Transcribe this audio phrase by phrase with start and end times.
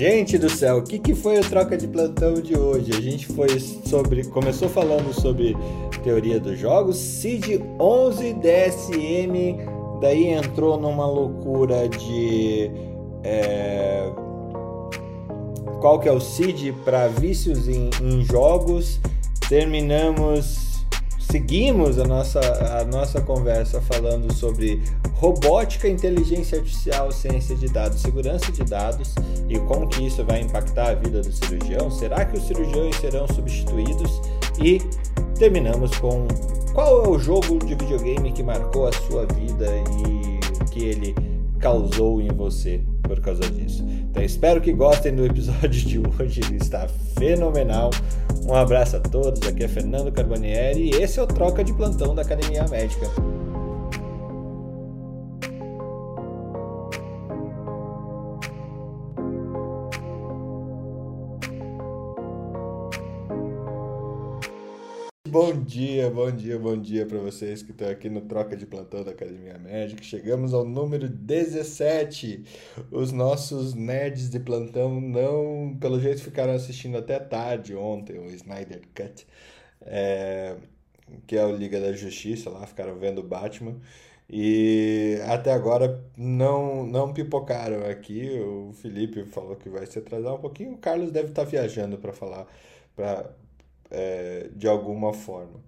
[0.00, 2.90] Gente do céu, o que, que foi o troca de plantão de hoje?
[2.90, 4.24] A gente foi sobre.
[4.24, 5.54] Começou falando sobre
[6.02, 9.58] teoria dos jogos, CID 11 DSM,
[10.00, 12.70] daí entrou numa loucura de.
[13.22, 14.10] É,
[15.82, 18.98] qual que é o CID para vícios em, em jogos.
[19.50, 20.69] Terminamos
[21.30, 22.40] seguimos a nossa,
[22.80, 24.82] a nossa conversa falando sobre
[25.14, 29.14] robótica, inteligência artificial, ciência de dados, segurança de dados
[29.48, 31.90] e como que isso vai impactar a vida do cirurgião.
[31.90, 34.20] Será que os cirurgiões serão substituídos?
[34.60, 34.80] E
[35.38, 36.26] terminamos com
[36.74, 39.66] qual é o jogo de videogame que marcou a sua vida
[40.04, 41.14] e o que ele
[41.58, 43.84] causou em você por causa disso.
[44.10, 47.90] Então espero que gostem do episódio de hoje, ele está fenomenal.
[48.50, 52.16] Um abraço a todos, aqui é Fernando Carbonieri e esse é o Troca de Plantão
[52.16, 53.06] da Academia Médica.
[65.30, 69.04] Bom dia, bom dia, bom dia para vocês que estão aqui no Troca de Plantão
[69.04, 70.02] da Academia Médica.
[70.02, 72.44] Chegamos ao número 17.
[72.90, 78.82] Os nossos nerds de plantão não, pelo jeito, ficaram assistindo até tarde ontem, o Snyder
[78.92, 79.24] Cut,
[79.82, 80.56] é,
[81.28, 83.76] que é o Liga da Justiça, lá ficaram vendo o Batman.
[84.28, 88.28] E até agora não, não pipocaram aqui.
[88.40, 90.72] O Felipe falou que vai se atrasar um pouquinho.
[90.72, 92.48] O Carlos deve estar viajando para falar,
[92.96, 93.30] para
[93.90, 95.60] é, de alguma forma.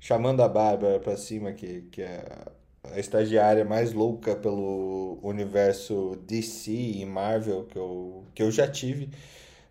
[0.00, 2.24] Chamando a Bárbara para cima, que, que é
[2.84, 9.10] a estagiária mais louca pelo universo DC e Marvel que eu, que eu já tive.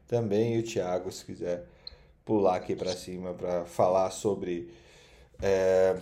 [0.07, 1.65] Também e o Thiago, se quiser
[2.25, 4.69] pular aqui para cima para falar sobre.
[5.41, 5.95] É...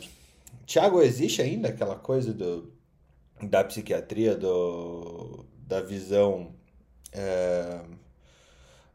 [0.65, 2.71] Thiago, existe ainda aquela coisa do,
[3.41, 6.53] da psiquiatria, do, da visão.
[7.13, 7.81] É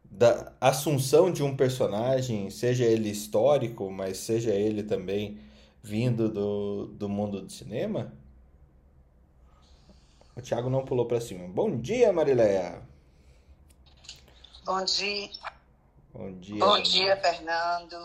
[0.09, 5.39] da assunção de um personagem, seja ele histórico, mas seja ele também
[5.81, 8.13] vindo do, do mundo do cinema?
[10.35, 11.47] O Thiago não pulou para cima.
[11.47, 12.81] Bom dia, Marileia.
[14.65, 15.29] Bom dia.
[16.13, 16.59] Bom dia.
[16.59, 17.97] Bom dia, Fernando.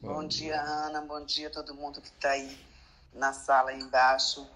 [0.00, 0.52] Bom, Bom dia.
[0.52, 1.00] dia, Ana.
[1.00, 2.56] Bom dia todo mundo que está aí
[3.12, 4.46] na sala aí embaixo.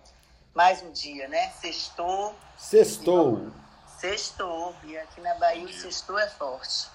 [0.55, 1.51] Mais um dia, né?
[1.51, 2.35] Sextou.
[2.57, 3.51] Sextou.
[3.99, 6.87] Sextou, e aqui na Bahia o sextou é forte.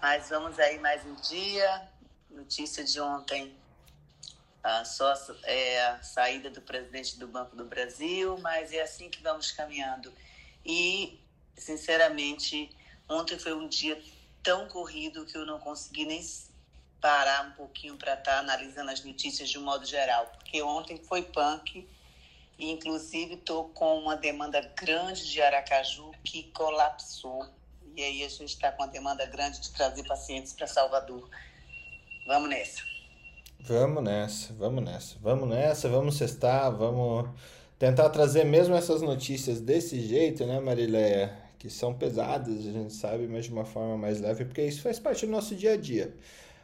[0.00, 1.90] Mas vamos aí mais um dia.
[2.30, 3.52] Notícia de ontem,
[4.62, 5.12] a, só
[5.42, 10.14] é, a saída do presidente do Banco do Brasil, mas é assim que vamos caminhando.
[10.64, 11.18] E,
[11.56, 12.70] sinceramente,
[13.08, 14.00] ontem foi um dia
[14.40, 16.24] tão corrido que eu não consegui nem
[17.00, 20.96] parar um pouquinho para estar tá analisando as notícias de um modo geral, porque ontem
[21.08, 21.88] foi punk
[22.58, 27.46] e, inclusive, estou com uma demanda grande de Aracaju que colapsou.
[27.94, 31.28] E aí a gente está com uma demanda grande de trazer pacientes para Salvador.
[32.26, 32.82] Vamos nessa.
[33.60, 35.16] Vamos nessa, vamos nessa.
[35.20, 37.28] Vamos nessa, vamos cestar, vamos
[37.78, 41.36] tentar trazer mesmo essas notícias desse jeito, né, Marileia?
[41.58, 44.98] Que são pesadas, a gente sabe, mas de uma forma mais leve, porque isso faz
[44.98, 46.14] parte do nosso dia a dia.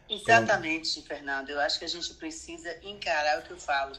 [0.08, 1.02] Exatamente.
[1.02, 1.50] Fernando.
[1.50, 3.94] Eu acho que a gente precisa encarar o que eu falo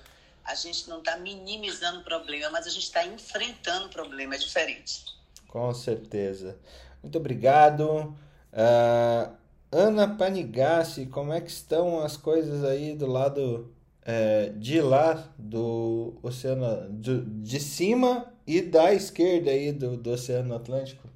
[0.45, 4.37] a gente não está minimizando o problema, mas a gente está enfrentando o problema, é
[4.37, 5.05] diferente.
[5.47, 6.59] Com certeza.
[7.01, 8.15] Muito obrigado.
[8.51, 9.35] Uh,
[9.71, 13.73] Ana Panigassi, como é que estão as coisas aí do lado
[14.05, 20.55] é, de lá do Oceano, de, de cima e da esquerda aí do, do Oceano
[20.55, 21.09] Atlântico?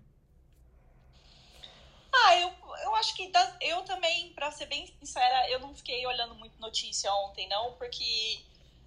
[2.11, 2.51] Ah, eu,
[2.83, 7.13] eu acho que eu também, para ser bem sincera, eu não fiquei olhando muito notícia
[7.13, 8.39] ontem, não, porque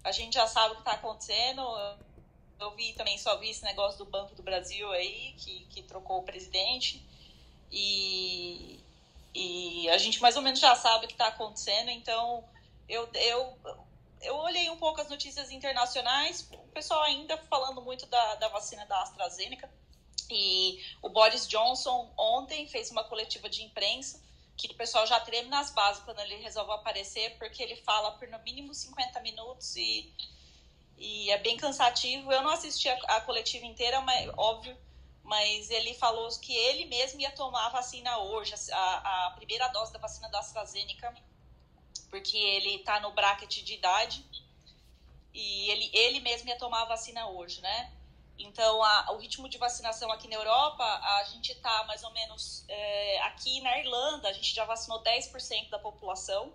[0.03, 1.61] a gente já sabe o que está acontecendo.
[2.59, 6.19] Eu vi também, só vi esse negócio do Banco do Brasil aí, que, que trocou
[6.19, 7.03] o presidente.
[7.71, 8.79] E,
[9.33, 12.43] e a gente mais ou menos já sabe o que está acontecendo, então
[12.87, 13.57] eu, eu,
[14.21, 18.85] eu olhei um pouco as notícias internacionais, o pessoal ainda falando muito da, da vacina
[18.85, 19.71] da AstraZeneca.
[20.29, 24.21] E o Boris Johnson ontem fez uma coletiva de imprensa
[24.67, 28.27] que o pessoal já treme nas bases quando ele resolve aparecer, porque ele fala por
[28.27, 30.13] no mínimo 50 minutos e,
[30.97, 32.31] e é bem cansativo.
[32.31, 34.77] Eu não assisti a, a coletiva inteira, mas óbvio,
[35.23, 39.93] mas ele falou que ele mesmo ia tomar a vacina hoje, a, a primeira dose
[39.93, 41.13] da vacina da AstraZeneca,
[42.09, 44.25] porque ele está no bracket de idade
[45.33, 47.91] e ele, ele mesmo ia tomar a vacina hoje, né?
[48.43, 52.65] Então, a, o ritmo de vacinação aqui na Europa, a gente está mais ou menos.
[52.67, 56.53] É, aqui na Irlanda, a gente já vacinou 10% da população.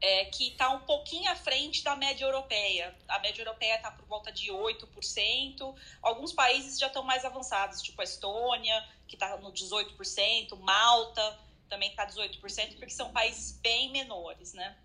[0.00, 2.94] é, que está um pouquinho à frente da média europeia.
[3.08, 5.74] A média europeia está por volta de 8%.
[6.02, 11.90] Alguns países já estão mais avançados, tipo a Estônia, que está no 18%, Malta também
[11.90, 14.76] está 18%, porque são países bem menores, né?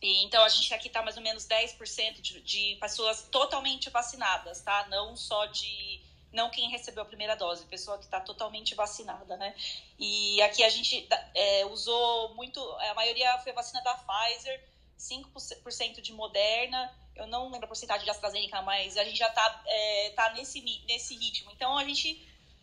[0.00, 4.60] E, então a gente aqui está mais ou menos 10% de, de pessoas totalmente vacinadas,
[4.60, 4.86] tá?
[4.88, 6.00] Não só de
[6.32, 9.54] não quem recebeu a primeira dose, pessoa que está totalmente vacinada, né?
[9.98, 14.62] E aqui a gente é, usou muito, a maioria foi vacina da Pfizer,
[14.98, 19.62] 5% de Moderna, eu não lembro a porcentagem de AstraZeneca, mas a gente já está
[19.66, 21.50] é, tá nesse, nesse ritmo.
[21.52, 22.14] Então a gente,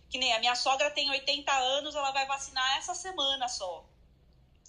[0.10, 3.86] que nem a minha sogra tem 80 anos, ela vai vacinar essa semana só.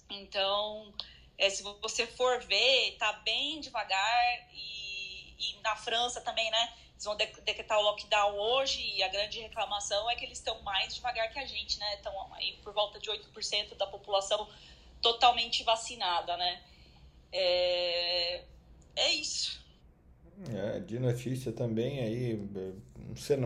[0.09, 0.93] Então,
[1.37, 6.73] é, se você for ver, tá bem devagar e, e na França também, né?
[6.93, 10.95] Eles vão decretar o lockdown hoje e a grande reclamação é que eles estão mais
[10.95, 11.95] devagar que a gente, né?
[11.95, 14.49] Estão aí por volta de 8% da população
[14.99, 16.63] totalmente vacinada, né?
[17.31, 18.43] É,
[18.95, 19.63] é isso.
[20.49, 22.39] É, de notícia também aí,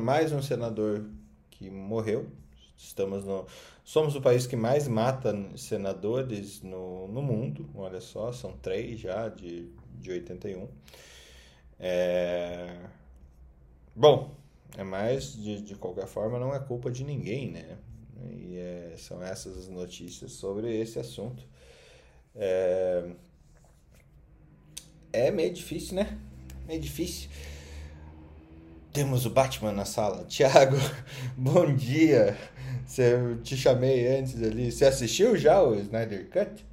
[0.02, 1.10] mais um senador
[1.50, 2.32] que morreu.
[2.78, 3.46] Estamos no,
[3.84, 7.70] somos o país que mais mata senadores no, no mundo.
[7.76, 9.70] Olha só, são três já de,
[10.00, 10.68] de 81.
[11.80, 12.78] É,
[13.96, 14.34] Bom,
[14.78, 17.78] é mais, de, de qualquer forma, não é culpa de ninguém, né?
[18.24, 21.44] E é, são essas as notícias sobre esse assunto.
[22.34, 23.10] É,
[25.12, 26.18] é meio difícil, né?
[26.66, 27.30] Meio difícil.
[28.94, 30.26] Temos o Batman na sala.
[30.28, 30.76] Tiago,
[31.38, 32.38] bom dia.
[32.86, 34.72] Você, eu te chamei antes ali.
[34.72, 36.66] Você assistiu já o Snyder Cut?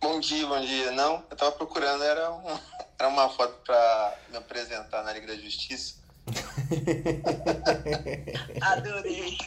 [0.00, 0.90] Bom dia, bom dia.
[0.92, 2.42] Não, eu tava procurando, era um,
[2.98, 6.00] era uma foto para me apresentar na Liga da Justiça.
[8.60, 9.38] Adorei.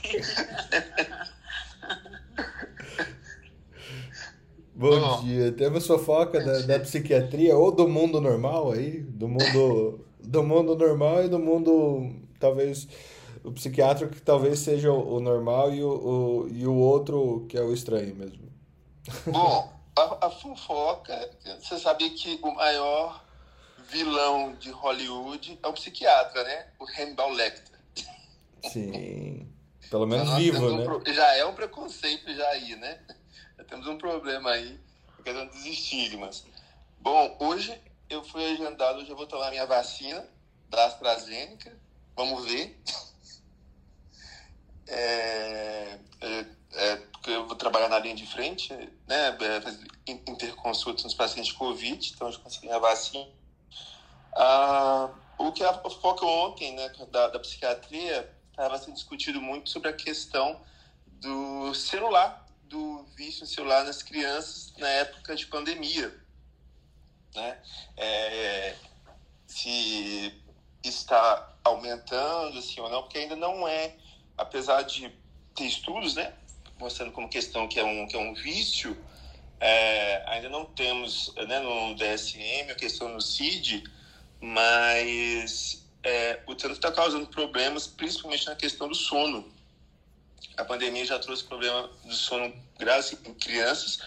[4.75, 5.51] Bom, Bom dia.
[5.51, 11.25] Temos fofoca da, da, psiquiatria ou do mundo normal aí, do mundo do mundo normal
[11.25, 12.87] e do mundo talvez
[13.43, 17.61] o psiquiátrico que talvez seja o, normal e o, o, e o outro que é
[17.61, 18.51] o estranho mesmo.
[19.27, 21.29] Bom, a, a fofoca,
[21.61, 23.23] você sabia que o maior
[23.89, 26.67] vilão de Hollywood é o psiquiatra, né?
[26.79, 27.77] O Hannibal Lecter.
[28.71, 29.47] Sim.
[29.89, 30.83] Pelo menos então, vivo, um né?
[30.85, 31.13] Pro...
[31.13, 32.99] Já é um preconceito já aí, né?
[33.57, 34.79] Já temos um problema aí,
[35.23, 36.43] causa dos estigmas.
[36.99, 37.79] Bom, hoje
[38.13, 40.25] eu fui agendado, hoje eu vou tomar minha vacina
[40.69, 41.75] da AstraZeneca.
[42.15, 42.79] Vamos ver.
[44.85, 48.73] É, é, é, eu vou trabalhar na linha de frente,
[49.07, 49.29] né?
[49.29, 53.25] É, interconsulta nos pacientes Covid, então eu consegui a vacina
[54.35, 59.89] ah, o que a foca ontem né, da, da psiquiatria estava sendo discutido muito sobre
[59.89, 60.59] a questão
[61.05, 66.22] do celular, do vício celular nas crianças na época de pandemia.
[67.35, 67.57] Né?
[67.97, 68.75] É,
[69.47, 70.33] se
[70.83, 73.95] está aumentando, assim ou não, porque ainda não é,
[74.37, 75.11] apesar de
[75.55, 76.33] ter estudos, né,
[76.79, 78.97] mostrando como questão que é um, que é um vício,
[79.59, 83.83] é, ainda não temos, né, no DSM, a questão no CID,
[84.41, 89.49] mas é, o trânsito está causando problemas, principalmente na questão do sono.
[90.57, 93.99] A pandemia já trouxe problema do sono grave em crianças,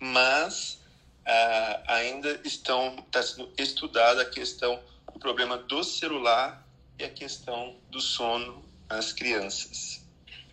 [0.00, 0.80] mas
[1.26, 4.80] ah, ainda estão está sendo estudada a questão
[5.12, 6.66] do problema do celular
[6.98, 10.02] e a questão do sono nas crianças.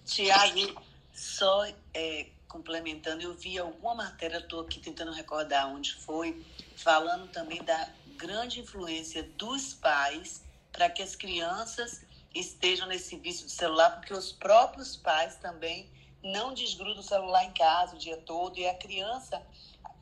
[0.06, 0.82] Tiago,
[1.14, 6.44] só é, complementando, eu vi alguma matéria, estou aqui tentando recordar onde foi,
[6.76, 12.02] falando também da grande influência dos pais para que as crianças
[12.34, 15.90] estejam nesse vício de celular, porque os próprios pais também
[16.24, 19.42] não desgrudam o celular em casa o dia todo e a criança,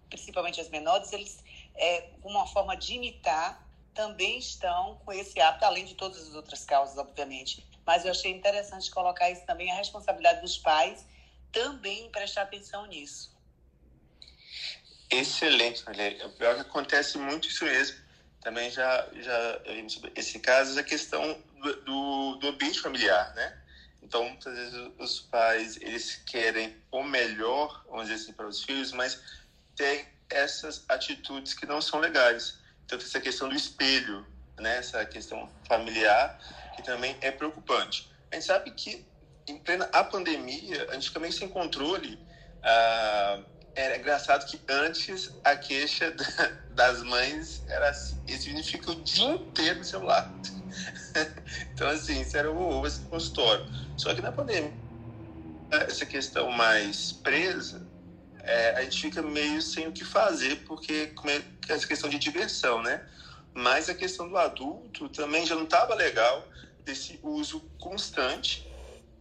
[0.09, 1.43] principalmente as menores, eles,
[1.75, 6.65] é, uma forma de imitar, também estão com esse hábito, além de todas as outras
[6.65, 7.65] causas, obviamente.
[7.85, 11.05] Mas eu achei interessante colocar isso também, a responsabilidade dos pais
[11.51, 13.35] também prestar atenção nisso.
[15.09, 16.27] Excelente, Maria.
[16.27, 18.09] O pior que acontece muito isso mesmo
[18.41, 21.41] também já, já vimos sobre esse caso, a questão
[21.85, 23.57] do, do, ambiente familiar, né?
[24.01, 28.91] Então, muitas vezes os pais, eles querem o melhor, vamos dizer assim, para os filhos,
[28.93, 29.21] mas
[29.79, 32.59] tem essas atitudes que não são legais.
[32.83, 34.27] Então, essa questão do espelho,
[34.59, 34.77] né?
[34.77, 36.37] Essa questão familiar,
[36.75, 38.11] que também é preocupante.
[38.29, 39.07] A gente sabe que,
[39.47, 42.19] em plena a pandemia, a gente também sem controle,
[42.61, 43.41] ah,
[43.73, 46.13] era engraçado que antes a queixa
[46.75, 50.29] das mães era assim, eles significa o dia inteiro no celular.
[51.73, 53.65] então, assim, isso era o esse consultório.
[53.95, 54.73] Só que na pandemia,
[55.71, 57.87] essa questão mais presa,
[58.43, 62.81] é, a gente fica meio sem o que fazer, porque é essa questão de diversão,
[62.81, 63.05] né?
[63.53, 66.47] Mas a questão do adulto também já não estava legal
[66.83, 68.67] desse uso constante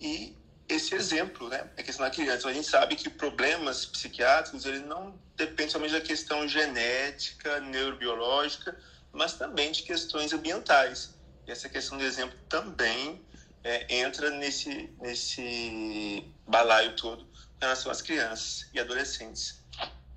[0.00, 0.36] e
[0.68, 1.68] esse exemplo, né?
[1.76, 2.48] A questão da criança.
[2.48, 8.78] A gente sabe que problemas psiquiátricos ele não dependem somente da questão genética, neurobiológica,
[9.12, 11.14] mas também de questões ambientais.
[11.46, 13.24] E essa questão do exemplo também
[13.64, 17.27] é, entra nesse, nesse balaio todo
[17.58, 19.60] em relação às crianças e adolescentes.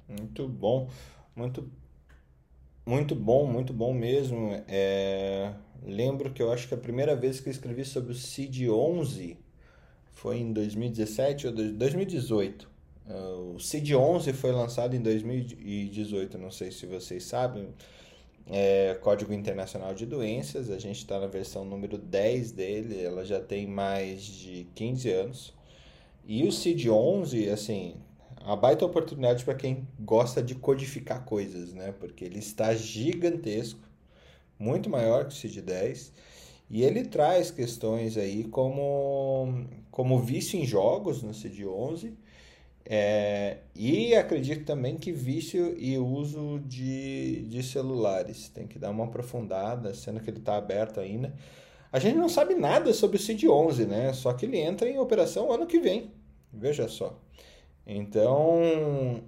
[0.07, 0.89] Muito bom,
[1.35, 1.69] muito,
[2.85, 4.63] muito bom, muito bom mesmo.
[4.67, 9.37] É, lembro que eu acho que a primeira vez que eu escrevi sobre o CID-11
[10.11, 12.69] foi em 2017 ou 2018.
[13.07, 17.69] É, o CID-11 foi lançado em 2018, não sei se vocês sabem,
[18.47, 23.39] é, Código Internacional de Doenças, a gente está na versão número 10 dele, ela já
[23.39, 25.60] tem mais de 15 anos.
[26.25, 27.95] E o CID-11, assim,
[28.43, 31.91] a baita oportunidade para quem gosta de codificar coisas, né?
[31.91, 33.79] Porque ele está gigantesco,
[34.57, 36.11] muito maior que o CID-10,
[36.69, 42.13] e ele traz questões aí como, como vício em jogos no CID-11,
[42.85, 48.49] é, e acredito também que vício e uso de, de celulares.
[48.49, 51.33] Tem que dar uma aprofundada, sendo que ele está aberto ainda.
[51.91, 54.13] A gente não sabe nada sobre o CID-11, né?
[54.13, 56.11] Só que ele entra em operação ano que vem.
[56.53, 57.19] Veja só.
[57.85, 58.61] Então,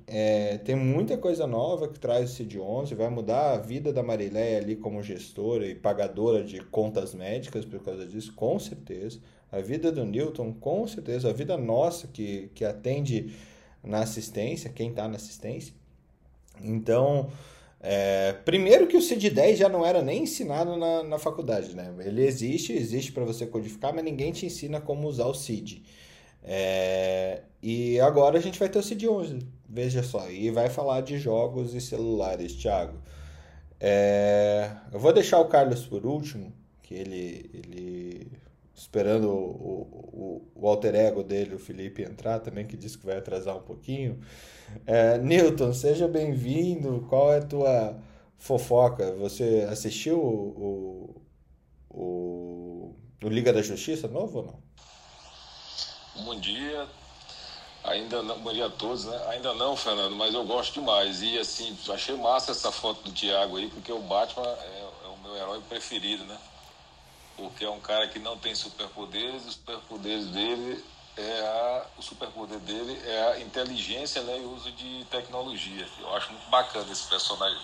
[0.08, 4.60] é, tem muita coisa nova que traz o CID-11, vai mudar a vida da Marileia
[4.60, 9.20] ali como gestora e pagadora de contas médicas por causa disso, com certeza.
[9.51, 11.29] A vida do Newton, com certeza.
[11.29, 13.34] A vida nossa que, que atende
[13.84, 15.74] na assistência, quem está na assistência.
[16.62, 17.29] Então,
[17.85, 21.93] é, primeiro que o CID-10 já não era nem ensinado na, na faculdade, né?
[21.99, 25.83] Ele existe, existe para você codificar, mas ninguém te ensina como usar o CID.
[26.41, 31.17] É, e agora a gente vai ter o CID-11, veja só, e vai falar de
[31.17, 32.97] jogos e celulares, Thiago.
[33.81, 38.31] É, eu vou deixar o Carlos por último, que ele, ele
[38.73, 43.17] esperando o, o, o, alter ego dele, o Felipe, entrar também, que disse que vai
[43.17, 44.21] atrasar um pouquinho.
[44.85, 47.05] É, Newton, seja bem-vindo.
[47.09, 47.99] Qual é a tua
[48.37, 49.13] fofoca?
[49.15, 51.23] Você assistiu o,
[51.89, 56.23] o, o, Liga da Justiça novo ou não?
[56.25, 56.87] Bom dia.
[57.83, 59.21] Ainda não, bom dia a todos, né?
[59.29, 61.21] Ainda não, Fernando, mas eu gosto demais.
[61.21, 65.17] E assim, achei massa essa foto do Thiago aí, porque o Batman é, é o
[65.21, 66.37] meu herói preferido, né?
[67.35, 70.83] porque é um cara que não tem superpoderes, os superpoderes dele
[71.17, 75.88] é a, o superpoder dele é a inteligência né, e o uso de tecnologia.
[76.00, 77.60] Eu acho muito bacana esse personagem.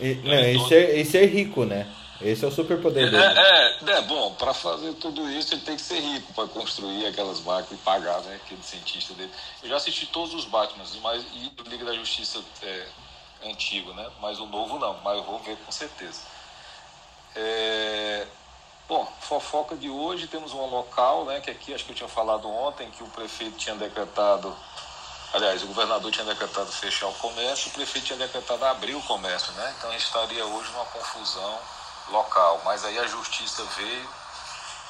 [0.00, 0.68] E, não, e, todo...
[0.68, 1.86] ser, e ser rico, né?
[2.20, 3.22] Esse é o superpoder é, dele.
[3.22, 7.06] É, é, é bom, para fazer tudo isso ele tem que ser rico para construir
[7.06, 8.40] aquelas máquinas e pagar, né?
[8.42, 9.30] Aquele cientista dele.
[9.62, 12.86] Eu já assisti todos os Batman, mas, e o Liga da Justiça é,
[13.44, 14.08] antigo, né?
[14.20, 16.20] Mas o novo não, mas eu vou ver com certeza.
[17.36, 18.26] É,
[18.86, 22.46] Bom, fofoca de hoje, temos um local, né, que aqui acho que eu tinha falado
[22.46, 24.54] ontem, que o prefeito tinha decretado,
[25.32, 29.52] aliás, o governador tinha decretado fechar o comércio, o prefeito tinha decretado abrir o comércio,
[29.54, 29.74] né?
[29.78, 31.60] Então a gente estaria hoje numa confusão
[32.10, 32.60] local.
[32.62, 34.08] Mas aí a justiça veio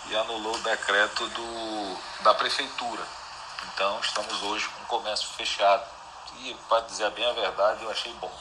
[0.08, 3.02] e anulou o decreto do, da prefeitura.
[3.72, 5.88] Então estamos hoje com o comércio fechado.
[6.40, 8.32] E para dizer bem a verdade, eu achei bom.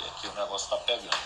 [0.00, 1.16] E aqui o negócio está pegando.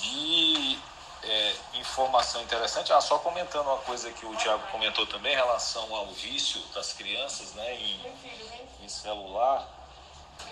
[0.00, 0.78] De
[1.22, 2.92] é, informação interessante.
[2.92, 6.92] Ah, só comentando uma coisa que o Tiago comentou também em relação ao vício das
[6.92, 8.00] crianças né, em,
[8.84, 9.68] em celular.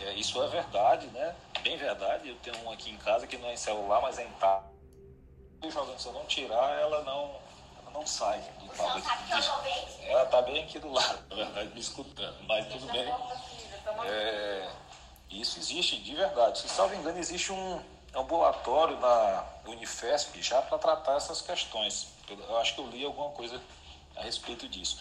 [0.01, 1.35] É, isso é verdade, né?
[1.63, 2.29] Bem verdade.
[2.29, 4.75] Eu tenho um aqui em casa que não é em celular, mas é em tablet.
[5.71, 7.41] Jogando, se eu não tirar, ela não,
[7.81, 9.05] ela não sai do tablet.
[10.03, 12.37] Ela está bem aqui do lado, na verdade, me escutando.
[12.47, 13.07] Mas tudo bem.
[14.07, 14.69] É,
[15.31, 16.59] isso existe de verdade.
[16.59, 17.83] Se salvo engano, existe um
[18.15, 22.09] ambulatório na Unifesp já para tratar essas questões.
[22.29, 23.61] Eu acho que eu li alguma coisa
[24.17, 24.99] a respeito disso.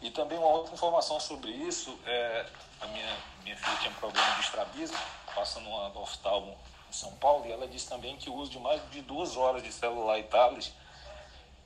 [0.00, 2.46] E também uma outra informação sobre isso, é,
[2.80, 4.98] a minha, minha filha tinha um problema de estrabismo,
[5.34, 8.82] passando uma oftalmo em São Paulo, e ela disse também que o uso de mais
[8.90, 10.72] de duas horas de celular e tablet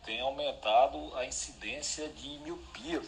[0.05, 3.03] tem aumentado a incidência de miopia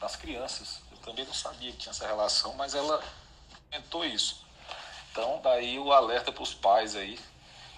[0.00, 0.82] nas crianças.
[0.90, 3.02] Eu também não sabia que tinha essa relação, mas ela
[3.70, 4.43] comentou isso.
[5.14, 7.16] Então, daí o alerta para os pais aí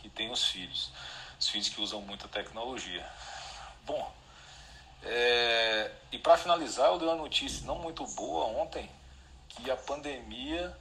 [0.01, 0.91] que têm os filhos,
[1.39, 3.07] os filhos que usam muita tecnologia.
[3.85, 4.11] Bom,
[5.03, 8.91] é, e para finalizar, eu dei uma notícia não muito boa ontem,
[9.51, 10.75] que a pandemia,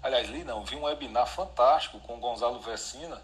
[0.00, 3.20] aliás, li não, vi um webinar fantástico com o Gonzalo Vecina,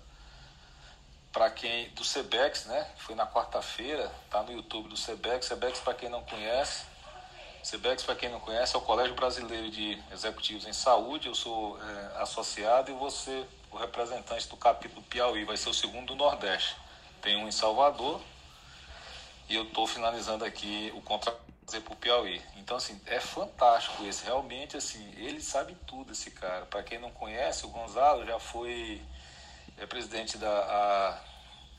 [1.33, 2.91] para quem do Cebex, né?
[2.97, 5.47] Foi na quarta-feira, tá no YouTube do Cebex.
[5.47, 6.85] Cebex para quem não conhece,
[7.63, 11.29] CBEX, para quem não conhece, é o Colégio Brasileiro de Executivos em Saúde.
[11.29, 15.45] Eu sou é, associado e você o representante do capítulo Piauí.
[15.45, 16.77] Vai ser o segundo do Nordeste.
[17.21, 18.21] Tem um em Salvador
[19.49, 22.43] e eu estou finalizando aqui o contrato para o Piauí.
[22.57, 24.25] Então, assim, é fantástico esse.
[24.25, 26.67] Realmente, assim, ele sabe tudo, esse cara.
[26.67, 29.01] Para quem não conhece, o Gonzalo já foi
[29.79, 31.21] é, presidente da, a,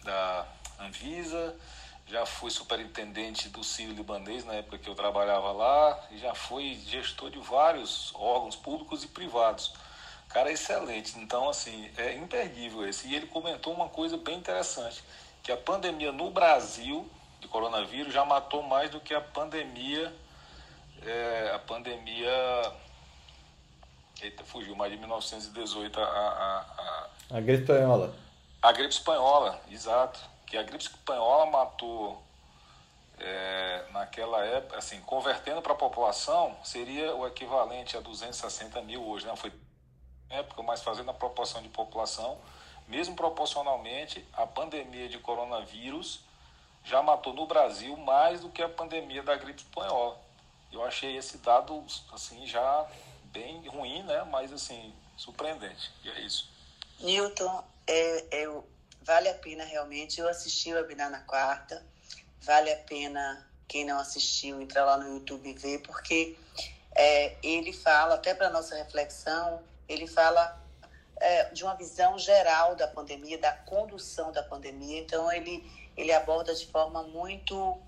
[0.04, 0.48] da
[0.80, 1.56] Anvisa,
[2.08, 6.80] já fui superintendente do Sírio Libanês na época que eu trabalhava lá, e já fui
[6.88, 9.74] gestor de vários órgãos públicos e privados.
[10.30, 11.18] Cara, é excelente.
[11.20, 13.08] Então, assim, é imperdível esse.
[13.08, 15.04] E ele comentou uma coisa bem interessante,
[15.42, 20.14] que a pandemia no Brasil de coronavírus já matou mais do que a pandemia
[21.06, 22.72] é, a pandemia
[24.22, 28.16] eita, fugiu, mais de 1918 a, a, a, a gripe espanhola.
[28.62, 32.22] A gripe espanhola, exato que a gripe espanhola matou
[33.18, 39.26] é, naquela época, assim, convertendo para a população, seria o equivalente a 260 mil hoje,
[39.26, 39.36] né?
[39.36, 39.52] Foi
[40.30, 42.38] época, mas fazendo a proporção de população,
[42.88, 46.20] mesmo proporcionalmente, a pandemia de coronavírus
[46.84, 50.22] já matou no Brasil mais do que a pandemia da gripe espanhola.
[50.72, 51.84] Eu achei esse dado,
[52.14, 52.88] assim, já
[53.32, 54.24] bem ruim, né?
[54.30, 55.92] Mas, assim, surpreendente.
[56.04, 56.48] E é isso.
[57.00, 58.68] Newton, é, eu
[59.06, 60.20] Vale a pena realmente.
[60.20, 61.86] Eu assisti o webinar na quarta.
[62.42, 66.38] Vale a pena quem não assistiu entrar lá no YouTube e ver, porque
[66.96, 70.62] é, ele fala, até para nossa reflexão, ele fala
[71.18, 75.00] é, de uma visão geral da pandemia, da condução da pandemia.
[75.00, 75.64] Então ele
[75.96, 77.80] ele aborda de forma muito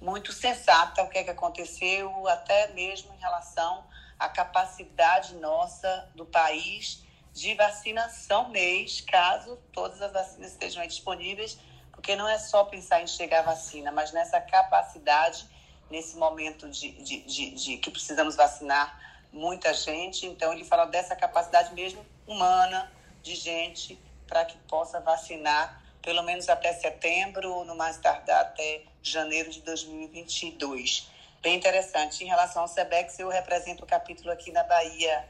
[0.00, 3.84] muito sensata o que é que aconteceu, até mesmo em relação
[4.18, 7.02] à capacidade nossa do país
[7.40, 11.58] de vacinação mês, caso todas as vacinas estejam disponíveis,
[11.90, 15.46] porque não é só pensar em chegar vacina, mas nessa capacidade,
[15.90, 20.26] nesse momento de, de, de, de que precisamos vacinar muita gente.
[20.26, 22.92] Então, ele fala dessa capacidade mesmo humana
[23.22, 29.48] de gente para que possa vacinar pelo menos até setembro, no mais tardar até janeiro
[29.50, 31.08] de 2022.
[31.40, 32.22] Bem interessante.
[32.22, 35.26] Em relação ao SEBEX, eu represento o capítulo aqui na Bahia.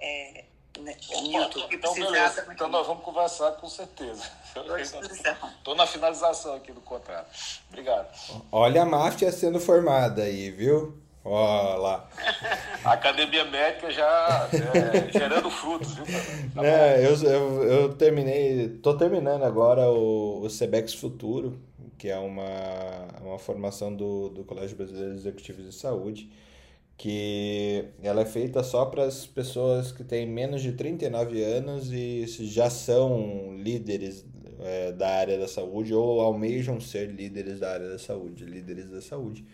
[0.00, 0.44] É,
[0.78, 0.96] né?
[1.70, 2.46] então, beleza.
[2.50, 4.22] Então nós vamos conversar com certeza.
[4.46, 7.28] Estou na finalização aqui do contrato.
[7.68, 8.08] Obrigado.
[8.52, 10.96] Olha a máfia sendo formada aí, viu?
[11.22, 12.08] Olha lá.
[12.82, 16.06] A academia médica já é, gerando frutos, viu?
[16.54, 21.60] Tá é, eu, eu, eu terminei, tô terminando agora o, o CEBEX Futuro,
[21.98, 22.48] que é uma,
[23.20, 26.30] uma formação do, do Colégio Brasileiro de Executivos de Saúde
[27.00, 32.26] que ela é feita só para as pessoas que têm menos de 39 anos e
[32.26, 34.22] já são líderes
[34.58, 39.00] é, da área da saúde ou almejam ser líderes da área da saúde, líderes da
[39.00, 39.46] saúde.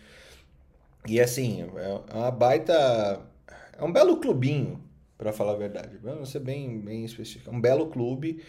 [1.07, 3.21] E assim, é uma baita.
[3.79, 4.83] É um belo clubinho,
[5.17, 5.97] para falar a verdade.
[6.03, 7.49] Vamos ser bem, bem específico.
[7.49, 8.43] É um belo clube,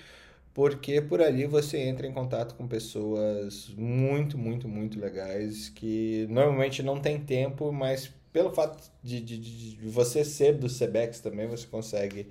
[0.53, 6.83] porque por ali você entra em contato com pessoas muito, muito, muito legais que normalmente
[6.83, 11.67] não tem tempo, mas pelo fato de, de, de você ser do Sebex também, você
[11.67, 12.29] consegue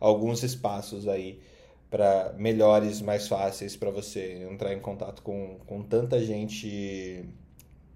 [0.00, 1.40] alguns espaços aí
[1.90, 7.22] para melhores, mais fáceis para você entrar em contato com, com tanta gente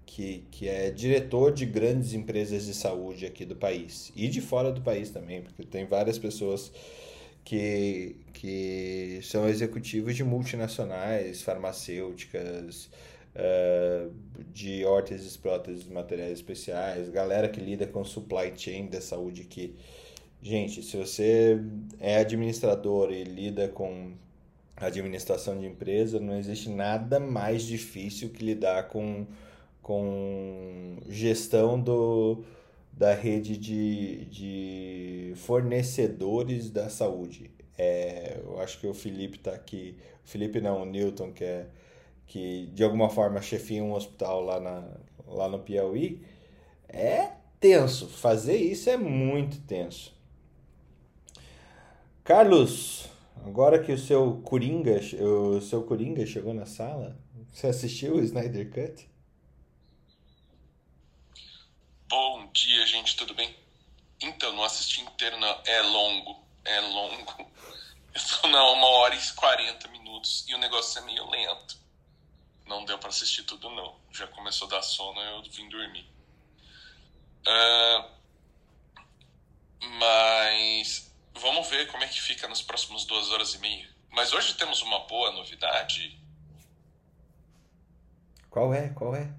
[0.05, 4.11] que, que é diretor de grandes empresas de saúde aqui do país.
[4.15, 6.71] E de fora do país também, porque tem várias pessoas
[7.43, 12.87] que, que são executivos de multinacionais, farmacêuticas,
[13.37, 14.11] uh,
[14.51, 19.75] de órteses, próteses, materiais especiais, galera que lida com supply chain da saúde que,
[20.41, 21.61] gente, se você
[21.99, 24.13] é administrador e lida com
[24.75, 29.25] administração de empresa, não existe nada mais difícil que lidar com,
[29.81, 32.43] com gestão do,
[32.91, 37.49] da rede de, de fornecedores da saúde.
[37.77, 39.95] É, eu acho que o Felipe está aqui,
[40.25, 41.67] o Felipe não, o Newton, que é
[42.27, 44.87] que de alguma forma chefia um hospital lá, na,
[45.25, 46.21] lá no Piauí,
[46.87, 48.07] é tenso.
[48.07, 50.13] Fazer isso é muito tenso.
[52.23, 53.05] Carlos,
[53.45, 57.17] agora que o seu Coringa, o seu Coringa chegou na sala,
[57.51, 59.09] você assistiu o Snyder Cut?
[62.09, 63.55] Bom dia, gente, tudo bem?
[64.21, 65.61] Então, não assisti inteiro, não.
[65.65, 67.33] É longo, é longo.
[68.13, 71.86] Eu tô na uma hora e 40 minutos e o negócio é meio lento
[72.67, 73.99] não deu para assistir tudo não.
[74.11, 76.09] Já começou a dar sono e eu vim dormir.
[77.47, 78.17] Uh,
[79.99, 83.89] mas vamos ver como é que fica nas próximas duas horas e meia.
[84.11, 86.19] Mas hoje temos uma boa novidade.
[88.49, 88.89] Qual é?
[88.89, 89.33] Qual é?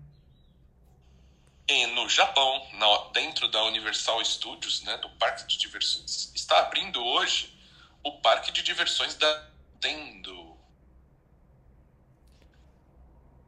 [1.68, 7.04] E no Japão, na, dentro da Universal Studios, né, do parque de diversões, está abrindo
[7.04, 7.54] hoje
[8.02, 10.47] o parque de diversões da Nintendo.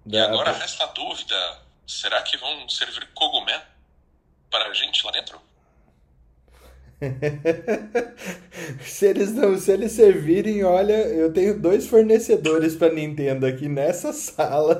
[0.06, 3.62] E agora resta a dúvida: será que vão servir cogumelo
[4.50, 5.40] para a gente lá dentro?
[8.84, 14.12] se eles não, se eles servirem, olha, eu tenho dois fornecedores para Nintendo aqui nessa
[14.12, 14.78] sala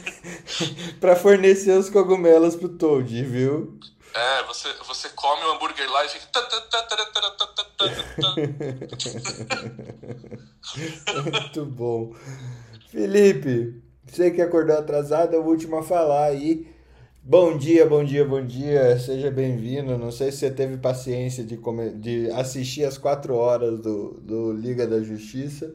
[0.98, 3.78] para fornecer os cogumelos pro Toad, viu?
[4.14, 6.26] É, você, você come o hambúrguer lá e fica.
[11.30, 12.14] Muito bom.
[12.90, 13.82] Felipe,
[14.16, 16.66] você que acordou atrasado, é o último a falar aí.
[17.22, 19.98] Bom dia, bom dia, bom dia, seja bem-vindo.
[19.98, 21.90] Não sei se você teve paciência de, come...
[21.90, 25.74] de assistir as quatro horas do, do Liga da Justiça.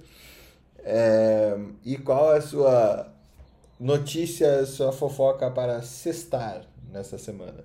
[0.80, 1.56] É...
[1.86, 3.14] E qual é a sua
[3.80, 7.64] notícia, sua fofoca para sextar nessa semana?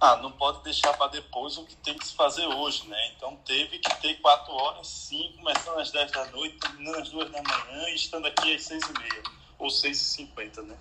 [0.00, 2.98] Ah, não pode deixar para depois o que tem que se fazer hoje, né?
[3.16, 7.30] Então teve que ter quatro horas, sim, começando às 10 da noite, terminando às duas
[7.30, 9.22] da manhã e estando aqui às seis e meia,
[9.62, 10.76] ou seis e cinquenta, né?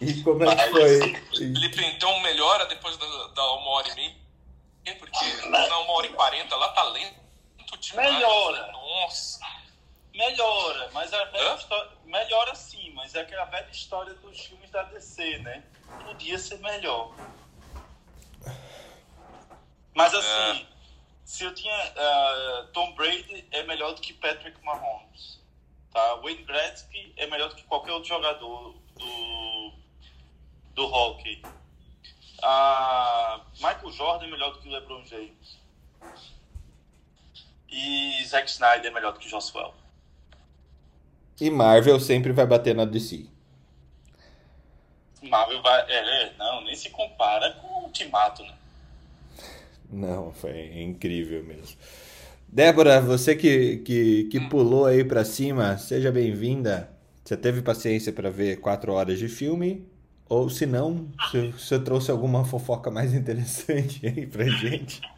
[0.00, 1.14] E como é que foi?
[1.36, 4.96] Felipe, então melhora depois da, da uma hora e meia?
[4.98, 7.14] Porque na uma hora e quarenta lá tá lento
[7.78, 8.12] demais.
[8.14, 8.72] Melhora.
[8.72, 9.40] Nossa.
[10.14, 14.84] Melhora, mas a velha história, melhora sim, mas é aquela velha história dos filmes da
[14.84, 15.64] DC, né?
[16.04, 17.12] Podia ser melhor.
[19.92, 20.73] Mas assim, é.
[21.24, 25.40] Se eu tinha uh, Tom Brady é melhor do que Patrick Mahomes,
[25.92, 26.16] tá?
[26.16, 29.72] Wayne Gretzky é melhor do que qualquer outro jogador do
[30.74, 31.42] do hockey.
[32.42, 35.58] Ah, Michael Jordan é melhor do que LeBron James.
[37.68, 39.74] E Zack Snyder é melhor do que Josuel.
[41.40, 43.26] E Marvel sempre vai bater na DC.
[45.22, 45.80] Marvel vai.
[45.90, 48.56] É, é, não, nem se compara com o Ultimato, né?
[49.94, 51.76] Não, foi incrível mesmo.
[52.48, 54.48] Débora, você que, que, que hum.
[54.48, 56.90] pulou aí pra cima, seja bem-vinda.
[57.24, 59.88] Você teve paciência para ver quatro horas de filme
[60.28, 65.00] ou se não, se você trouxe alguma fofoca mais interessante aí pra gente.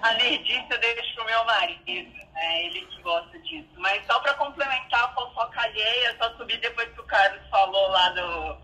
[0.00, 2.66] A nerdice eu deixo pro meu marido, né?
[2.66, 3.68] Ele que gosta disso.
[3.78, 8.10] Mas só pra complementar a fofoca alheia, só subir depois que o Carlos falou lá
[8.10, 8.54] do,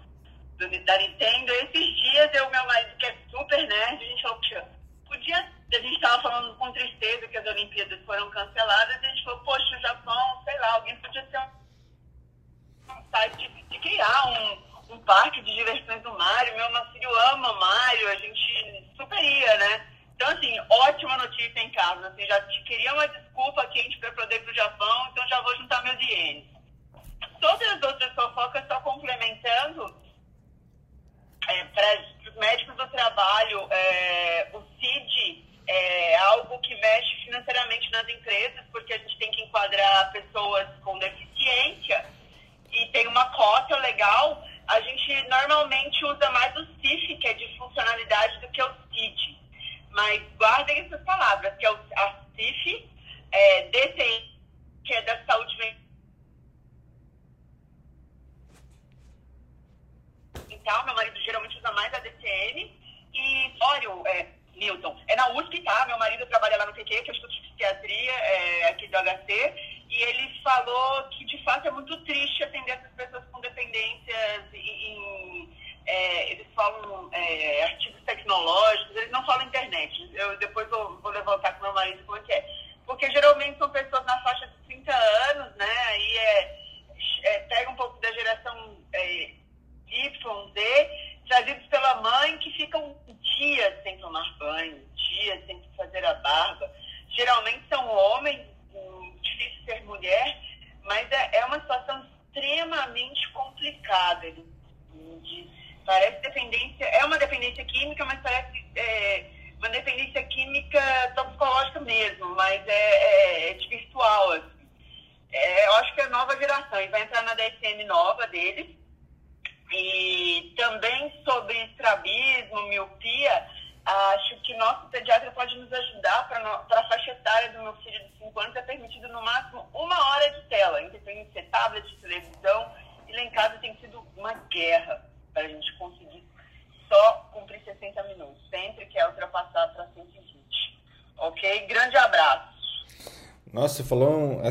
[0.59, 1.53] do da Nintendo.
[1.55, 4.39] Esses dias eu, meu marido, que é super nerd, a gente falou,
[5.25, 5.55] podia.
[5.75, 9.41] A gente tava falando com tristeza que as Olimpíadas foram canceladas, e a gente falou,
[9.41, 14.75] poxa, o Japão, sei lá, alguém podia ter um, um site de, de criar um
[14.91, 15.41] um parque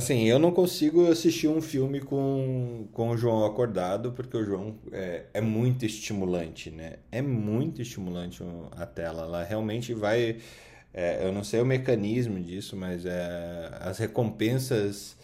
[0.03, 4.75] Assim, eu não consigo assistir um filme com, com o João acordado, porque o João
[4.91, 6.97] é, é muito estimulante, né?
[7.09, 9.23] É muito estimulante a tela.
[9.23, 10.39] Ela realmente vai.
[10.93, 15.15] É, eu não sei o mecanismo disso, mas é, as recompensas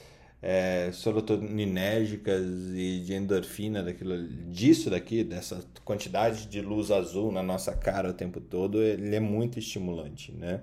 [0.41, 7.75] é, serotoninérgicas e de endorfina daquilo, disso daqui, dessa quantidade de luz azul na nossa
[7.75, 10.61] cara o tempo todo, ele é muito estimulante, né?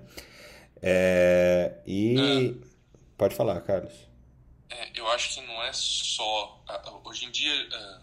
[0.81, 2.53] É, e é.
[3.15, 4.06] pode falar, Carlos.
[4.69, 6.63] É, eu acho que não é só
[7.03, 7.69] hoje em dia.
[7.71, 8.01] É,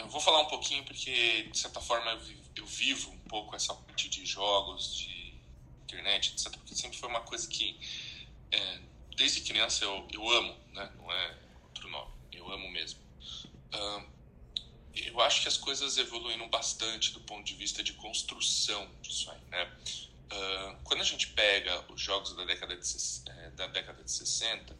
[0.00, 2.10] eu vou falar um pouquinho porque de certa forma
[2.56, 5.34] eu, vivo um pouco essa parte de jogos, de
[5.84, 6.50] internet, etc.
[6.56, 7.78] Porque sempre foi uma coisa que
[8.50, 8.80] é,
[9.16, 10.92] desde criança eu, eu amo, né?
[10.96, 12.10] Não é outro nome.
[12.32, 13.00] Eu amo mesmo.
[14.94, 19.40] Eu acho que as coisas evoluíram bastante do ponto de vista de construção disso aí,
[19.50, 19.76] né?
[20.32, 22.86] Uh, quando a gente pega os jogos da década de,
[23.28, 24.76] é, da década de 60,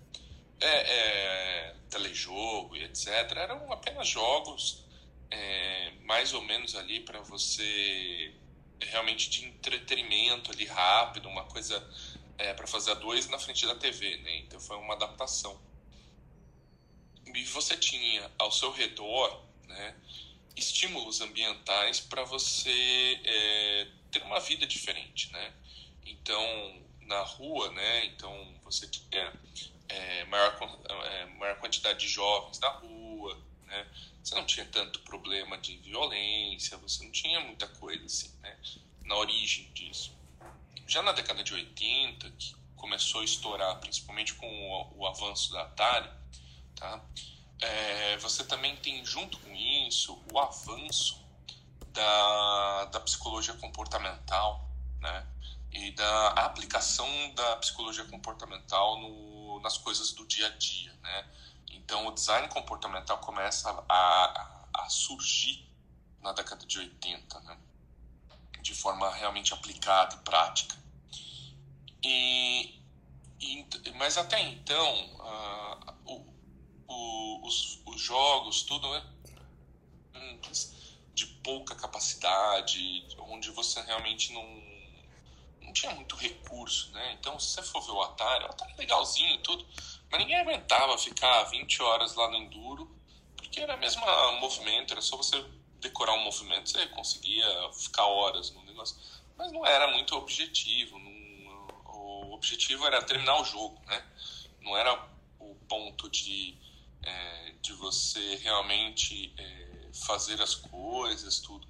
[0.61, 4.85] é, é, telejogo e etc., eram apenas jogos
[5.31, 8.35] é, mais ou menos ali para você
[8.81, 11.83] realmente de entretenimento ali rápido, uma coisa
[12.57, 14.39] para fazer a dois na frente da TV, né?
[14.39, 15.59] Então foi uma adaptação.
[17.33, 19.95] E você tinha ao seu redor, né,
[20.57, 23.21] estímulos ambientais para você
[24.15, 25.53] ter uma vida diferente, né?
[26.07, 28.07] Então na rua, né?
[28.07, 29.33] Então você tinha
[29.89, 30.57] é, maior,
[31.05, 33.87] é, maior quantidade de jovens na rua, né?
[34.23, 38.57] Você não tinha tanto problema de violência, você não tinha muita coisa assim, né?
[39.03, 40.17] Na origem disso.
[40.87, 45.63] Já na década de 80, que começou a estourar, principalmente com o, o avanço da
[45.63, 46.11] Atari,
[46.77, 47.05] tá?
[47.61, 51.24] É, você também tem junto com isso o avanço
[51.95, 54.69] da, da psicologia comportamental,
[55.01, 55.27] né?
[55.73, 61.31] E da aplicação da psicologia comportamental no, nas coisas do dia a dia, né?
[61.71, 65.67] Então o design comportamental começa a, a, surgir
[66.21, 67.59] na década de 80, né?
[68.61, 70.75] de forma realmente aplicada e prática.
[72.03, 72.81] E,
[73.41, 76.35] e mas até então, uh, o,
[76.89, 79.03] o, os, os, jogos, tudo é
[81.15, 84.63] de pouca capacidade, onde você realmente não,
[85.63, 87.17] não tinha muito recurso, né?
[87.19, 89.65] Então, se você for ver o Atari, o Atari é legalzinho e tudo,
[90.11, 92.95] mas ninguém aguentava ficar 20 horas lá no Enduro,
[93.37, 94.05] porque era mesmo
[94.41, 95.43] movimento, era só você
[95.81, 98.97] decorar um movimento, você conseguia ficar horas no negócio.
[99.37, 100.99] Mas não era muito objetivo.
[100.99, 104.05] Não, o objetivo era terminar o jogo, né?
[104.61, 104.93] Não era
[105.39, 106.57] o ponto de,
[107.03, 109.64] é, de você realmente é,
[109.95, 111.67] fazer as coisas, tudo.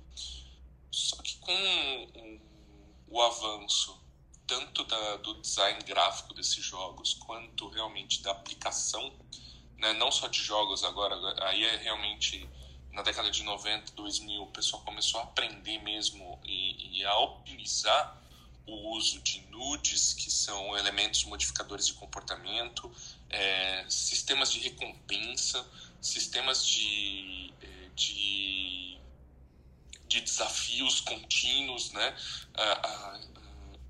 [0.90, 2.40] Só que com
[3.08, 4.00] o, avanço
[4.46, 9.12] tanto da, do design gráfico desses jogos quanto realmente da aplicação,
[9.78, 9.92] né?
[9.94, 12.48] não só de jogos agora, aí é realmente
[12.92, 18.22] na década de 90, 2000, o pessoal começou a aprender mesmo e, e a optimizar
[18.66, 22.90] o uso de nudes, que são elementos modificadores de comportamento,
[23.28, 25.66] é, sistemas de recompensa,
[26.00, 27.52] sistemas de,
[27.94, 28.98] de,
[30.08, 32.16] de desafios contínuos, né?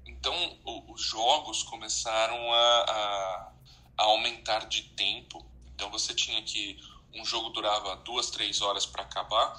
[0.06, 3.52] então, os jogos começaram a, a,
[3.98, 5.44] a aumentar de tempo.
[5.74, 6.78] Então, você tinha que
[7.14, 9.54] um jogo durava duas, três horas para acabar.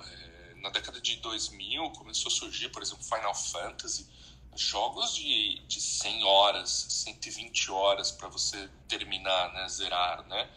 [0.00, 4.08] É, na década de 2000 começou a surgir, por exemplo, Final Fantasy,
[4.56, 10.50] jogos de, de 100 horas, 120 horas para você terminar, né, zerar, né?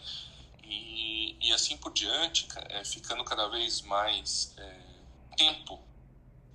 [0.69, 4.79] E, e assim por diante, é, ficando cada vez mais é,
[5.35, 5.81] tempo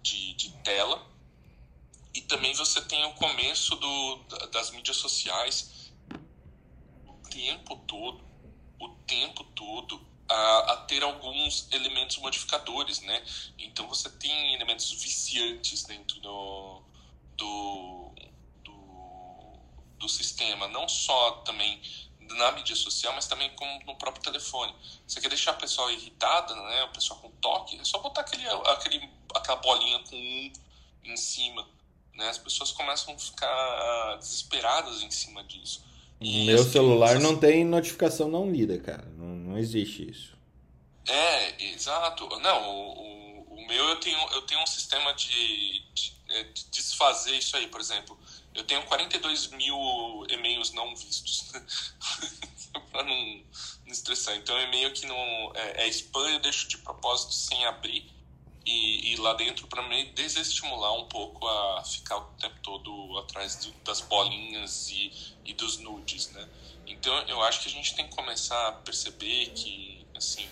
[0.02, 1.10] de, de tela.
[2.14, 4.16] E também você tem o começo do,
[4.52, 5.92] das mídias sociais
[7.06, 8.32] o tempo todo
[8.82, 13.24] o tempo todo a, a, ter alguns elementos modificadores, né?
[13.58, 16.82] Então você tem elementos viciantes dentro do,
[17.36, 18.12] do,
[18.64, 19.58] do,
[19.98, 21.80] do sistema, não só também
[22.30, 24.74] na mídia social, mas também como no próprio telefone.
[25.06, 26.82] Você quer deixar a pessoa irritada, né?
[26.82, 30.52] A pessoa com toque, é só botar aquele, aquele, aquela bolinha com um
[31.04, 31.66] em cima,
[32.14, 32.28] né?
[32.28, 35.82] As pessoas começam a ficar desesperadas em cima disso.
[36.20, 39.04] No meu celular não tem notificação não lida, cara.
[39.16, 40.32] Não, não existe isso.
[41.06, 42.28] É, exato.
[42.38, 46.64] Não, o, o, o meu eu tenho, eu tenho um sistema de, de, é, de
[46.66, 48.16] desfazer isso aí, por exemplo.
[48.54, 51.50] Eu tenho 42 mil e-mails não vistos.
[52.90, 53.44] pra não,
[53.86, 54.36] não estressar.
[54.36, 58.10] Então, e-mail que não é, é spam, eu deixo de propósito sem abrir.
[58.64, 63.18] E, e, e lá dentro para me desestimular um pouco a ficar o tempo todo
[63.18, 65.12] atrás do, das bolinhas e,
[65.44, 66.48] e dos nudes, né?
[66.86, 70.48] Então eu acho que a gente tem que começar a perceber que assim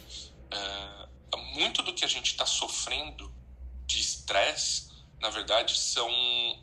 [0.50, 1.08] é,
[1.54, 3.32] muito do que a gente está sofrendo
[3.86, 4.89] de estresse,
[5.20, 6.09] na verdade, são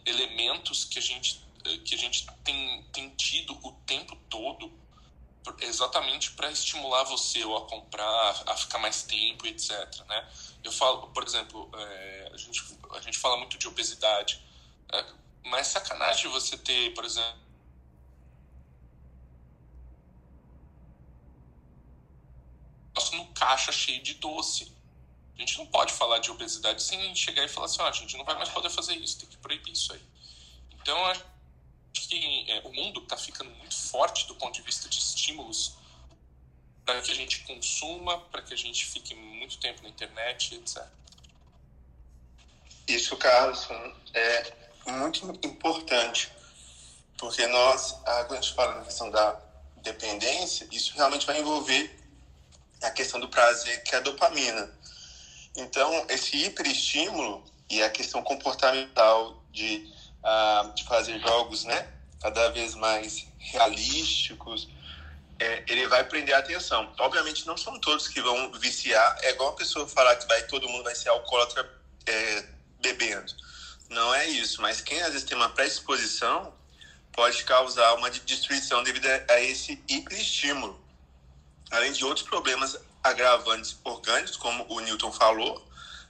[0.05, 1.45] elementos que a gente
[1.83, 4.71] que a gente tem, tem tido o tempo todo
[5.59, 9.71] exatamente para estimular você ou a comprar, a ficar mais tempo, etc.
[10.07, 10.29] Né?
[10.63, 14.41] Eu falo, por exemplo, é, a, gente, a gente fala muito de obesidade,
[14.91, 15.05] é,
[15.45, 17.47] mas sacanagem você ter, por exemplo,
[23.13, 24.75] no caixa cheio de doce.
[25.37, 28.25] A gente não pode falar de obesidade sem chegar e falar assim, a gente não
[28.25, 30.01] vai mais poder fazer isso, tem que proibir isso aí.
[30.81, 31.23] Então, acho
[31.93, 35.73] que é, o mundo está ficando muito forte do ponto de vista de estímulos
[36.85, 40.83] para que a gente consuma, para que a gente fique muito tempo na internet, etc.
[42.87, 43.67] Isso, Carlos,
[44.13, 44.53] é
[44.87, 46.31] muito importante,
[47.17, 49.33] porque nós, quando a gente fala na questão da
[49.77, 51.99] dependência, isso realmente vai envolver
[52.81, 54.76] a questão do prazer, que é a dopamina.
[55.57, 59.91] Então, esse hiperestímulo e a questão comportamental de,
[60.23, 61.91] uh, de fazer jogos né,
[62.21, 64.69] cada vez mais realísticos,
[65.39, 66.93] é, ele vai prender a atenção.
[66.99, 69.17] Obviamente, não são todos que vão viciar.
[69.21, 71.67] É igual a pessoa falar que vai, todo mundo vai ser alcoólatra
[72.05, 72.45] é,
[72.81, 73.33] bebendo.
[73.89, 74.61] Não é isso.
[74.61, 76.53] Mas quem às vezes tem uma predisposição
[77.13, 80.79] pode causar uma destruição devido a esse hiperestímulo.
[81.71, 85.67] Além de outros problemas agravantes orgânicos, como o Newton falou,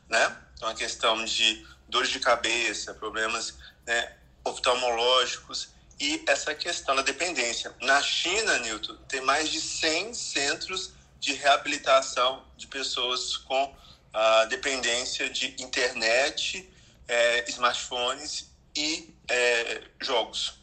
[0.09, 0.37] né?
[0.55, 3.55] Então, a questão de dores de cabeça, problemas
[3.85, 7.73] né, oftalmológicos e essa questão da dependência.
[7.81, 13.75] Na China, Newton, tem mais de 100 centros de reabilitação de pessoas com
[14.13, 16.67] a dependência de internet,
[17.07, 20.59] é, smartphones e é, jogos.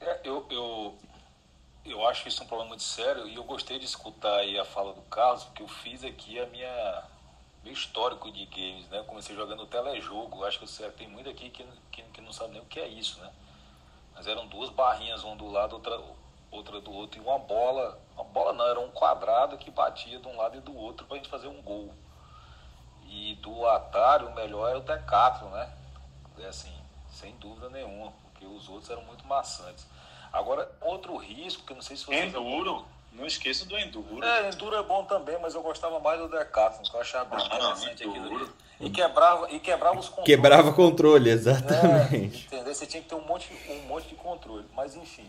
[0.00, 0.98] É, eu, eu,
[1.90, 4.92] eu acho isso um problema muito sério e eu gostei de escutar aí a fala
[4.92, 7.04] do Carlos, porque eu fiz aqui a minha
[7.62, 8.98] meu histórico de games, né?
[8.98, 12.52] Eu comecei jogando telejogo, acho que você, tem muito aqui que, que, que não sabe
[12.52, 13.30] nem o que é isso, né?
[14.14, 16.00] Mas eram duas barrinhas, uma do lado, outra,
[16.50, 18.00] outra do outro, e uma bola.
[18.14, 21.16] Uma bola não, era um quadrado que batia de um lado e do outro para
[21.16, 21.94] a gente fazer um gol.
[23.04, 25.72] E do Atari, o melhor era o Decathlon, né?
[26.38, 26.72] É assim,
[27.10, 29.86] sem dúvida nenhuma, porque os outros eram muito maçantes.
[30.32, 32.14] Agora, outro risco, que eu não sei se você.
[32.14, 32.84] Enduro?
[33.12, 34.24] Não esqueça do Enduro.
[34.24, 37.44] É, Enduro é bom também, mas eu gostava mais do Decathlon, que eu achava bem
[37.44, 38.50] interessante aquilo ali.
[38.80, 40.26] E quebrava, e quebrava os controles.
[40.26, 42.48] Quebrava controle, exatamente.
[42.52, 42.74] É, entendeu?
[42.74, 44.64] Você tinha que ter um monte, um monte de controle.
[44.72, 45.26] Mas enfim,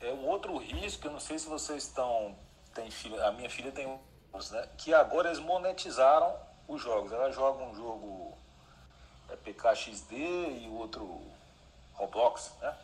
[0.00, 2.34] é um outro risco, eu não sei se vocês estão.
[2.74, 3.86] Tem filha, a minha filha tem
[4.34, 4.66] uns, né?
[4.78, 6.34] Que agora eles monetizaram
[6.66, 7.12] os jogos.
[7.12, 8.36] Ela joga um jogo
[9.30, 11.20] é, PKXD e o outro
[11.94, 12.74] Roblox, né?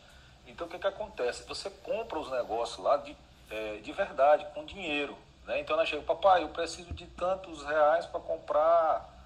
[0.49, 1.45] Então o que, que acontece?
[1.45, 3.17] Você compra os negócios lá de,
[3.51, 5.17] é, de verdade, com dinheiro.
[5.47, 5.61] Né?
[5.61, 9.17] Então ela chega, papai, eu preciso de tantos reais para comprar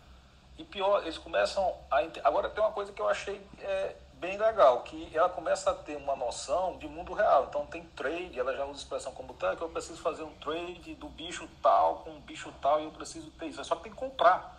[0.59, 2.03] e pior, eles começam a.
[2.25, 5.97] Agora tem uma coisa que eu achei é, bem legal, que ela começa a ter
[5.97, 7.47] uma noção de mundo real.
[7.49, 10.95] Então tem trade, ela já usa expressão como tá, que eu preciso fazer um trade
[10.95, 13.65] do bicho tal com um bicho tal e eu preciso ter isso.
[13.65, 14.57] Só que tem que comprar.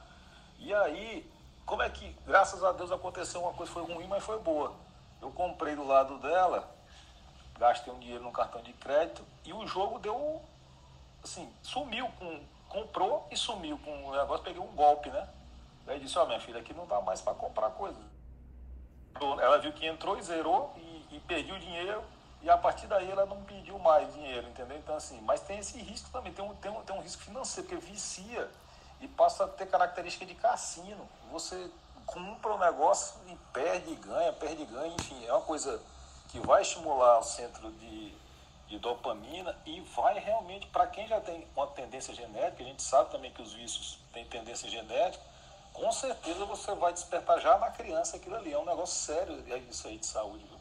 [0.60, 1.30] E aí,
[1.66, 4.74] como é que, graças a Deus, aconteceu uma coisa, foi ruim, mas foi boa.
[5.24, 6.70] Eu comprei do lado dela,
[7.58, 10.42] gastei um dinheiro no cartão de crédito e o jogo deu,
[11.24, 15.30] assim, sumiu com, comprou e sumiu com o negócio, peguei um golpe, né?
[15.86, 18.00] Daí disse, ó, oh, minha filha, aqui não dá mais para comprar coisa.
[19.42, 22.04] Ela viu que entrou e zerou e, e perdeu o dinheiro
[22.42, 24.78] e a partir daí ela não pediu mais dinheiro, entendeu?
[24.78, 27.70] Então assim, mas tem esse risco também, tem um, tem um, tem um risco financeiro,
[27.70, 28.52] porque vicia
[29.00, 31.08] e passa a ter característica de cassino.
[31.32, 31.72] Você
[32.06, 35.82] compra o negócio e perde e ganha, perde e ganha, enfim, é uma coisa
[36.30, 38.14] que vai estimular o centro de,
[38.68, 43.12] de dopamina e vai realmente, para quem já tem uma tendência genética, a gente sabe
[43.12, 45.24] também que os vícios têm tendência genética,
[45.74, 48.54] com certeza você vai despertar já na criança aquilo ali.
[48.54, 50.44] É um negócio sério isso aí de saúde.
[50.46, 50.60] Viu?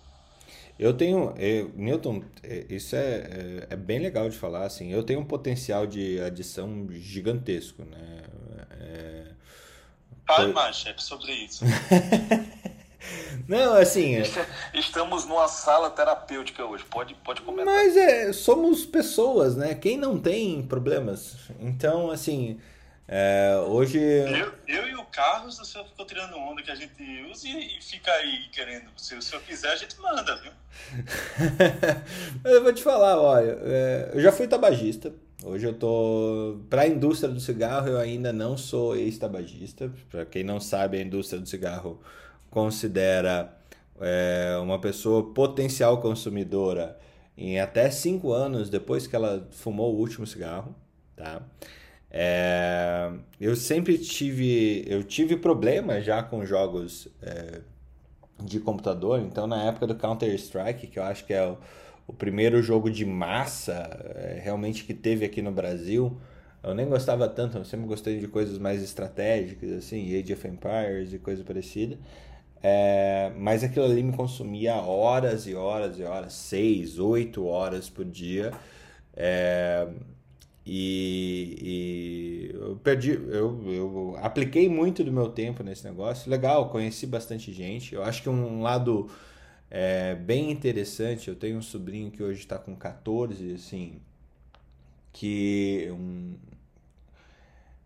[0.78, 5.04] Eu tenho, eu, Newton, é, isso é, é, é, bem legal de falar, assim, eu
[5.04, 8.22] tenho um potencial de adição gigantesco, né?
[8.80, 9.21] É...
[10.26, 11.64] Fale mais, chefe, sobre isso.
[13.48, 14.22] Não, assim.
[14.72, 16.84] Estamos numa sala terapêutica hoje.
[16.84, 17.74] Pode, pode comentar.
[17.74, 19.74] Mas é, somos pessoas, né?
[19.74, 21.36] Quem não tem problemas?
[21.58, 22.60] Então, assim,
[23.08, 23.98] é, hoje.
[23.98, 27.78] Eu, eu, e o carros, o senhor ficou tirando onda que a gente usa e,
[27.78, 28.88] e fica aí querendo.
[28.96, 30.52] Se o senhor quiser, a gente manda, viu?
[32.50, 35.12] eu vou te falar, olha, é, eu já fui tabagista.
[35.44, 36.60] Hoje eu tô.
[36.70, 39.92] Para a indústria do cigarro, eu ainda não sou ex-tabagista.
[40.08, 42.00] Para quem não sabe, a indústria do cigarro
[42.48, 43.52] considera
[44.00, 46.98] é, uma pessoa potencial consumidora
[47.36, 50.74] em até 5 anos depois que ela fumou o último cigarro,
[51.16, 51.42] tá?
[52.10, 57.62] É, eu sempre tive, eu tive problema já com jogos é,
[58.44, 61.56] de computador, então na época do Counter Strike, que eu acho que é o,
[62.06, 63.72] o primeiro jogo de massa
[64.14, 66.16] é, realmente que teve aqui no Brasil,
[66.62, 71.12] eu nem gostava tanto, eu sempre gostei de coisas mais estratégicas, assim, Age of Empires
[71.12, 71.98] e coisa parecida.
[72.62, 78.04] É, mas aquilo ali me consumia horas e horas e horas, seis, oito horas por
[78.04, 78.52] dia.
[79.16, 79.88] É,
[80.64, 86.30] e, e, eu perdi, eu, eu apliquei muito do meu tempo nesse negócio.
[86.30, 87.94] Legal, conheci bastante gente.
[87.94, 89.10] Eu acho que um lado
[89.74, 91.28] é, bem interessante.
[91.28, 94.02] Eu tenho um sobrinho que hoje está com 14, assim,
[95.10, 96.34] que um,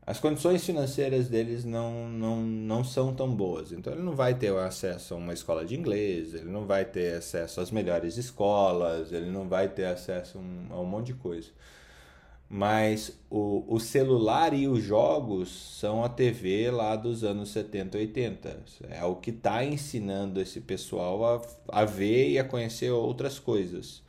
[0.05, 3.70] as condições financeiras deles não, não, não são tão boas.
[3.70, 7.14] Então ele não vai ter acesso a uma escola de inglês, ele não vai ter
[7.18, 10.39] acesso às melhores escolas, ele não vai ter acesso
[10.70, 11.51] a um monte de coisa.
[12.49, 18.62] Mas o, o celular e os jogos são a TV lá dos anos 70, 80.
[18.88, 24.01] É o que está ensinando esse pessoal a, a ver e a conhecer outras coisas.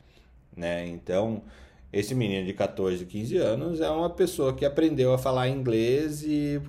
[0.56, 0.86] Né?
[0.86, 1.42] Então,
[1.92, 6.60] esse menino de 14, 15 anos é uma pessoa que aprendeu a falar inglês e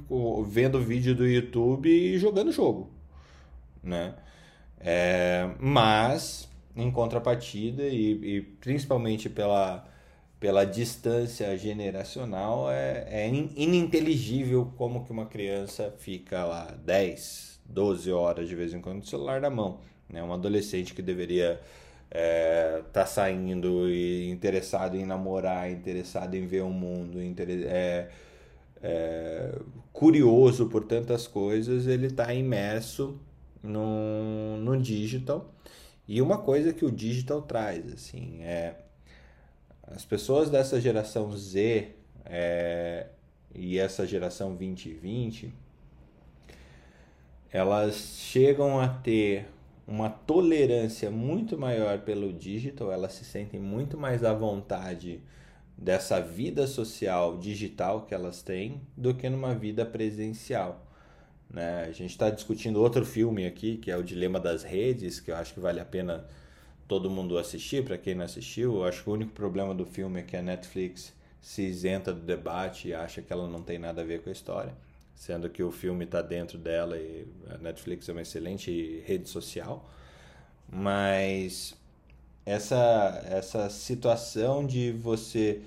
[0.47, 2.89] vendo vídeo do YouTube e jogando jogo.
[3.83, 4.15] Né?
[4.79, 9.88] É, mas, em contrapartida, e, e principalmente pela
[10.39, 18.47] pela distância generacional, é, é ininteligível como que uma criança fica lá 10, 12 horas
[18.47, 19.81] de vez em quando no celular na mão.
[20.09, 20.23] Né?
[20.23, 21.59] Um adolescente que deveria
[22.09, 28.09] estar é, tá saindo e interessado em namorar, interessado em ver o mundo, é,
[28.81, 29.55] é,
[29.91, 33.19] curioso por tantas coisas, ele está imerso
[33.61, 35.53] no, no digital.
[36.07, 38.75] E uma coisa que o digital traz, assim, é
[39.91, 41.89] as pessoas dessa geração Z
[42.25, 43.07] é,
[43.53, 45.51] e essa geração 2020,
[47.51, 49.47] elas chegam a ter
[49.87, 55.19] uma tolerância muito maior pelo digital, elas se sentem muito mais à vontade
[55.75, 60.85] dessa vida social digital que elas têm do que numa vida presencial.
[61.49, 61.85] Né?
[61.85, 65.35] A gente está discutindo outro filme aqui, que é o Dilema das Redes, que eu
[65.35, 66.27] acho que vale a pena
[66.89, 70.23] todo mundo assistir, para quem não assistiu, acho que o único problema do filme é
[70.23, 74.03] que a Netflix se isenta do debate e acha que ela não tem nada a
[74.03, 74.73] ver com a história,
[75.13, 79.87] sendo que o filme está dentro dela e a Netflix é uma excelente rede social.
[80.67, 81.75] Mas
[82.43, 85.61] essa, essa situação de você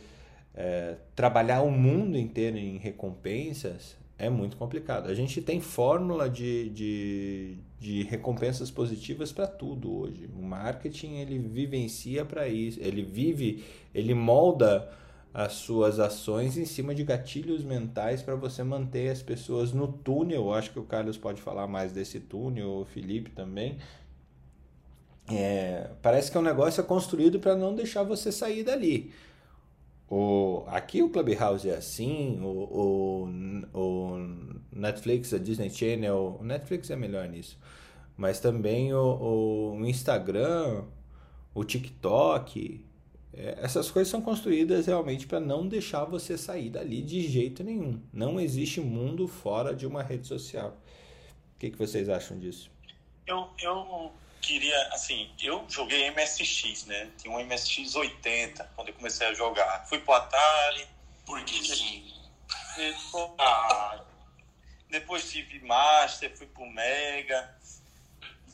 [0.52, 5.08] é, trabalhar o mundo inteiro em recompensas é muito complicado.
[5.08, 10.30] A gente tem fórmula de, de, de recompensas positivas para tudo hoje.
[10.38, 14.88] O marketing ele vivencia para isso, ele vive, ele molda
[15.34, 20.54] as suas ações em cima de gatilhos mentais para você manter as pessoas no túnel.
[20.54, 23.78] Acho que o Carlos pode falar mais desse túnel, o Felipe também.
[25.28, 29.12] É, parece que é um negócio construído para não deixar você sair dali.
[30.14, 32.44] O, aqui o Clubhouse é assim, o,
[33.72, 34.18] o, o
[34.70, 37.58] Netflix, a Disney Channel, o Netflix é melhor nisso,
[38.14, 40.84] mas também o, o Instagram,
[41.54, 42.84] o TikTok,
[43.32, 47.98] é, essas coisas são construídas realmente para não deixar você sair dali de jeito nenhum.
[48.12, 50.76] Não existe mundo fora de uma rede social.
[51.56, 52.70] O que, que vocês acham disso?
[53.26, 54.12] Eu, eu
[54.42, 57.10] queria, assim, eu joguei MSX, né?
[57.16, 59.86] Tinha um MSX 80 quando eu comecei a jogar.
[59.86, 60.86] Fui pro Atari.
[61.24, 62.12] Burguesinho.
[63.38, 64.04] Ah,
[64.90, 67.56] depois tive Master, fui pro Mega.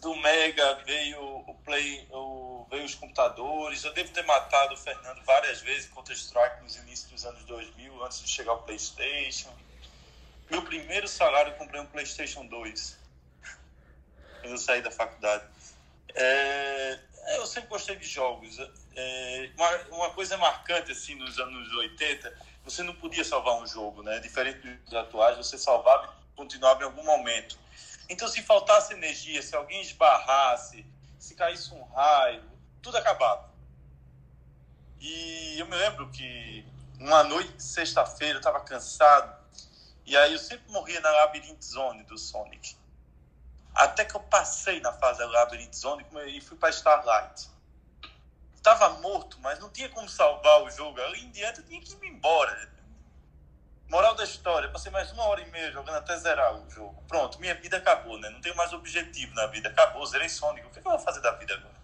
[0.00, 3.82] Do Mega veio o Play, o, veio os computadores.
[3.82, 8.04] Eu devo ter matado o Fernando várias vezes contra Strike nos inícios dos anos 2000,
[8.04, 9.52] antes de chegar ao PlayStation.
[10.50, 12.98] Meu primeiro salário eu comprei um PlayStation 2
[14.40, 15.44] quando eu saí da faculdade.
[16.14, 16.98] É,
[17.36, 18.58] eu sempre gostei de jogos.
[18.94, 24.02] É, uma, uma, coisa marcante assim nos anos 80, você não podia salvar um jogo,
[24.02, 24.18] né?
[24.20, 27.58] Diferente dos atuais, você salvava e continuava em algum momento.
[28.08, 30.84] Então, se faltasse energia, se alguém esbarrasse,
[31.18, 32.42] se caísse um raio,
[32.80, 33.48] tudo acabava.
[35.00, 36.64] E eu me lembro que
[36.98, 39.36] uma noite, sexta-feira, eu estava cansado
[40.04, 42.76] E aí eu sempre morria na Labyrinth Zone do Sonic.
[43.78, 45.22] Até que eu passei na fase
[45.72, 47.48] Zone e fui para Starlight.
[48.56, 51.00] Estava morto, mas não tinha como salvar o jogo.
[51.00, 52.68] Ali em diante eu tinha que ir embora.
[53.88, 57.00] Moral da história, passei mais uma hora e meia jogando até zerar o jogo.
[57.06, 58.28] Pronto, minha vida acabou, né?
[58.30, 59.68] Não tenho mais objetivo na vida.
[59.68, 60.66] Acabou, zerei Sonic.
[60.66, 61.78] O que eu vou fazer da vida agora?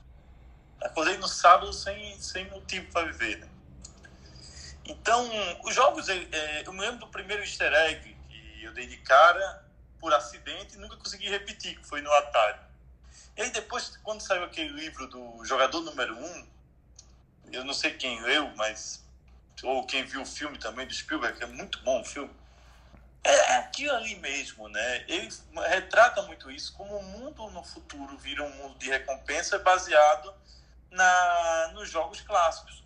[0.80, 3.48] Acordei no sábado sem, sem motivo para viver, né?
[4.84, 5.30] Então,
[5.62, 8.96] os jogos, é, é, eu me lembro do primeiro easter egg que eu dei de
[8.96, 9.63] cara
[10.04, 12.60] por acidente e nunca consegui repetir, que foi no Atari.
[13.38, 16.46] E aí depois, quando saiu aquele livro do jogador número um,
[17.50, 19.02] eu não sei quem leu, mas
[19.62, 22.30] ou quem viu o filme também do Spielberg, que é muito bom o filme,
[23.22, 25.04] é aquilo ali mesmo, né?
[25.08, 25.32] Ele
[25.68, 30.34] retrata muito isso, como o mundo no futuro vira um mundo de recompensa baseado
[30.90, 32.84] na, nos jogos clássicos.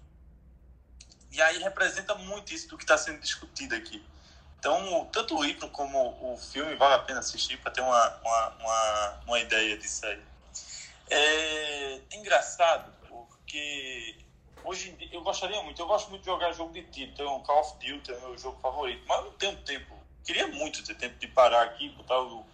[1.33, 4.07] E aí representa muito isso do que está sendo discutido aqui.
[4.59, 8.49] Então, tanto o livro como o filme vale a pena assistir para ter uma, uma,
[8.61, 10.21] uma, uma, ideia disso aí.
[11.11, 14.17] É engraçado, porque
[14.65, 17.41] hoje em dia, eu gostaria muito, eu gosto muito de jogar jogo de tiro, então
[17.43, 19.97] Call of Duty é meu jogo favorito, mas não tenho tempo.
[20.25, 22.45] Queria muito ter tempo de parar aqui, botar o,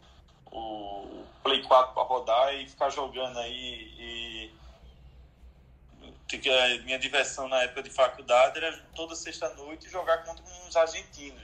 [0.52, 4.54] o Play 4 para rodar e ficar jogando aí e
[6.50, 11.42] a minha diversão na época de faculdade era toda sexta-noite jogar contra uns argentinos.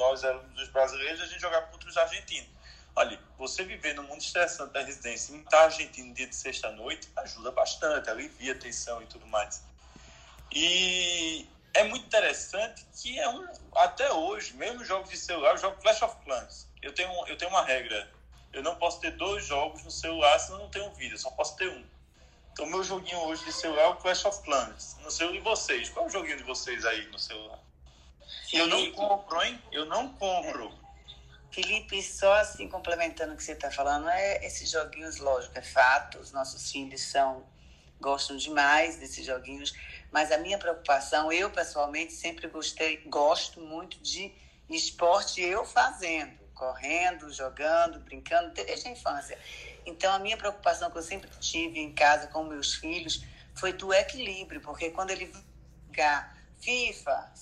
[0.00, 2.48] Nós éramos os brasileiros, a gente jogava contra os argentinos.
[2.96, 7.52] Olha, você viver no mundo estressante da residência e estar argentino dia de sexta-noite ajuda
[7.52, 9.62] bastante, alivia a tensão e tudo mais.
[10.50, 13.46] E é muito interessante que é um,
[13.76, 16.66] até hoje, mesmo jogos de celular, eu jogo Clash of Clans.
[16.80, 18.10] Eu tenho, eu tenho uma regra,
[18.54, 21.56] eu não posso ter dois jogos no celular se eu não tenho vida, só posso
[21.56, 21.84] ter um.
[22.52, 24.96] Então, meu joguinho hoje de celular é o Clash of Clans.
[25.02, 25.90] Não sei o de vocês.
[25.90, 27.58] Qual é o joguinho de vocês aí no celular?
[28.52, 29.62] Eu não compro, hein?
[29.70, 30.72] Eu não compro.
[31.50, 36.18] Felipe, só assim complementando o que você está falando, é esses joguinhos, lógico, é fato.
[36.18, 37.44] Os nossos filhos são
[38.00, 39.74] gostam demais desses joguinhos,
[40.10, 44.32] mas a minha preocupação, eu pessoalmente sempre gostei, gosto muito de
[44.70, 49.38] esporte eu fazendo, correndo, jogando, brincando desde a infância.
[49.84, 53.24] Então, a minha preocupação que eu sempre tive em casa com meus filhos
[53.54, 55.30] foi do equilíbrio, porque quando ele
[55.88, 57.32] jogar FIFA,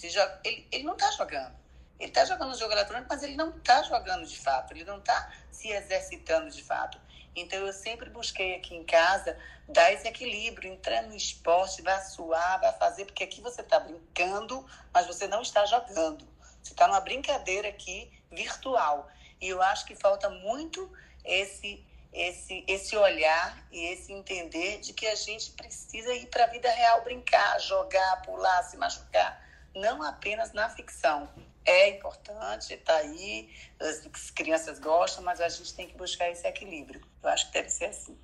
[0.44, 1.56] ele, ele não está jogando.
[1.98, 5.32] Ele está jogando jogo eletrônico, mas ele não está jogando de fato, ele não está
[5.50, 6.98] se exercitando de fato.
[7.34, 9.36] Então, eu sempre busquei aqui em casa
[9.68, 14.64] dar esse equilíbrio, entrar no esporte, vai suar, vai fazer, porque aqui você está brincando,
[14.92, 16.26] mas você não está jogando.
[16.62, 19.08] Você está numa brincadeira aqui virtual.
[19.40, 20.90] E eu acho que falta muito
[21.24, 26.46] esse esse, esse olhar e esse entender de que a gente precisa ir para a
[26.46, 29.42] vida real brincar, jogar, pular, se machucar,
[29.74, 31.28] não apenas na ficção.
[31.64, 37.00] É importante, está aí, as crianças gostam, mas a gente tem que buscar esse equilíbrio.
[37.22, 38.16] Eu acho que deve ser assim.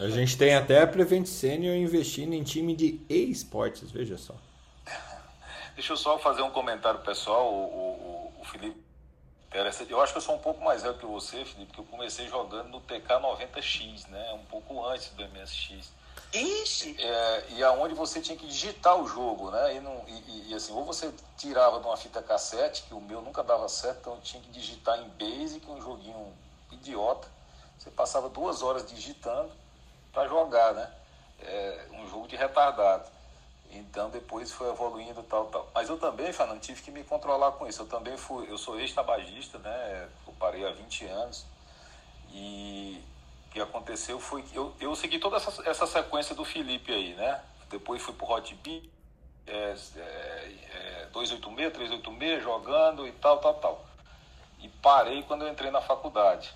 [0.00, 4.34] A gente tem até a Prevent Senior investindo em time de e-sports, veja só.
[5.74, 7.50] Deixa eu só fazer um comentário pessoal.
[7.50, 8.83] O, o, o Felipe
[9.54, 9.92] Interessante.
[9.92, 12.26] Eu acho que eu sou um pouco mais velho que você, Felipe, porque eu comecei
[12.26, 14.32] jogando no TK90X, né?
[14.32, 15.92] Um pouco antes do MSX.
[16.32, 16.96] Ixi!
[16.98, 19.76] É, e aonde você tinha que digitar o jogo, né?
[19.76, 23.22] E, não, e, e, assim, ou você tirava de uma fita cassete, que o meu
[23.22, 26.36] nunca dava certo, então eu tinha que digitar em Basic, um joguinho
[26.72, 27.28] idiota.
[27.78, 29.52] Você passava duas horas digitando
[30.12, 30.92] para jogar, né?
[31.38, 33.08] É, um jogo de retardado.
[33.74, 35.68] Então depois foi evoluindo tal, tal.
[35.74, 37.82] Mas eu também, Fernando, tive que me controlar com isso.
[37.82, 40.08] Eu também fui, eu sou ex-tabagista, né?
[40.26, 41.46] Eu parei há 20 anos.
[42.30, 43.02] E
[43.46, 47.14] o que aconteceu foi que eu, eu segui toda essa, essa sequência do Felipe aí,
[47.14, 47.42] né?
[47.70, 48.84] Depois fui pro Hot Beat,
[49.46, 53.84] é, é, é, 286, 386, jogando e tal, tal, tal.
[54.60, 56.54] E parei quando eu entrei na faculdade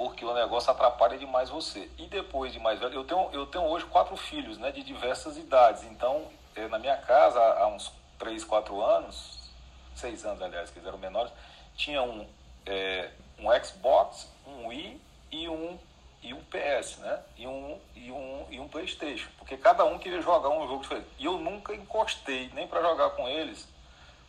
[0.00, 1.90] porque o negócio atrapalha demais você.
[1.98, 5.36] E depois de mais velho, eu tenho, eu tenho hoje quatro filhos, né, de diversas
[5.36, 5.82] idades.
[5.82, 6.26] Então,
[6.56, 9.50] eh, na minha casa, há uns 3, 4 anos,
[9.94, 11.30] 6 anos, aliás, que eles eram menores,
[11.76, 12.26] tinha um,
[12.64, 14.98] é, um Xbox, um Wii
[15.32, 15.78] e um,
[16.22, 17.20] e um PS, né?
[17.36, 19.28] E um, e, um, e um Playstation.
[19.36, 21.08] Porque cada um queria jogar um jogo diferente.
[21.18, 23.68] E eu nunca encostei nem para jogar com eles,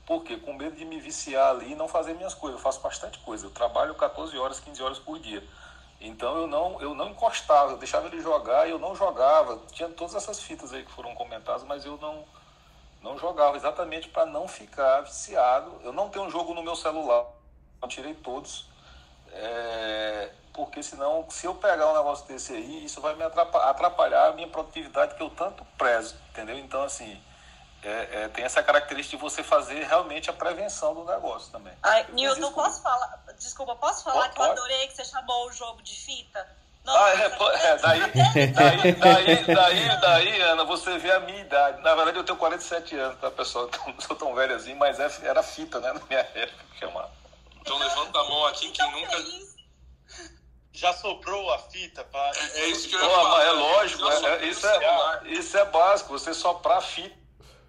[0.05, 2.59] porque com medo de me viciar ali e não fazer minhas coisas.
[2.59, 3.45] Eu faço bastante coisa.
[3.45, 5.41] Eu trabalho 14 horas, 15 horas por dia.
[6.01, 9.61] Então eu não, eu não encostava, eu deixava ele jogar e eu não jogava.
[9.71, 12.25] Tinha todas essas fitas aí que foram comentadas, mas eu não,
[13.03, 15.79] não jogava, exatamente para não ficar viciado.
[15.83, 17.25] Eu não tenho um jogo no meu celular,
[17.81, 18.65] eu tirei todos.
[19.33, 24.29] É, porque senão, se eu pegar um negócio desse aí, isso vai me atrapalhar, atrapalhar
[24.29, 26.57] a minha produtividade que eu tanto prezo, entendeu?
[26.57, 27.21] Então, assim,
[27.83, 31.73] é, é, tem essa característica de você fazer realmente a prevenção do negócio também.
[31.81, 33.23] Ai, Nilton, posso falar?
[33.39, 34.59] Desculpa, posso falar Pode, que eu pode.
[34.59, 36.47] adorei que você chamou o jogo de fita?
[36.87, 37.99] Ah, é, é, daí,
[38.53, 41.79] daí, daí, daí, daí, Ana, você vê a minha idade.
[41.83, 43.65] Na verdade, eu tenho 47 anos, tá, pessoal?
[43.67, 46.65] Então, não sou tão velho assim, mas é- era fita, né, na minha época.
[46.77, 47.07] Que é uma...
[47.61, 49.15] Então levanta a mão aqui quem nunca.
[50.73, 52.31] Já sobrou a fita para.
[52.55, 53.43] É isso que eu ia falar.
[53.43, 57.20] é lógico, é- é- isso, é, isso é básico, você soprar fita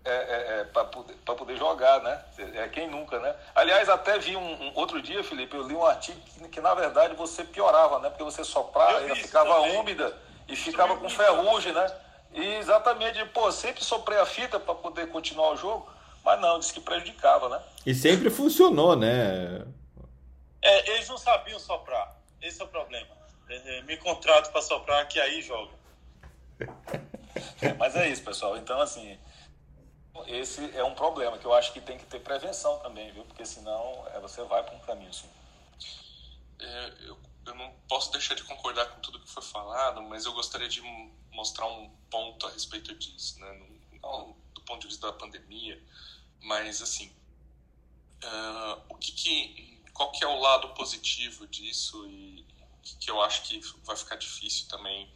[0.05, 2.21] é, é, é, para poder, pra poder jogar, né?
[2.55, 3.35] É quem nunca, né?
[3.55, 6.75] Aliás, até vi um, um- outro dia, Felipe, eu li um artigo que, que, na
[6.75, 8.09] verdade você piorava, né?
[8.11, 9.77] Porque você soprava, ela ficava também.
[9.79, 10.17] úmida
[10.49, 11.87] e ficava com ferrugem, né?
[12.33, 15.89] E exatamente, pô, sempre soprei a fita para poder continuar o jogo,
[16.25, 17.61] mas não, disse que prejudicava, né?
[17.87, 19.65] E sempre funcionou, né?
[20.61, 22.17] É, eles não sabiam soprar.
[22.41, 23.09] Esse é o problema.
[23.49, 25.73] É, Me contrato para soprar que aí joga.
[27.61, 28.57] É, mas é isso, pessoal.
[28.57, 29.19] Então, assim,
[30.27, 33.25] esse é um problema que eu acho que tem que ter prevenção também, viu?
[33.25, 35.29] Porque senão é, você vai para um caminho assim.
[36.59, 40.33] É, eu, eu não posso deixar de concordar com tudo que foi falado, mas eu
[40.33, 40.81] gostaria de
[41.31, 43.69] mostrar um ponto a respeito disso, né?
[44.03, 45.83] Não, do ponto de vista da pandemia,
[46.41, 47.13] mas assim,
[48.23, 52.47] ah, o que que, qual que é o lado positivo disso e
[52.83, 55.09] que, que eu acho que vai ficar difícil também,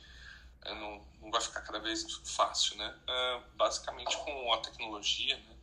[0.75, 2.95] não, não vai ficar cada vez fácil, né?
[3.07, 5.57] Ah, basicamente com a tecnologia, né?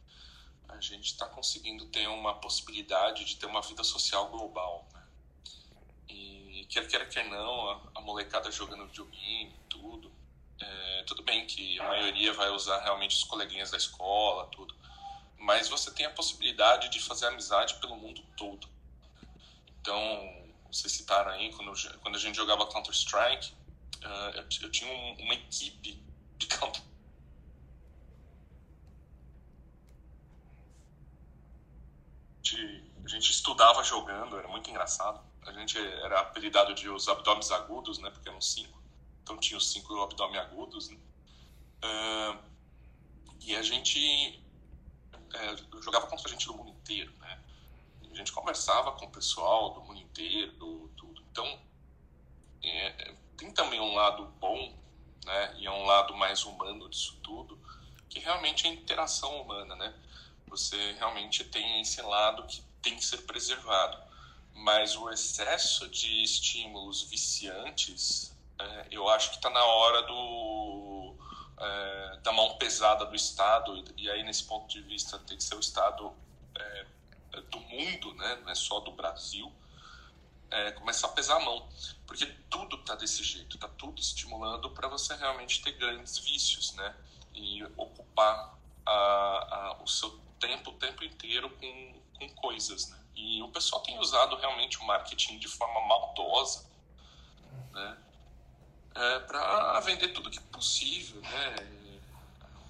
[0.69, 5.03] A gente está conseguindo ter uma possibilidade de ter uma vida social global, né?
[6.09, 10.11] E quer queira, quer não, a, a molecada jogando videogame, tudo.
[10.59, 14.75] É, tudo bem que a maioria vai usar realmente os coleguinhas da escola, tudo.
[15.37, 18.67] Mas você tem a possibilidade de fazer amizade pelo mundo todo.
[19.81, 19.95] Então,
[20.71, 23.53] vocês citaram aí, quando, quando a gente jogava Counter-Strike,
[24.05, 26.03] ah, eu, eu tinha um- uma equipe
[26.37, 26.81] de Counter
[32.43, 35.21] gente, a gente estudava jogando, era muito engraçado.
[35.45, 38.09] A gente era apelidado de os abdômenes agudos, né?
[38.09, 38.81] Porque eram cinco.
[39.21, 40.97] Então tinha os cinco abdômenes agudos, né?
[41.81, 42.37] Ah,
[43.41, 43.99] e a gente
[45.33, 47.39] é, jogava contra a gente do mundo inteiro, né?
[48.11, 51.21] A gente conversava com o pessoal do mundo inteiro, tudo.
[51.31, 51.59] Então,
[52.63, 54.73] é, tem também um lado bom,
[55.25, 55.55] né?
[55.57, 57.59] E é um lado mais humano disso tudo,
[58.09, 59.93] que realmente é a interação humana, né?
[60.47, 63.97] Você realmente tem esse lado que tem que ser preservado.
[64.53, 71.15] Mas o excesso de estímulos viciantes, é, eu acho que está na hora do,
[71.57, 75.55] é, da mão pesada do Estado, e aí nesse ponto de vista tem que ser
[75.55, 76.13] o Estado
[76.55, 76.85] é,
[77.49, 78.35] do mundo, né?
[78.43, 79.51] não é só do Brasil,
[80.53, 81.67] é, começar a pesar a mão.
[82.05, 86.95] Porque tudo está desse jeito, está tudo estimulando para você realmente ter grandes vícios, né?
[87.33, 92.99] E ocupar a, a, o seu tempo o tempo inteiro com, com coisas, né?
[93.15, 96.69] E o pessoal tem usado realmente o marketing de forma maldosa,
[97.71, 97.97] né?
[98.95, 101.82] É, para vender tudo que é possível, né?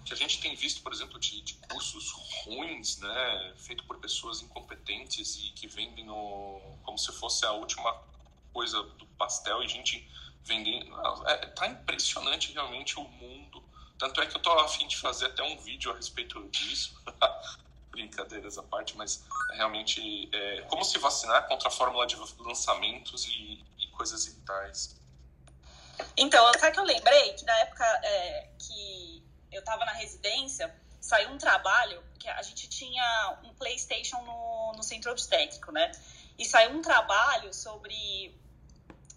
[0.05, 2.11] Que a gente tem visto, por exemplo, de, de cursos
[2.43, 3.53] ruins, né?
[3.57, 7.93] Feito por pessoas incompetentes e que vendem no, como se fosse a última
[8.53, 10.07] coisa do pastel e gente
[10.43, 10.93] vendendo.
[11.27, 13.63] É, tá impressionante realmente o mundo.
[13.97, 17.01] Tanto é que eu tô a fim de fazer até um vídeo a respeito disso.
[17.89, 23.63] Brincadeiras à parte, mas realmente é, como se vacinar contra a fórmula de lançamentos e,
[23.77, 24.99] e coisas e tais.
[26.17, 29.12] Então, sabe que eu lembrei que na época é, que
[29.53, 34.83] eu tava na residência, saiu um trabalho que a gente tinha um PlayStation no, no
[34.83, 35.91] centro obstétrico, né?
[36.37, 38.33] E saiu um trabalho sobre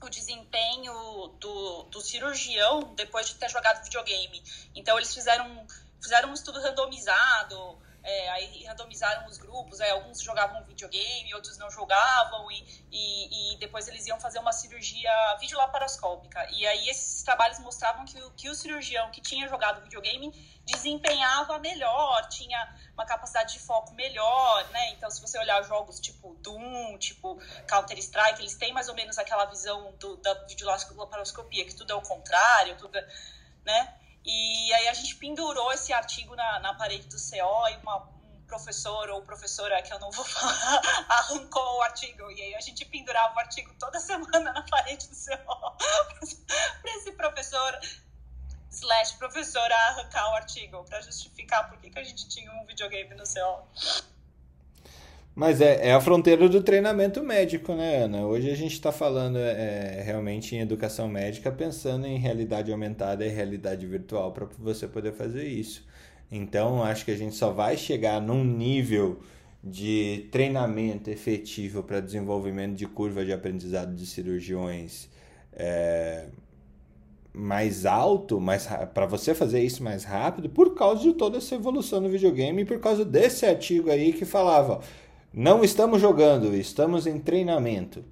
[0.03, 4.43] o desempenho do, do cirurgião depois de ter jogado videogame.
[4.74, 5.66] Então, eles fizeram,
[6.03, 12.48] fizeram um estudo randomizado, é, aí randomizaram os grupos, alguns jogavam videogame, outros não jogavam,
[12.52, 16.46] e, e, e, depois eles iam fazer uma cirurgia videolaparoscópica.
[16.52, 20.30] E aí esses trabalhos mostravam que, o, que o cirurgião que tinha jogado videogame
[20.64, 24.90] desempenhava melhor, tinha uma capacidade de foco melhor, né?
[24.90, 29.46] Então, se você olhar jogos tipo Doom, tipo Counter-Strike, eles têm mais ou menos aquela
[29.46, 33.07] visão do, da videolaparoscopia, que tudo é o contrário, tudo, é,
[33.64, 34.05] né?
[34.27, 38.45] E aí a gente pendurou esse artigo na, na parede do CO e uma, um
[38.45, 42.29] professor ou professora, que eu não vou falar, arrancou o artigo.
[42.33, 45.77] E aí a gente pendurava o artigo toda semana na parede do CO
[46.83, 47.81] para esse professor
[48.68, 53.14] slash professora arrancar o artigo para justificar por que, que a gente tinha um videogame
[53.14, 53.64] no CO.
[55.37, 58.26] Mas é, é a fronteira do treinamento médico, né, Ana?
[58.26, 63.28] Hoje a gente está falando é, realmente em educação médica, pensando em realidade aumentada e
[63.28, 65.87] realidade virtual para você poder fazer isso.
[66.32, 69.20] Então, acho que a gente só vai chegar num nível
[69.62, 75.07] de treinamento efetivo para desenvolvimento de curva de aprendizado de cirurgiões
[75.53, 76.28] é,
[77.34, 82.01] mais alto, mais para você fazer isso mais rápido, por causa de toda essa evolução
[82.01, 84.80] no videogame e por causa desse artigo aí que falava
[85.37, 88.03] não estamos jogando, estamos em treinamento.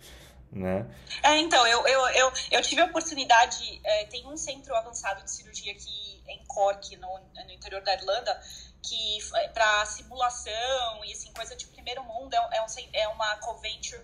[0.53, 0.87] Né?
[1.23, 5.31] É, então, eu, eu, eu, eu tive a oportunidade, é, tem um centro avançado de
[5.31, 8.39] cirurgia aqui em Cork, no, no interior da Irlanda,
[8.83, 13.37] que é para simulação e assim, coisa de primeiro mundo, é, é, um, é uma
[13.39, 14.03] Coventure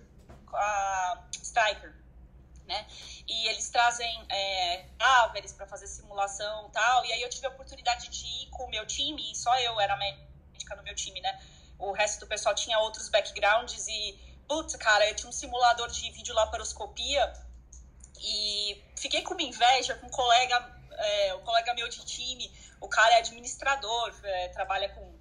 [0.49, 1.93] uh, Striker,
[2.67, 2.87] né?
[3.29, 4.87] E eles trazem é,
[5.57, 8.71] para fazer simulação e tal, e aí eu tive a oportunidade de ir com o
[8.71, 11.39] meu time, só eu era médica no meu time, né?
[11.81, 16.11] O resto do pessoal tinha outros backgrounds e, putz, cara, eu tinha um simulador de
[16.11, 17.33] videolaparoscopia
[18.21, 20.57] e fiquei com uma inveja com um colega,
[20.93, 25.19] é, um colega meu de time, o cara é administrador, é, trabalha com.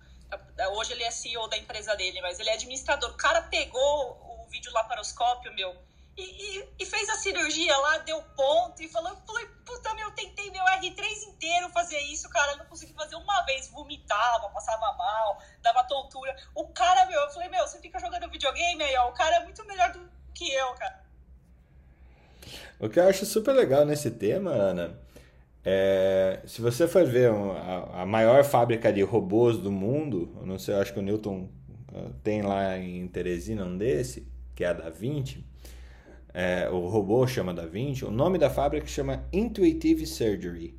[0.76, 3.10] Hoje ele é CEO da empresa dele, mas ele é administrador.
[3.12, 5.76] O cara pegou o vídeo laparoscópio, meu,
[6.20, 10.51] e, e, e, fez a cirurgia lá, deu ponto e falou: falei, puta, meu, tentei
[10.51, 15.84] meu R3 inteiro fazer isso, cara, não consegui fazer uma vez, vomitava, passava mal, dava
[15.86, 16.36] tontura.
[16.53, 19.43] O cara, meu, eu falei: meu, você fica jogando videogame aí, ó, o cara é
[19.43, 21.03] muito melhor do que eu, cara.
[22.80, 24.99] O que eu acho super legal nesse tema, Ana,
[25.63, 30.57] é, se você for ver a, a, maior fábrica de robôs do mundo, eu não
[30.57, 31.49] sei, eu acho que o Newton
[31.91, 35.43] uh, tem lá em Teresina um desse, que é a da Vinci,
[36.40, 40.74] é, o robô chama da Vinci, o nome da fábrica chama Intuitive Surgery,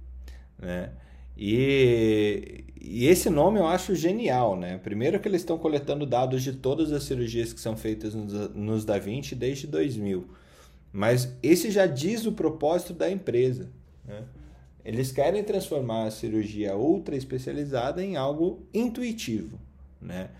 [0.59, 0.89] né?
[1.37, 4.79] E, e, esse nome eu acho genial, né?
[4.79, 8.85] Primeiro que eles estão coletando dados de todas as cirurgias que são feitas nos, nos
[8.87, 10.27] Da Vinci desde 2000.
[10.91, 13.69] Mas esse já diz o propósito da empresa,
[14.07, 14.25] né?
[14.83, 19.61] Eles querem transformar a cirurgia ultra especializada em algo intuitivo,
[20.01, 20.31] né?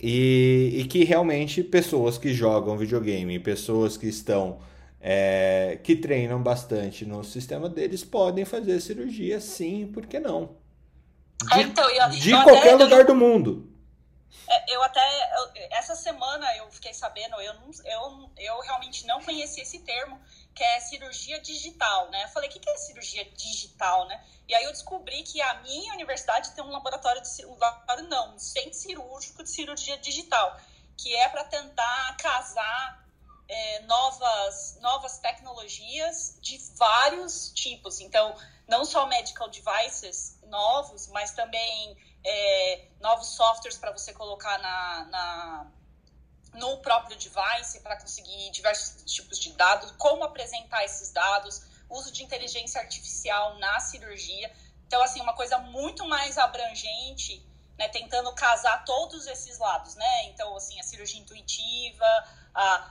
[0.00, 4.60] E, e que realmente pessoas que jogam videogame, pessoas que estão
[5.00, 10.56] é, que treinam bastante no sistema deles podem fazer cirurgia sim, por que não?
[11.44, 13.72] De, é, então, eu, de eu qualquer até, lugar eu, do mundo.
[14.48, 15.00] É, eu até,
[15.70, 20.18] essa semana eu fiquei sabendo, eu, não, eu, eu realmente não conhecia esse termo,
[20.56, 22.24] que é cirurgia digital, né?
[22.24, 24.24] Eu falei, o que é cirurgia digital, né?
[24.48, 28.34] E aí eu descobri que a minha universidade tem um laboratório de um laboratório não,
[28.34, 30.58] um centro cirúrgico de cirurgia digital,
[30.96, 33.06] que é para tentar casar
[33.46, 38.00] é, novas, novas tecnologias de vários tipos.
[38.00, 38.34] Então,
[38.66, 45.72] não só medical devices novos, mas também é, novos softwares para você colocar na, na
[46.54, 52.22] no próprio device para conseguir diversos tipos de dados, como apresentar esses dados, uso de
[52.22, 54.52] inteligência artificial na cirurgia.
[54.86, 57.44] Então, assim, uma coisa muito mais abrangente,
[57.78, 60.24] né, tentando casar todos esses lados, né?
[60.26, 62.06] Então, assim, a cirurgia intuitiva,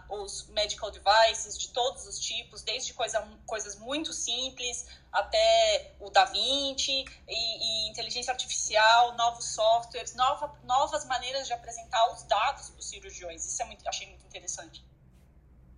[0.10, 6.26] os medical devices de todos os tipos, desde coisa, coisas muito simples até o Da
[6.26, 12.80] Vinci e, e inteligência artificial, novos softwares, nova, novas maneiras de apresentar os dados para
[12.80, 13.46] os cirurgiões.
[13.46, 14.86] Isso é muito, achei muito interessante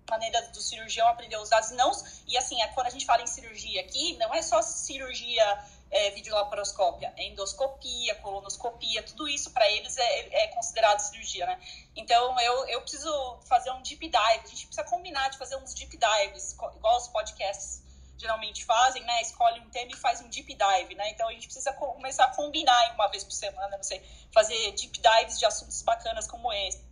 [0.09, 1.91] maneira do cirurgião aprender os dados não
[2.25, 5.43] e assim é, quando a gente fala em cirurgia aqui não é só cirurgia
[5.89, 11.59] é, videolaparoscópia, endoscopia, colonoscopia, tudo isso para eles é, é, considerado cirurgia, né?
[11.95, 15.73] Então eu, eu preciso fazer um deep dive, a gente precisa combinar de fazer uns
[15.73, 17.83] deep dives, igual os podcasts
[18.17, 19.21] geralmente fazem, né?
[19.21, 21.09] Escolhe um tema e faz um deep dive, né?
[21.11, 24.01] Então a gente precisa começar a combinar uma vez por semana, não sei,
[24.33, 26.85] fazer deep dives de assuntos bacanas como esse.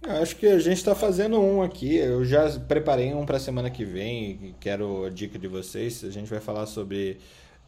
[0.00, 1.96] Eu acho que a gente está fazendo um aqui.
[1.96, 4.54] Eu já preparei um para a semana que vem.
[4.60, 6.04] Quero a dica de vocês.
[6.04, 7.20] A gente vai falar sobre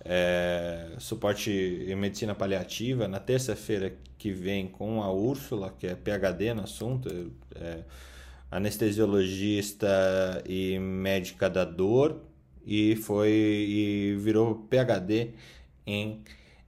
[0.05, 3.07] é, suporte em medicina paliativa.
[3.07, 7.09] Na terça-feira que vem com a Úrsula, que é PhD no assunto,
[7.55, 7.81] é,
[8.51, 9.89] anestesiologista
[10.47, 12.21] e médica da dor,
[12.67, 15.31] e foi e virou PhD
[15.87, 16.23] em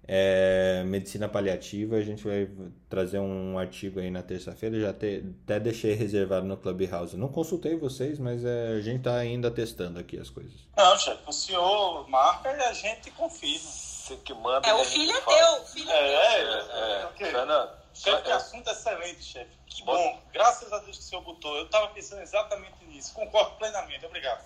[0.07, 1.96] é, medicina paliativa.
[1.96, 2.48] A gente vai
[2.88, 4.80] trazer um artigo aí na terça-feira.
[4.80, 7.16] Já te, até deixei reservado no Clubhouse.
[7.16, 10.53] Não consultei vocês, mas é, a gente está ainda testando aqui as coisas.
[10.76, 13.92] Não, chefe, o senhor marca e a gente confirma.
[14.03, 14.66] Você que manda.
[14.68, 15.62] É, o filho é teu.
[15.62, 17.09] O filho é, é, é, é, é.
[17.16, 17.82] Fernando.
[17.95, 18.34] Chefe, que é.
[18.34, 19.51] assunto excelente, chefe.
[19.66, 20.20] Que bom.
[20.32, 21.57] Graças a Deus que o senhor botou.
[21.57, 23.12] Eu estava pensando exatamente nisso.
[23.14, 24.05] Concordo plenamente.
[24.07, 24.45] Obrigado.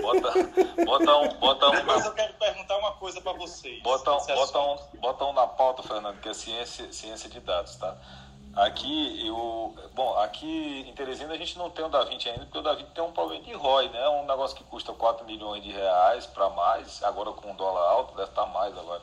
[0.00, 0.32] Bota,
[0.84, 1.28] bota um.
[1.38, 2.06] Bota um na...
[2.06, 3.82] eu quero perguntar uma coisa para vocês.
[3.82, 7.76] Bota, um, bota, um, bota um na pauta, Fernando, que é ciência, ciência de dados,
[7.76, 7.96] tá?
[8.54, 12.58] Aqui, eu, bom, aqui em Teresina a gente não tem o Da Vinci ainda, porque
[12.58, 14.08] o Da Vinci tem um problema de ROI, né?
[14.10, 18.28] Um negócio que custa 4 milhões de reais para mais, agora com dólar alto, deve
[18.28, 19.00] estar tá mais agora.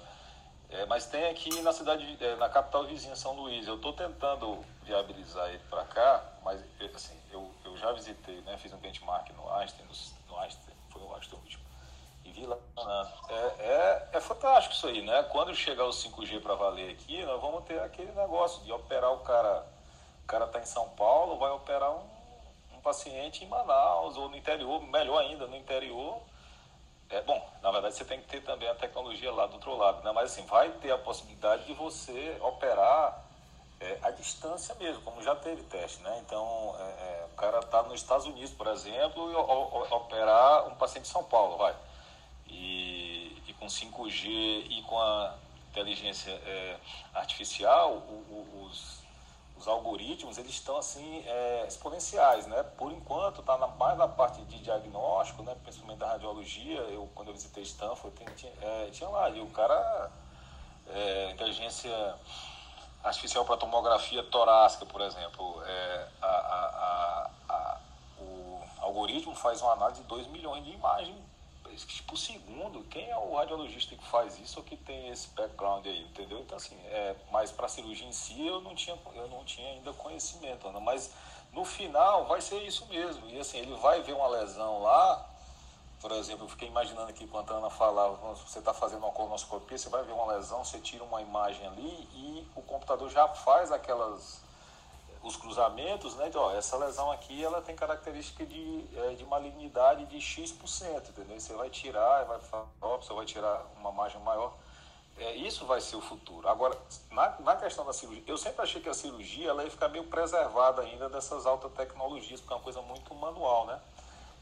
[0.71, 3.67] É, mas tem aqui na cidade, é, na capital vizinha, São Luís.
[3.67, 6.63] Eu estou tentando viabilizar ele para cá, mas
[6.93, 8.55] assim, eu, eu já visitei, né?
[8.57, 11.63] Fiz um benchmark no Einstein, no, no Einstein, foi o Einstein último.
[12.23, 12.55] E vi lá.
[12.55, 13.13] Né?
[13.29, 15.23] É, é, é fantástico isso aí, né?
[15.31, 19.19] Quando chegar o 5G para valer aqui, nós vamos ter aquele negócio de operar o
[19.19, 19.65] cara.
[20.23, 22.07] O cara está em São Paulo, vai operar um,
[22.75, 26.21] um paciente em Manaus ou no interior, melhor ainda, no interior
[27.09, 30.03] é, bom, na verdade você tem que ter também a tecnologia lá do outro lado,
[30.03, 30.11] né?
[30.11, 33.25] mas assim, vai ter a possibilidade de você operar
[33.79, 36.01] é, à distância mesmo, como já teve teste.
[36.03, 36.21] Né?
[36.25, 40.67] Então, é, é o cara está nos Estados Unidos, por exemplo, e o, o, operar
[40.67, 41.75] um paciente em São Paulo, vai.
[42.47, 45.35] E, e com 5G e com a
[45.71, 46.77] inteligência é,
[47.13, 48.98] artificial, o, os
[49.59, 52.63] os algoritmos eles estão assim é, exponenciais, né?
[52.77, 55.55] Por enquanto está mais na parte de diagnóstico, né?
[55.63, 56.79] Principalmente da radiologia.
[56.81, 60.09] Eu quando eu visitei Stanford tinha, é, tinha lá e o cara
[60.87, 62.15] é, inteligência
[63.03, 67.77] artificial para tomografia torácica, por exemplo, é, a, a, a,
[68.19, 71.28] o algoritmo faz uma análise de 2 milhões de imagens
[72.07, 76.03] por segundo, quem é o radiologista que faz isso ou que tem esse background aí,
[76.03, 76.39] entendeu?
[76.39, 79.69] Então, assim, é, mas para a cirurgia em si eu não tinha, eu não tinha
[79.69, 81.11] ainda conhecimento, mas
[81.53, 83.29] no final vai ser isso mesmo.
[83.29, 85.29] E assim, ele vai ver uma lesão lá,
[85.99, 89.77] por exemplo, eu fiquei imaginando aqui quando a Ana falava, você está fazendo uma colonoscopia,
[89.77, 93.71] você vai ver uma lesão, você tira uma imagem ali e o computador já faz
[93.71, 94.41] aquelas
[95.21, 96.29] os cruzamentos, né?
[96.29, 101.39] De, ó, essa lesão aqui ela tem característica de, é, de malignidade de X%, entendeu?
[101.39, 102.39] Você vai tirar, vai,
[102.97, 104.53] você vai tirar uma margem maior.
[105.17, 106.47] É, isso vai ser o futuro.
[106.47, 106.77] Agora,
[107.11, 110.05] na, na questão da cirurgia, eu sempre achei que a cirurgia ela ia ficar meio
[110.05, 113.81] preservada ainda dessas altas tecnologias, porque é uma coisa muito manual, né?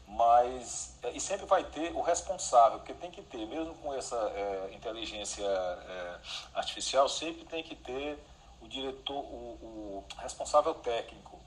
[0.06, 4.16] Mas, é, e sempre vai ter o responsável, porque tem que ter, mesmo com essa
[4.16, 6.18] é, inteligência é,
[6.54, 8.18] artificial, sempre tem que ter
[8.60, 11.38] o diretor, o, o responsável técnico,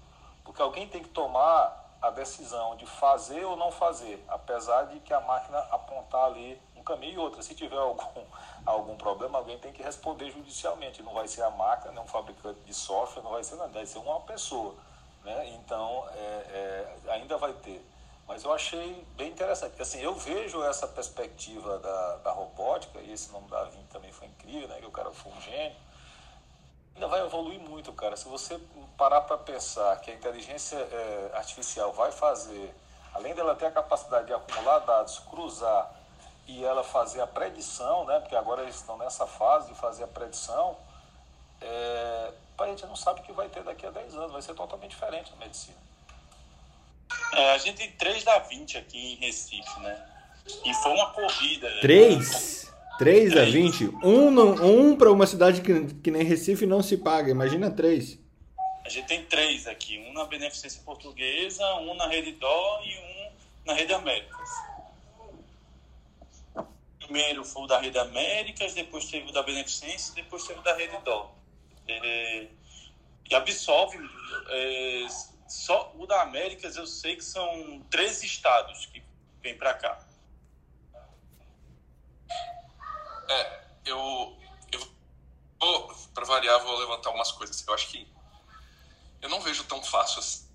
[0.43, 5.13] porque alguém tem que tomar a decisão de fazer ou não fazer, apesar de que
[5.13, 7.41] a máquina apontar ali um caminho e outro.
[7.43, 8.23] Se tiver algum,
[8.65, 11.03] algum problema, alguém tem que responder judicialmente.
[11.03, 13.85] Não vai ser a máquina, nem um fabricante de software, não vai ser nada, vai
[13.85, 14.73] ser uma pessoa.
[15.23, 15.49] Né?
[15.49, 17.85] Então, é, é, ainda vai ter.
[18.27, 19.79] Mas eu achei bem interessante.
[19.79, 24.27] Assim, eu vejo essa perspectiva da, da robótica, e esse nome da Vim também foi
[24.27, 24.79] incrível, né?
[24.79, 25.75] que o cara foi um gênio
[27.01, 28.15] ainda vai evoluir muito, cara.
[28.15, 28.59] Se você
[28.95, 32.73] parar para pensar que a inteligência é, artificial vai fazer,
[33.11, 35.91] além dela ter a capacidade de acumular dados, cruzar
[36.47, 38.19] e ela fazer a predição, né?
[38.19, 40.77] Porque agora eles estão nessa fase de fazer a predição.
[41.59, 44.53] É, a gente não sabe o que vai ter daqui a 10 anos, vai ser
[44.53, 45.77] totalmente diferente a medicina.
[47.33, 50.07] É, a gente tem 3 da 20 aqui em Recife, né?
[50.63, 51.67] E foi uma corrida.
[51.81, 52.70] 3?
[53.01, 53.11] Né?
[53.11, 53.85] 3 a 20?
[54.03, 58.19] Um, um para uma cidade que, que nem Recife não se paga, imagina três.
[58.85, 63.31] A gente tem três aqui, um na Beneficência Portuguesa, um na Rede Dó e um
[63.65, 64.49] na Rede Américas.
[66.99, 70.75] Primeiro foi o da Rede Américas, depois teve o da Beneficência, depois teve o da
[70.75, 71.35] Rede Dó.
[71.87, 72.47] É,
[73.29, 73.97] e absolve,
[74.49, 75.07] é,
[75.47, 79.01] só o da Américas eu sei que são três estados que
[79.41, 79.99] vêm para cá.
[83.31, 84.37] É, eu,
[84.71, 84.87] eu
[85.59, 87.65] vou, para variar, vou levantar umas coisas.
[87.65, 88.07] Eu acho que
[89.21, 90.51] eu não vejo tão fácil assim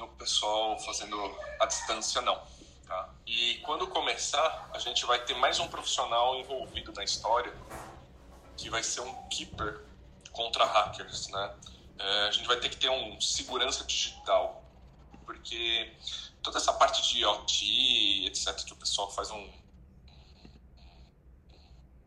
[0.00, 1.16] o pessoal fazendo
[1.58, 2.40] a distância, não.
[2.86, 3.08] Tá?
[3.26, 7.54] E quando começar, a gente vai ter mais um profissional envolvido na história,
[8.56, 9.80] que vai ser um keeper
[10.32, 11.54] contra hackers, né?
[11.98, 14.64] É, a gente vai ter que ter um segurança digital,
[15.26, 15.94] porque
[16.42, 19.59] toda essa parte de IoT, etc, que o pessoal faz um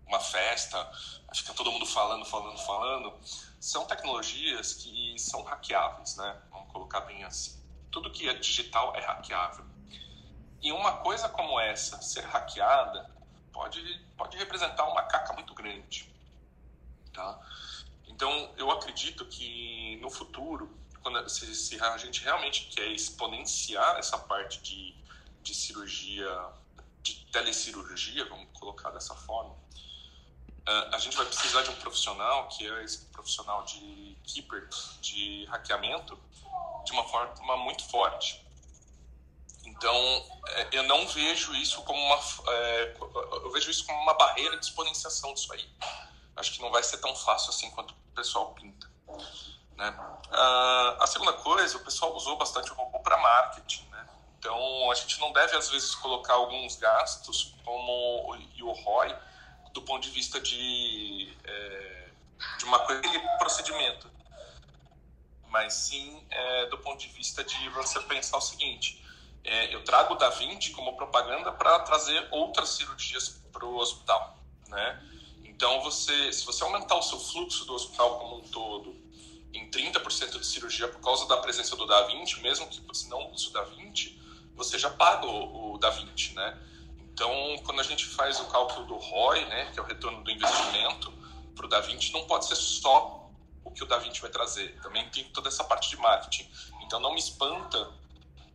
[0.08, 0.91] uma festa,
[1.34, 3.14] fica todo mundo falando, falando, falando,
[3.60, 6.41] são tecnologias que são hackeáveis, né?
[6.51, 7.62] Vamos colocar bem assim.
[7.91, 9.66] Tudo que é digital é hackeável.
[10.62, 13.10] E uma coisa como essa, ser hackeada,
[13.51, 13.82] pode,
[14.18, 16.12] pode representar uma caca muito grande.
[17.12, 17.39] Tá?
[18.08, 24.18] Então, eu acredito que no futuro, quando se, se a gente realmente quer exponenciar essa
[24.18, 24.95] parte de,
[25.41, 26.49] de cirurgia,
[27.01, 29.56] de telecirurgia, vamos colocar dessa forma,
[30.66, 34.70] a gente vai precisar de um profissional, que é esse profissional de keeper,
[35.01, 36.18] de hackeamento,
[36.86, 38.43] de uma forma muito forte.
[39.66, 39.95] Então,
[40.47, 42.20] é, eu não vejo isso como uma.
[42.47, 42.97] É,
[43.43, 45.70] eu vejo isso como uma barreira de exponenciação disso aí.
[46.36, 48.89] Acho que não vai ser tão fácil assim quanto o pessoal pinta.
[49.76, 49.95] Né?
[50.99, 53.86] A segunda coisa, o pessoal usou bastante o robô para marketing.
[53.89, 54.07] Né?
[54.39, 59.16] Então, a gente não deve, às vezes, colocar alguns gastos, como o ROI,
[59.74, 62.09] do ponto de vista de, é,
[62.57, 63.01] de uma coisa
[63.39, 64.09] procedimento,
[65.49, 69.03] mas sim é, do ponto de vista de você pensar o seguinte:
[69.43, 74.38] é, eu trago o Da Vinci como propaganda para trazer outras cirurgias para o hospital,
[74.67, 75.01] né?
[75.43, 78.95] Então, você, se você aumentar o seu fluxo do hospital como um todo
[79.53, 83.32] em 30% de cirurgia por causa da presença do Da Vinci, mesmo que você não
[83.32, 84.19] use o Da Vinci,
[84.55, 86.57] você já paga o, o Da Vinci, né?
[87.14, 90.32] Então, quando a gente faz o cálculo do ROI, né, que é o retorno do
[90.32, 91.14] investimento,
[91.55, 93.30] para o Da Vinci não pode ser só
[93.64, 96.49] o que o Da Vinci vai trazer, também tem toda essa parte de marketing.
[96.82, 97.91] Então, não me espanta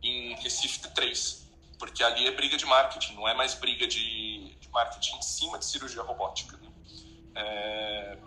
[0.03, 1.47] em Recife 3,
[1.79, 5.57] porque ali é briga de marketing, não é mais briga de, de marketing em cima
[5.57, 6.57] de cirurgia robótica.
[6.57, 6.69] Né?
[7.35, 8.17] É...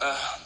[0.00, 0.38] Ah,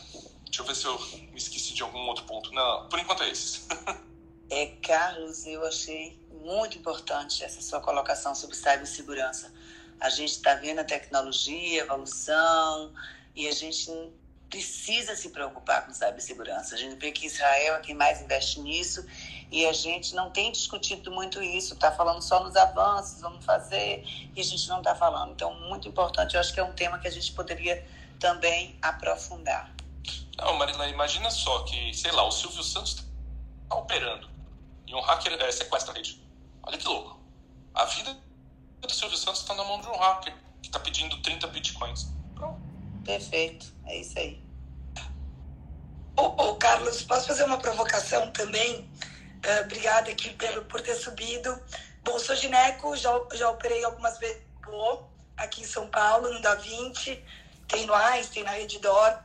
[0.44, 0.98] deixa eu ver se eu
[1.30, 2.52] me esqueci de algum outro ponto.
[2.52, 3.68] Não, por enquanto é esses.
[4.50, 9.52] é, Carlos, eu achei muito importante essa sua colocação sobre cibersegurança.
[10.00, 12.92] A gente está vendo a tecnologia, a evolução,
[13.34, 13.90] e a gente
[14.50, 16.74] precisa se preocupar com cibersegurança.
[16.74, 19.06] A gente vê que Israel é quem mais investe nisso
[19.50, 24.02] e a gente não tem discutido muito isso, está falando só nos avanços, vamos fazer,
[24.34, 25.32] e a gente não está falando.
[25.32, 27.86] Então, muito importante, eu acho que é um tema que a gente poderia
[28.18, 29.70] também aprofundar.
[30.38, 34.28] Não, Marina, imagina só que, sei lá, o Silvio Santos está operando
[34.86, 36.21] e um hacker é, sequestra a rede.
[36.64, 37.20] Olha que louco.
[37.74, 38.16] A vida
[38.80, 42.08] do Silvio Santos está na mão de um hacker que está pedindo 30 bitcoins.
[42.34, 42.60] Pronto.
[43.04, 44.42] Perfeito, é isso aí.
[46.16, 48.90] Ô, ô, Carlos, posso fazer uma provocação também?
[49.44, 51.58] Uh, obrigada aqui pelo, por ter subido.
[52.04, 54.42] Bom, sou gineco, já, já operei algumas vezes
[55.36, 57.22] aqui em São Paulo, no Da Vinci,
[57.68, 59.18] tem no AIS, tem na Redditor.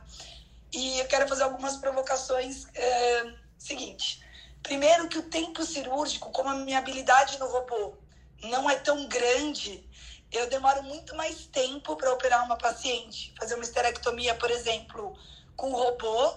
[0.72, 2.64] E eu quero fazer algumas provocações.
[2.64, 4.22] Uh, seguinte,
[4.68, 7.96] primeiro que o tempo cirúrgico, como a minha habilidade no robô
[8.44, 9.82] não é tão grande,
[10.30, 15.16] eu demoro muito mais tempo para operar uma paciente, fazer uma esterectomia, por exemplo,
[15.56, 16.36] com robô,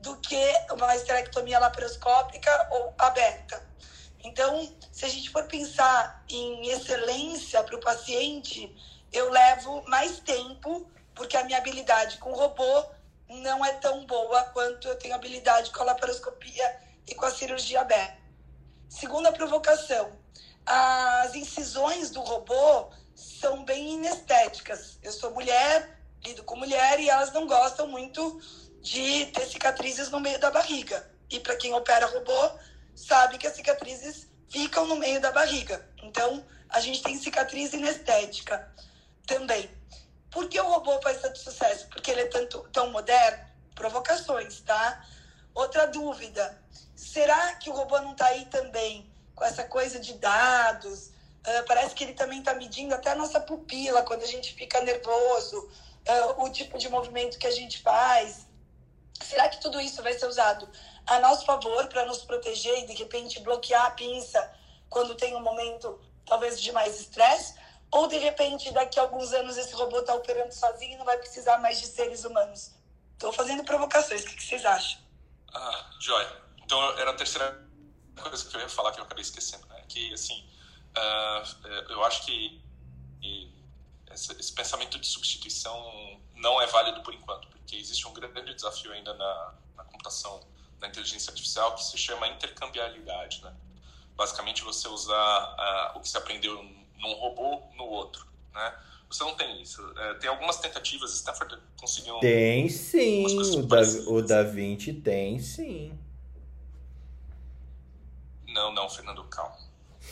[0.00, 3.64] do que uma esterectomia laparoscópica ou aberta.
[4.24, 8.74] Então, se a gente for pensar em excelência para o paciente,
[9.12, 12.86] eu levo mais tempo, porque a minha habilidade com robô
[13.28, 17.80] não é tão boa quanto eu tenho habilidade com a laparoscopia e com a cirurgia
[17.80, 18.20] aberta.
[18.88, 20.12] Segunda provocação,
[20.66, 24.98] as incisões do robô são bem inestéticas.
[25.02, 28.40] Eu sou mulher, lido com mulher e elas não gostam muito
[28.80, 31.10] de ter cicatrizes no meio da barriga.
[31.30, 32.58] E para quem opera robô,
[32.94, 35.88] sabe que as cicatrizes ficam no meio da barriga.
[36.02, 38.70] Então, a gente tem cicatriz inestética
[39.26, 39.70] também.
[40.30, 41.88] Por que o robô faz tanto sucesso?
[41.88, 43.44] Porque ele é tanto, tão moderno?
[43.74, 45.04] Provocações, tá?
[45.54, 46.61] Outra dúvida.
[46.94, 51.08] Será que o robô não está aí também com essa coisa de dados?
[51.46, 54.80] Uh, parece que ele também está medindo até a nossa pupila quando a gente fica
[54.80, 58.46] nervoso, uh, o tipo de movimento que a gente faz.
[59.20, 60.68] Será que tudo isso vai ser usado
[61.06, 64.52] a nosso favor para nos proteger e de repente bloquear a pinça
[64.88, 67.54] quando tem um momento talvez de mais estresse?
[67.90, 71.18] Ou de repente daqui a alguns anos esse robô está operando sozinho e não vai
[71.18, 72.72] precisar mais de seres humanos?
[73.12, 75.00] Estou fazendo provocações, o que, que vocês acham?
[75.54, 76.41] Ah, joia.
[76.72, 77.68] Então era a terceira
[78.16, 79.84] coisa que eu ia falar que eu acabei esquecendo, né?
[79.86, 80.42] Que assim
[80.96, 82.62] uh, eu acho que
[84.10, 88.90] esse, esse, pensamento de substituição não é válido por enquanto, porque existe um grande desafio
[88.90, 90.40] ainda na, na computação,
[90.80, 93.54] na inteligência artificial, que se chama intercambiabilidade, né?
[94.16, 96.62] Basicamente, você usar uh, o que se aprendeu
[96.98, 98.78] num robô no outro, né?
[99.10, 99.82] Você não tem isso.
[99.94, 102.18] É, tem algumas tentativas, Stanford conseguiu...
[102.20, 105.98] Tem sim, o da, o da Vinci tem sim.
[108.52, 109.56] Não, não, Fernando, calma.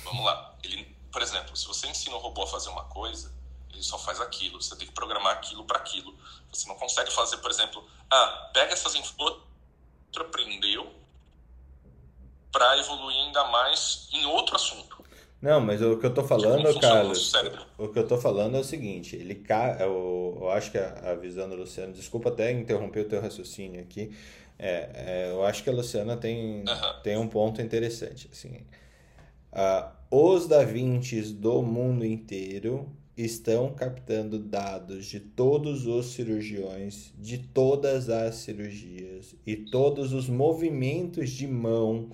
[0.05, 0.55] Vamos lá.
[0.63, 3.33] Ele, por exemplo, se você ensina o robô a fazer uma coisa,
[3.73, 4.61] ele só faz aquilo.
[4.61, 6.15] Você tem que programar aquilo para aquilo.
[6.53, 9.51] Você não consegue fazer, por exemplo, ah, pega essas outro
[10.23, 10.93] aprendeu
[12.51, 15.05] para evoluir ainda mais em outro assunto.
[15.41, 17.33] Não, mas o que eu tô falando, Carlos,
[17.79, 19.43] o que eu tô falando é o seguinte, ele
[19.81, 23.81] eu, eu acho que a, a visão do Luciano, desculpa até interromper o teu raciocínio
[23.81, 24.15] aqui,
[24.63, 27.03] é, é, eu acho que a Luciana tem, uhum.
[27.03, 28.59] tem um ponto interessante, assim,
[29.53, 32.87] uh, os Da do mundo inteiro
[33.17, 41.31] estão captando dados de todos os cirurgiões, de todas as cirurgias e todos os movimentos
[41.31, 42.11] de mão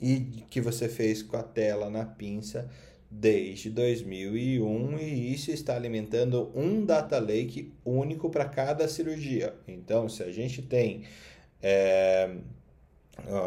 [0.00, 2.68] e que você fez com a tela na pinça
[3.10, 9.54] desde 2001 e isso está alimentando um data lake único para cada cirurgia.
[9.66, 11.04] Então, se a gente tem
[11.62, 12.30] é,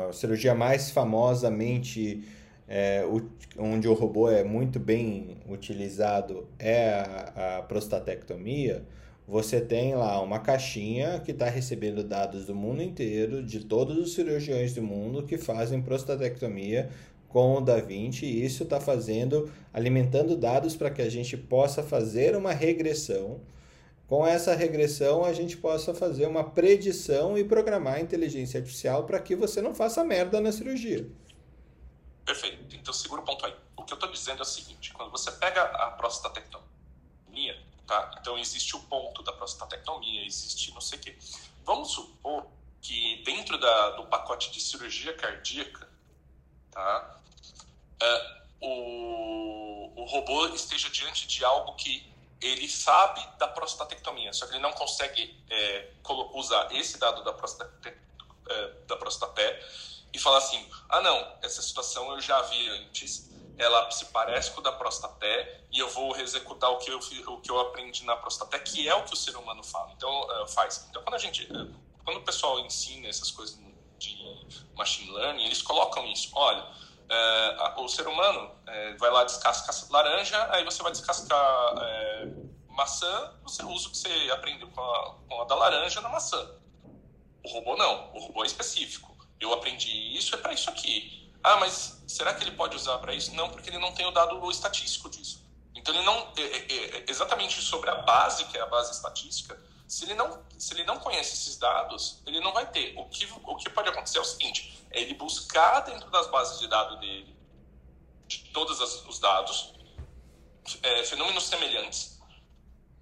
[0.10, 2.24] a cirurgia mais famosamente
[2.68, 3.04] é,
[3.58, 8.86] onde o robô é muito bem utilizado é a, a prostatectomia,
[9.28, 14.14] você tem lá uma caixinha que está recebendo dados do mundo inteiro, de todos os
[14.14, 16.90] cirurgiões do mundo que fazem prostatectomia
[17.28, 21.84] com o Da Vinci, e isso está fazendo, alimentando dados para que a gente possa
[21.84, 23.40] fazer uma regressão.
[24.10, 29.20] Com essa regressão, a gente possa fazer uma predição e programar a inteligência artificial para
[29.20, 31.08] que você não faça merda na cirurgia.
[32.26, 32.76] Perfeito.
[32.76, 33.54] Então, segura o ponto aí.
[33.78, 38.16] O que eu estou dizendo é o seguinte: quando você pega a prostatectomia, tá?
[38.20, 41.16] Então, existe o ponto da prostatectomia, existe não sei o quê.
[41.64, 42.48] Vamos supor
[42.82, 45.88] que dentro da, do pacote de cirurgia cardíaca,
[46.72, 47.22] tá?
[48.02, 52.10] Uh, o, o robô esteja diante de algo que
[52.42, 55.92] ele sabe da prostatectomia, só que ele não consegue é,
[56.34, 57.94] usar esse dado da, prostate,
[58.50, 59.60] é, da prostatectomia
[60.14, 64.62] e falar assim: ah, não, essa situação eu já vi antes, ela se parece com
[64.62, 68.16] o da prostaté e eu vou executar o que eu, o que eu aprendi na
[68.16, 70.86] prostaté, que é o que o ser humano fala, então, uh, faz.
[70.90, 71.74] Então, quando a gente, uh,
[72.04, 73.60] quando o pessoal ensina essas coisas
[73.98, 74.18] de
[74.76, 76.30] machine learning, eles colocam isso.
[76.34, 76.66] Olha,
[77.10, 78.52] uh, o ser humano
[79.00, 81.76] vai lá descascar laranja, aí você vai descascar
[82.80, 86.56] maçã, você usa o que você aprendeu com a, com a da laranja na maçã.
[87.44, 89.18] O robô não, o robô é específico.
[89.40, 91.30] Eu aprendi isso, é para isso aqui.
[91.44, 93.34] Ah, mas será que ele pode usar para isso?
[93.36, 95.46] Não, porque ele não tem o dado estatístico disso.
[95.76, 99.58] Então ele não é, é, exatamente sobre a base que é a base estatística.
[99.90, 102.94] Se ele não se ele não conhece esses dados, ele não vai ter.
[102.98, 106.60] O que o que pode acontecer é o seguinte: é ele buscar dentro das bases
[106.60, 107.36] de dados dele
[108.28, 109.74] de todos os dados
[110.84, 112.20] é, fenômenos semelhantes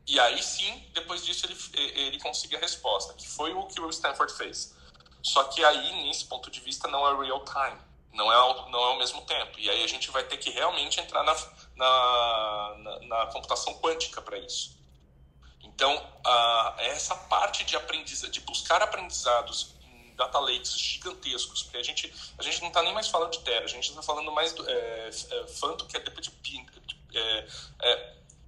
[0.08, 1.58] e aí sim, depois disso ele
[2.08, 4.74] ele consegue a resposta, que foi o que o Stanford fez.
[5.22, 8.80] Só que aí nesse ponto de vista não é real time não é, ao, não
[8.80, 9.60] é ao mesmo tempo.
[9.60, 11.36] E aí a gente vai ter que realmente entrar na,
[11.76, 14.77] na, na, na computação quântica para isso.
[15.78, 21.84] Então, a, essa parte de aprendizado, de buscar aprendizados em data lakes gigantescos, porque a
[21.84, 24.54] gente, a gente não está nem mais falando de Terra, a gente está falando mais
[24.54, 26.34] do é, é, Fanto, que é depois de,
[27.14, 27.48] é,
[27.84, 27.92] é,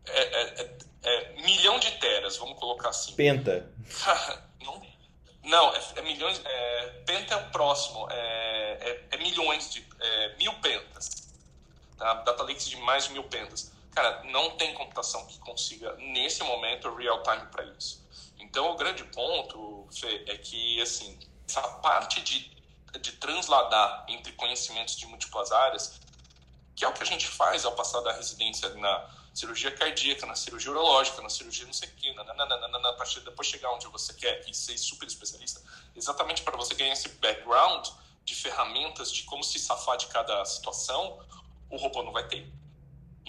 [0.07, 3.13] é, é, milhão de teras, vamos colocar assim.
[3.13, 3.71] Penta.
[4.65, 4.81] não
[5.43, 6.41] não, é, é milhões.
[6.43, 8.07] É, penta é o próximo.
[8.09, 9.85] É, é, é milhões de.
[9.99, 11.29] É, mil pentas.
[11.95, 12.15] Tá?
[12.15, 13.71] Data lakes de mais de mil pentas.
[13.99, 18.01] Cara, não tem computação que consiga, nesse momento, real time para isso.
[18.39, 22.49] Então, o grande ponto, Fê, é que, assim, essa parte de,
[23.01, 25.99] de transladar entre conhecimentos de múltiplas áreas,
[26.77, 30.35] que é o que a gente faz ao passar da residência na cirurgia cardíaca, na
[30.35, 34.53] cirurgia urológica, na cirurgia não sei o que, para depois chegar onde você quer e
[34.53, 35.61] ser super especialista,
[35.93, 37.85] exatamente para você ganhar esse background
[38.23, 41.19] de ferramentas de como se safar de cada situação,
[41.69, 42.58] o robô não vai ter.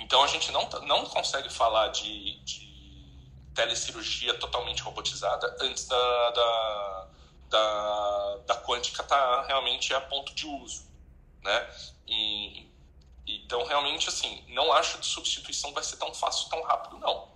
[0.00, 7.08] Então a gente não, não consegue falar de, de telecirurgia totalmente robotizada antes da, da,
[7.50, 10.88] da, da quântica estar tá realmente a ponto de uso.
[11.42, 11.74] Né?
[12.08, 12.70] E,
[13.26, 17.28] então, realmente, assim, não acho que substituição vai ser tão fácil, tão rápido, não.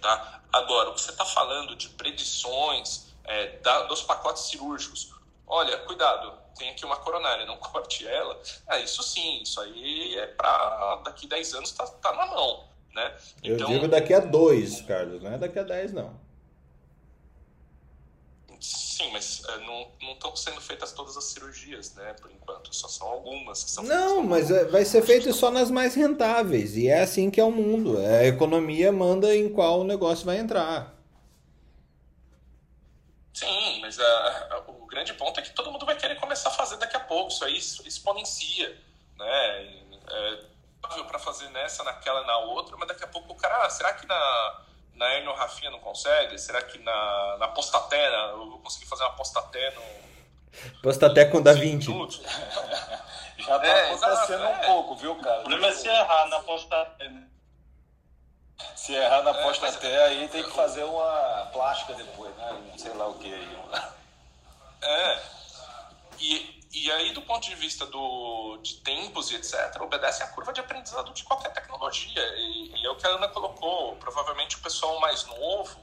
[0.00, 0.42] Tá?
[0.52, 5.12] Agora, o que você está falando de predições é, da, dos pacotes cirúrgicos,
[5.48, 8.40] olha, cuidado, tem aqui uma coronária, não corte ela.
[8.70, 12.68] É, isso sim, isso aí é para daqui 10 anos tá, tá na mão.
[12.94, 13.16] Né?
[13.42, 16.28] Então, Eu digo daqui a dois, Carlos, não é daqui a 10, não.
[18.60, 22.14] Sim, mas é, não estão sendo feitas todas as cirurgias, né?
[22.20, 25.94] Por enquanto, só são algumas são Não, mas é, vai ser feito só nas mais
[25.94, 26.76] rentáveis.
[26.76, 27.96] E é assim que é o mundo.
[27.98, 30.98] A economia manda em qual o negócio vai entrar.
[33.32, 36.52] Sim, mas a, a, o grande ponto é que todo mundo vai querer começar a
[36.52, 37.30] fazer daqui a pouco.
[37.30, 38.76] Isso aí exponencia,
[39.16, 39.84] né?
[40.10, 40.44] É,
[40.80, 44.06] para fazer nessa, naquela, na outra, mas daqui a pouco o cara, ah, será que
[44.06, 44.64] na
[44.98, 46.38] na Erno Rafinha não consegue?
[46.38, 50.08] Será que na, na Postaté, eu vou conseguir fazer uma Postaté no.
[50.82, 51.90] Postaté com Da Vinci.
[53.38, 54.66] Já tá é, acontecendo um é.
[54.66, 55.38] pouco, viu, cara?
[55.38, 57.28] O problema é se errar na Postaté, né?
[58.74, 62.72] Se errar na é, Postaté, aí tem que fazer uma plástica depois, né?
[62.76, 63.58] Sei lá o que aí.
[64.82, 65.22] É.
[66.18, 70.52] E, e aí, do ponto de vista do, de tempos e etc., obedece à curva
[70.52, 72.22] de aprendizado de qualquer tecnologia.
[72.36, 73.96] E, e é o que a Ana colocou.
[73.96, 75.80] Provavelmente o pessoal mais novo,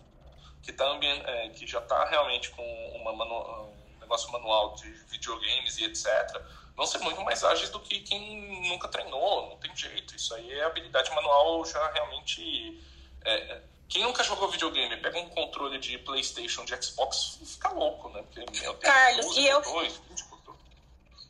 [0.61, 2.63] que, tá é, que já está realmente com
[2.95, 6.41] uma manu, um negócio manual de videogames e etc.,
[6.76, 9.49] vão ser muito mais ágeis do que quem nunca treinou.
[9.49, 10.15] Não tem jeito.
[10.15, 12.84] Isso aí é habilidade manual já realmente.
[13.23, 18.10] É, é quem nunca jogou videogame, pega um controle de PlayStation, de Xbox, fica louco,
[18.10, 18.24] né?
[18.24, 19.62] Porque, meu, Carlos, e eu.
[19.62, 20.02] Dois,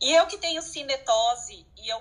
[0.01, 1.99] e eu que tenho cinetose e eu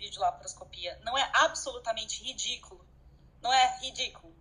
[0.00, 0.98] vídeo de laparoscopia.
[1.04, 2.80] Não é absolutamente ridículo?
[3.42, 4.34] Não é ridículo?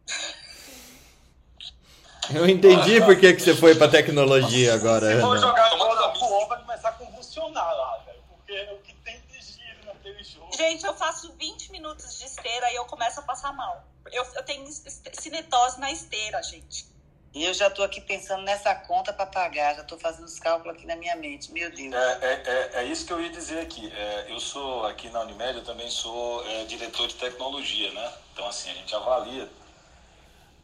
[2.34, 5.16] Eu entendi por que, que você foi pra tecnologia agora.
[5.16, 8.20] Se for jogar bola pro O, vai começar a convulsionar lá, velho.
[8.30, 10.49] Porque o que tem de giro naquele jogo.
[10.60, 13.82] Gente, eu faço 20 minutos de esteira e eu começo a passar mal.
[14.12, 14.68] Eu, eu tenho
[15.14, 16.86] cinetose na esteira, gente.
[17.34, 20.76] E eu já tô aqui pensando nessa conta para pagar, já tô fazendo os cálculos
[20.76, 21.50] aqui na minha mente.
[21.54, 21.94] Meu Deus.
[21.94, 23.90] É, é, é, é isso que eu ia dizer aqui.
[23.90, 28.14] É, eu sou, aqui na Unimed, eu também sou é, diretor de tecnologia, né?
[28.34, 29.50] Então, assim, a gente avalia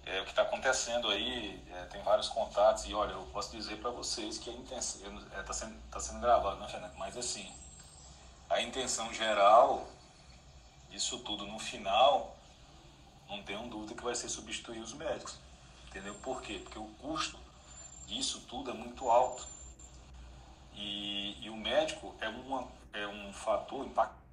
[0.06, 3.78] é, o que está acontecendo aí, é, tem vários contatos, e olha, eu posso dizer
[3.78, 5.02] para vocês que a intenção,
[5.40, 6.98] está sendo, tá sendo gravado, né, Fernando?
[6.98, 7.50] Mas, assim,
[8.50, 9.88] a intenção geral
[10.90, 12.36] disso tudo, no final,
[13.28, 15.38] não tenho dúvida que vai ser substituir os médicos.
[15.88, 16.14] Entendeu?
[16.16, 16.60] Por quê?
[16.64, 17.38] Porque o custo
[18.08, 19.46] disso tudo é muito alto.
[20.74, 24.26] E, e o médico é, uma, é um fator impactante.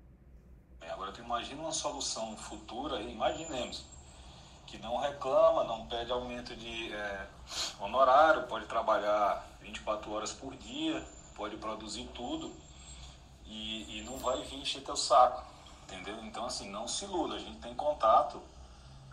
[0.89, 3.85] Agora, tu imagina uma solução futura, imaginemos,
[4.67, 7.27] que não reclama, não pede aumento de é,
[7.81, 12.53] honorário, pode trabalhar 24 horas por dia, pode produzir tudo
[13.53, 15.45] e, e não vai vir encher teu saco,
[15.85, 16.17] entendeu?
[16.25, 18.41] Então, assim, não se iluda, a gente tem contato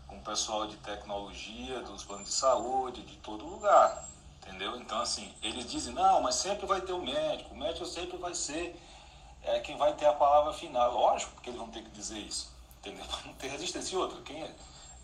[0.07, 4.05] com o pessoal de tecnologia, dos planos de saúde, de todo lugar,
[4.41, 4.77] entendeu?
[4.77, 8.33] Então, assim, eles dizem, não, mas sempre vai ter o médico, o médico sempre vai
[8.33, 8.79] ser
[9.43, 10.93] é, quem vai ter a palavra final.
[10.93, 13.05] Lógico que eles vão ter que dizer isso, entendeu?
[13.25, 13.95] Não tem resistência.
[13.95, 14.55] E outra, quem é?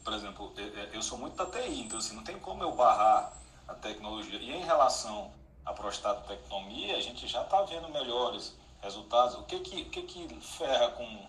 [0.03, 2.71] Por exemplo, é, é, eu sou muito da TI, então, assim, não tem como eu
[2.75, 3.33] barrar
[3.67, 4.37] a tecnologia.
[4.37, 5.31] E em relação
[5.65, 8.53] à prostatectomia, a gente já está vendo melhores
[8.85, 9.35] resultados.
[9.35, 11.27] O que que, o que, que ferra com,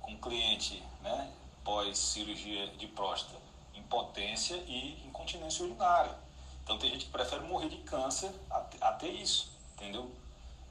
[0.00, 1.32] com o cliente, né?
[1.64, 3.40] pós-cirurgia de próstata,
[3.74, 6.14] impotência e incontinência urinária.
[6.62, 10.10] Então tem gente que prefere morrer de câncer a, te- a ter isso, entendeu?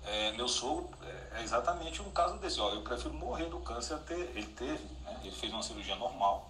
[0.06, 2.60] É, meu sogro é, é exatamente um caso desse.
[2.60, 4.20] Ó, eu prefiro morrer do câncer a ter.
[4.36, 5.20] Ele teve, né?
[5.22, 6.50] Ele fez uma cirurgia normal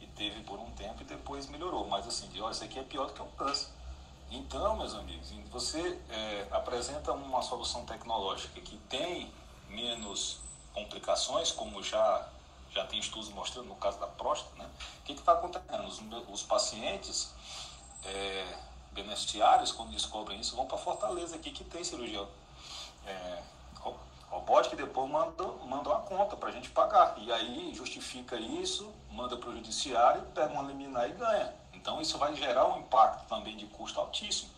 [0.00, 1.86] e teve por um tempo e depois melhorou.
[1.86, 3.68] Mas assim, de, olha, isso aqui é pior do que um câncer.
[4.36, 9.32] Então, meus amigos, você é, apresenta uma solução tecnológica que tem
[9.68, 10.38] menos
[10.72, 12.28] complicações, como já
[12.72, 14.68] já tem estudos mostrando no caso da próstata, né?
[14.98, 15.86] O que está acontecendo?
[15.86, 17.32] Os, os pacientes
[18.04, 18.58] é,
[18.90, 22.26] beneficiários, quando descobrem isso, vão para Fortaleza aqui, que tem cirurgia
[23.06, 23.42] é,
[23.78, 23.96] ro-
[24.28, 27.14] robótica, e depois mandam, mandam a conta para a gente pagar.
[27.18, 31.54] E aí justifica isso, manda para o judiciário, pega uma liminar e ganha.
[31.84, 34.48] Então isso vai gerar um impacto também de custo altíssimo.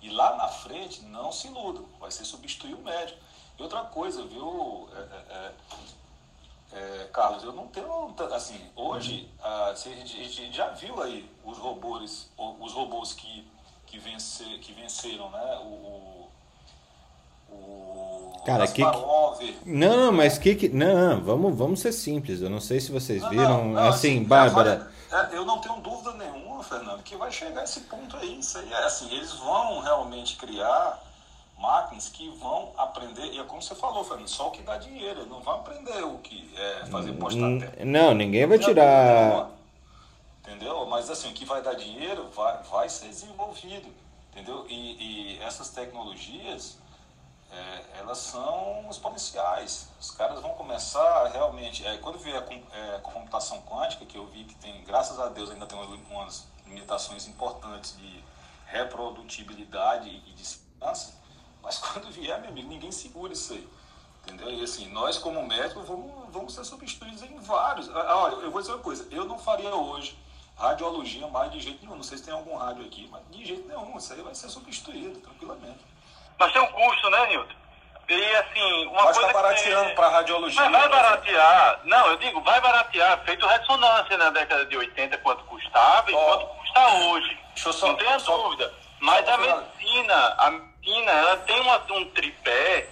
[0.00, 3.18] E lá na frente, não se iludam, vai ser substituir o médico.
[3.58, 5.52] E outra coisa, viu, é, é,
[6.72, 9.28] é, é, Carlos, eu não tenho, assim, hoje,
[9.74, 13.44] se a, gente, a gente já viu aí os robôs, os robôs que,
[13.84, 16.28] que, vence, que venceram, né, o...
[17.50, 18.84] o Cara, que-.
[19.66, 20.68] Não, não, mas que que.
[20.68, 22.40] Não, vamos, vamos ser simples.
[22.40, 23.64] Eu não sei se vocês Não, viram.
[23.64, 24.96] não, não, assim, é, Bárbara.
[25.10, 28.38] É, eu não tenho dúvida nenhuma, Fernando, que vai chegar esse ponto aí.
[28.38, 31.02] Isso aí é assim, eles vão realmente criar
[31.58, 35.20] máquinas que vão aprender, e é como você falou, Fernando, só o que dá dinheiro,
[35.20, 37.84] eles não vão aprender o que é fazer N- postatécnica.
[37.84, 39.50] Não, ninguém vai tirar.
[40.40, 40.86] Entendeu?
[40.86, 43.92] Mas assim, o que vai dar dinheiro vai, vai ser desenvolvido.
[44.32, 44.64] Entendeu?
[44.68, 46.78] E, e essas tecnologias,
[47.50, 49.88] é, elas são exponenciais.
[50.00, 51.86] Os caras vão começar realmente.
[51.86, 52.42] É, quando vier
[52.72, 56.00] é, a computação quântica, que eu vi que tem, graças a Deus, ainda tem umas-
[56.10, 58.22] umas limitações importantes de
[58.66, 61.14] reprodutibilidade e de segurança,
[61.62, 63.68] mas quando vier, meu amigo, ninguém segura isso aí.
[64.24, 64.50] Entendeu?
[64.50, 67.88] E assim, nós como médicos vamos, vamos ser substituídos em vários.
[67.88, 70.18] Ah, Olha, eu vou dizer uma coisa, eu não faria hoje
[70.54, 71.96] radiologia mais de jeito nenhum.
[71.96, 73.96] Não sei se tem algum rádio aqui, mas de jeito nenhum.
[73.96, 75.78] Isso aí vai ser substituído, tranquilamente.
[76.38, 77.54] Mas tem um custo, né, Nilton?
[78.08, 79.20] E assim, uma Mas coisa.
[79.28, 79.94] está barateando que...
[79.96, 80.62] para radiologia.
[80.62, 80.96] Mas vai exemplo.
[80.96, 81.80] baratear.
[81.84, 83.22] Não, eu digo, vai baratear.
[83.24, 87.38] Feito ressonância na década de 80, quanto custava e quanto custa hoje.
[87.54, 88.72] deixa eu só- Não tenha só- dúvida.
[89.00, 92.88] Mas só a final- medicina, a medicina, ela tem uma- um tripé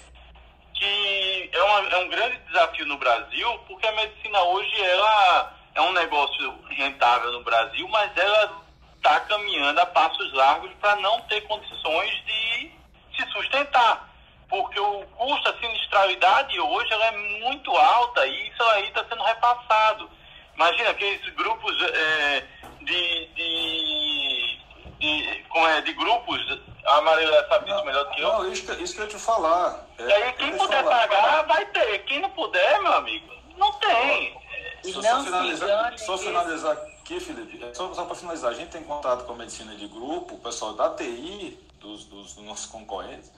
[0.74, 5.80] que é, uma- é um grande desafio no Brasil, porque a medicina hoje ela é
[5.80, 8.60] um negócio rentável no Brasil, mas ela
[8.96, 12.70] está caminhando a passos largos para não ter condições de
[13.16, 14.08] se sustentar.
[14.48, 19.22] Porque o custo, a sinistralidade hoje ela é muito alta e isso aí está sendo
[19.24, 20.08] repassado.
[20.54, 22.44] Imagina aqueles grupos é,
[22.80, 24.58] de, de,
[25.00, 26.40] de, como é, de grupos,
[26.86, 28.28] a Maria sabe disso melhor do que eu.
[28.32, 29.84] Não, isso, que- isso que eu ia te falar.
[29.98, 31.08] É, E aí quem puder falar.
[31.08, 31.98] pagar, vai ter.
[32.04, 34.40] Quem não puder, meu amigo, não tem.
[34.84, 38.70] Só, não só finalizar, só finalizar aqui, Felipe, é só, só para finalizar, a gente
[38.70, 43.30] tem contato com a medicina de grupo, o pessoal da TI, dos, dos, nossos concorrentes.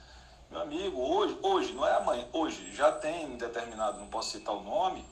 [0.50, 4.54] Meu amigo, hoje, hoje, não é amanhã, hoje já tem um determinado, não posso citar
[4.54, 5.04] o nome,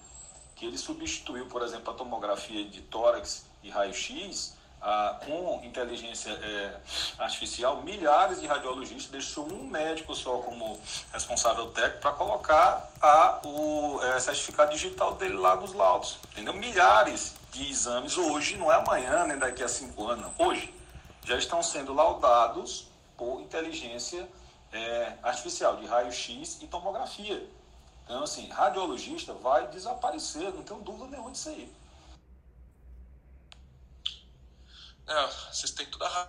[0.54, 6.80] que ele substituiu, por exemplo, a tomografia de tórax e raio-x ah, com inteligência é,
[7.18, 10.80] artificial, milhares de radiologistas, deixou um médico só como
[11.12, 16.18] responsável técnico para colocar a, o é, certificado digital dele lá nos laudos.
[16.32, 16.54] Entendeu?
[16.54, 20.72] Milhares de exames hoje, não é amanhã, nem daqui a cinco anos, hoje,
[21.24, 22.86] já estão sendo laudados
[23.16, 24.28] por inteligência
[24.72, 27.48] é, artificial, de raio-x e tomografia.
[28.04, 31.72] Então, assim, radiologista vai desaparecer, não tenho dúvida nenhuma disso aí.
[35.08, 36.28] É, vocês têm toda a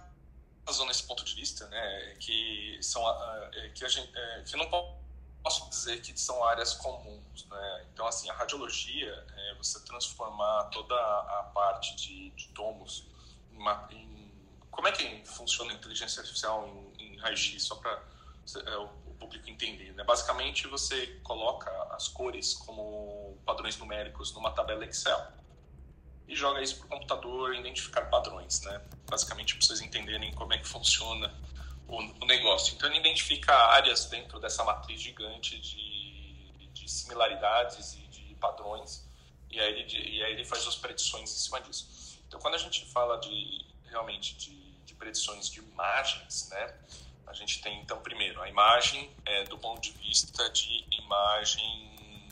[0.66, 2.16] razão nesse ponto de vista, né?
[2.20, 3.02] Que são
[3.54, 4.70] é, que a gente, é, que não
[5.44, 7.86] posso dizer que são áreas comuns, né?
[7.92, 13.08] Então assim, a radiologia é você transformar toda a parte de, de tomos
[13.52, 14.17] em,
[14.78, 16.68] como é que funciona a inteligência artificial
[17.00, 18.00] em, em raio-x só para
[18.64, 18.88] é, o
[19.20, 20.04] público entender, né?
[20.04, 25.20] Basicamente você coloca as cores como padrões numéricos numa tabela Excel
[26.28, 28.80] e joga isso para o computador identificar padrões, né?
[29.10, 31.34] Basicamente para vocês entenderem como é que funciona
[31.88, 32.76] o, o, negócio.
[32.76, 39.10] Então ele identifica áreas dentro dessa matriz gigante de, de similaridades e de padrões
[39.50, 42.20] e aí, ele, e aí ele faz as predições em cima disso.
[42.28, 44.57] Então quando a gente fala de realmente de,
[44.98, 46.76] predições de imagens, né?
[47.28, 52.32] A gente tem então primeiro a imagem é, do ponto de vista de imagem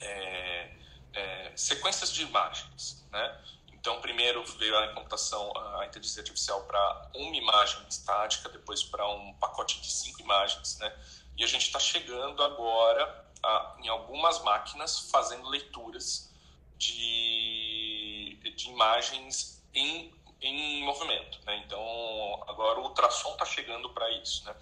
[0.00, 0.70] é,
[1.12, 3.40] é, sequências de imagens, né?
[3.86, 9.32] Então, primeiro veio a computação, a inteligência artificial para uma imagem estática, depois para um
[9.34, 10.92] pacote de cinco imagens, né?
[11.36, 16.34] E a gente está chegando agora a, em algumas máquinas fazendo leituras
[16.76, 20.12] de, de imagens em,
[20.46, 21.62] em movimento, né?
[21.64, 24.54] Então, agora o ultrassom está chegando para isso, né?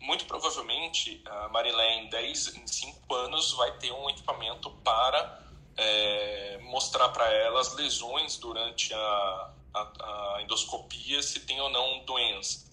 [0.00, 5.46] Muito provavelmente, a Marilé, em 10, em 5 anos, vai ter um equipamento para
[5.76, 12.66] é, mostrar para elas lesões durante a, a, a, endoscopia, se tem ou não doença.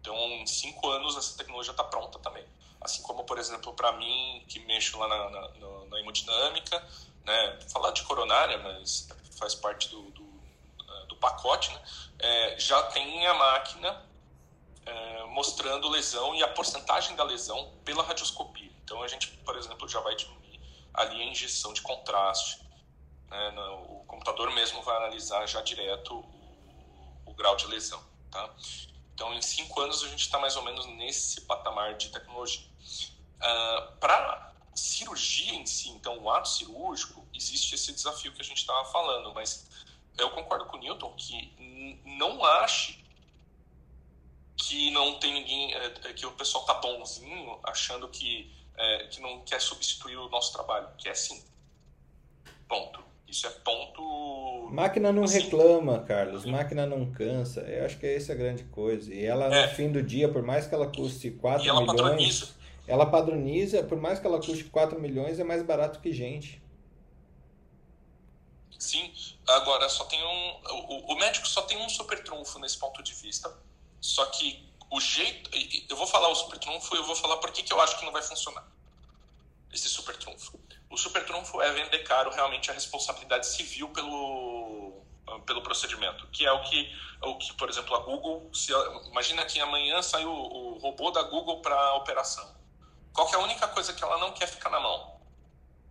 [0.00, 2.44] Então, em cinco anos, essa tecnologia está pronta também.
[2.80, 6.86] Assim como, por exemplo, para mim, que mexo lá na, na, na, hemodinâmica,
[7.24, 10.27] né, falar de coronária, mas faz parte do, do
[11.18, 11.80] pacote, né,
[12.18, 14.04] é, já tem a máquina
[14.86, 18.70] é, mostrando lesão e a porcentagem da lesão pela radioscopia.
[18.84, 20.60] Então, a gente, por exemplo, já vai diminuir
[20.94, 22.60] ali a injeção de contraste.
[23.28, 23.50] Né?
[23.88, 28.02] O computador mesmo vai analisar já direto o, o grau de lesão.
[28.30, 28.48] Tá?
[29.14, 32.64] Então, em cinco anos, a gente está mais ou menos nesse patamar de tecnologia.
[32.64, 38.44] Uh, ah, Para cirurgia em si, então, o ato cirúrgico, existe esse desafio que a
[38.44, 39.68] gente estava falando, mas
[40.18, 42.98] eu concordo com o Newton que não ache
[44.58, 49.20] que não tem ninguém, é, é, que o pessoal tá bonzinho, achando que é, que
[49.20, 51.42] não quer substituir o nosso trabalho, que é sim.
[52.68, 53.00] Ponto.
[53.26, 54.68] Isso é ponto.
[54.70, 55.40] Máquina não assim.
[55.40, 56.44] reclama, Carlos.
[56.44, 57.60] Máquina não cansa.
[57.60, 59.12] Eu acho que essa é a grande coisa.
[59.12, 59.66] E ela, é.
[59.66, 62.00] no fim do dia, por mais que ela custe 4 e ela milhões.
[62.00, 62.48] Padroniza.
[62.86, 66.62] Ela padroniza, por mais que ela custe 4 milhões, é mais barato que gente.
[68.78, 69.12] Sim.
[69.46, 70.62] Agora, só tem um.
[70.70, 73.52] O, o médico só tem um super trunfo nesse ponto de vista.
[74.00, 75.50] Só que o jeito.
[75.88, 78.04] Eu vou falar o super trunfo e eu vou falar por que eu acho que
[78.04, 78.64] não vai funcionar.
[79.72, 80.58] Esse super trunfo.
[80.88, 85.02] O super trunfo é vender caro realmente a responsabilidade civil pelo,
[85.44, 88.48] pelo procedimento, que é o que, o que por exemplo, a Google.
[88.54, 88.72] Se,
[89.10, 92.56] imagina que amanhã sai o, o robô da Google para operação.
[93.12, 95.17] Qual é a única coisa que ela não quer ficar na mão?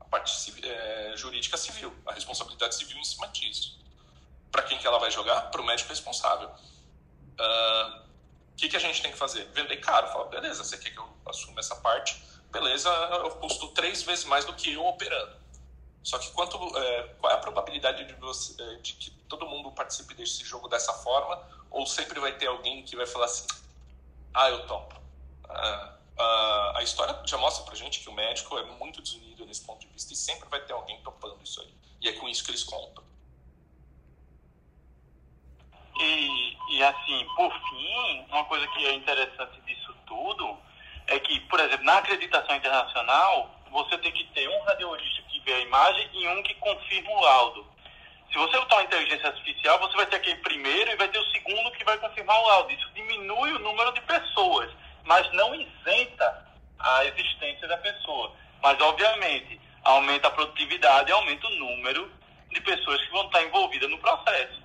[0.09, 3.77] Parte é, jurídica civil, a responsabilidade civil em cima disso.
[4.51, 5.51] Para quem que ela vai jogar?
[5.51, 6.49] Para o médico responsável.
[6.49, 8.01] Uh,
[8.51, 9.45] o que, que a gente tem que fazer?
[9.53, 10.07] Vender caro.
[10.07, 12.21] Fala, beleza, você quer que eu assuma essa parte?
[12.51, 15.35] Beleza, eu custo três vezes mais do que eu operando.
[16.03, 19.71] Só que quanto, é, qual é a probabilidade de, você, é, de que todo mundo
[19.73, 21.39] participe desse jogo dessa forma?
[21.69, 23.45] Ou sempre vai ter alguém que vai falar assim,
[24.33, 24.95] ah, eu topo.
[25.49, 29.65] Ah, ah, a história já mostra pra gente que o médico é muito desunido nesse
[29.65, 31.73] ponto de vista e sempre vai ter alguém topando isso aí.
[32.01, 33.03] E é com isso que eles contam.
[35.99, 40.57] E, e assim, por fim, uma coisa que é interessante disso tudo
[41.07, 45.53] é que, por exemplo, na acreditação internacional, você tem que ter um radiologista que vê
[45.53, 47.67] a imagem e um que confirma o laudo.
[48.31, 51.31] Se você botar uma inteligência artificial, você vai ter aquele primeiro e vai ter o
[51.31, 52.71] segundo que vai confirmar o laudo.
[52.71, 54.69] Isso diminui o número de pessoas,
[55.07, 56.45] mas não isenta
[56.77, 58.33] a existência da pessoa.
[58.61, 62.11] Mas, obviamente, aumenta a produtividade e aumenta o número
[62.51, 64.61] de pessoas que vão estar envolvidas no processo.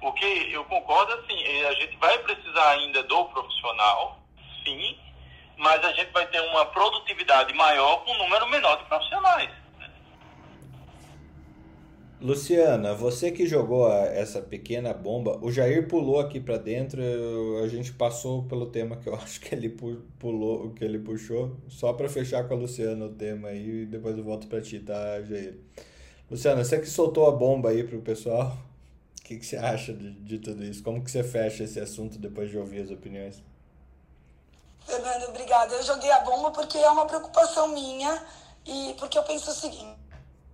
[0.00, 4.20] Porque eu concordo assim, a gente vai precisar ainda do profissional,
[4.64, 4.96] sim,
[5.56, 9.50] mas a gente vai ter uma produtividade maior com um número menor de profissionais.
[12.20, 17.00] Luciana, você que jogou a, essa pequena bomba, o Jair pulou aqui para dentro,
[17.62, 19.68] a gente passou pelo tema que eu acho que ele
[20.18, 24.18] pulou, que ele puxou, só para fechar com a Luciana o tema aí e depois
[24.18, 25.60] eu volto para ti, tá, Jair?
[26.28, 28.48] Luciana, você que soltou a bomba aí pro pessoal,
[29.20, 30.82] o que, que você acha de, de tudo isso?
[30.82, 33.40] Como que você fecha esse assunto depois de ouvir as opiniões?
[34.84, 35.72] Fernando, obrigada.
[35.72, 38.24] Eu joguei a bomba porque é uma preocupação minha
[38.66, 40.07] e porque eu penso o seguinte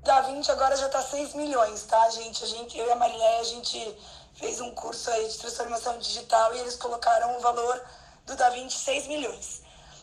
[0.05, 2.45] da 20 agora já está 6 milhões, tá, gente?
[2.45, 2.79] A gente?
[2.79, 3.99] Eu e a Marilé, a gente
[4.35, 7.83] fez um curso aí de transformação digital e eles colocaram o valor
[8.27, 9.63] do Da Vinci 6 milhões.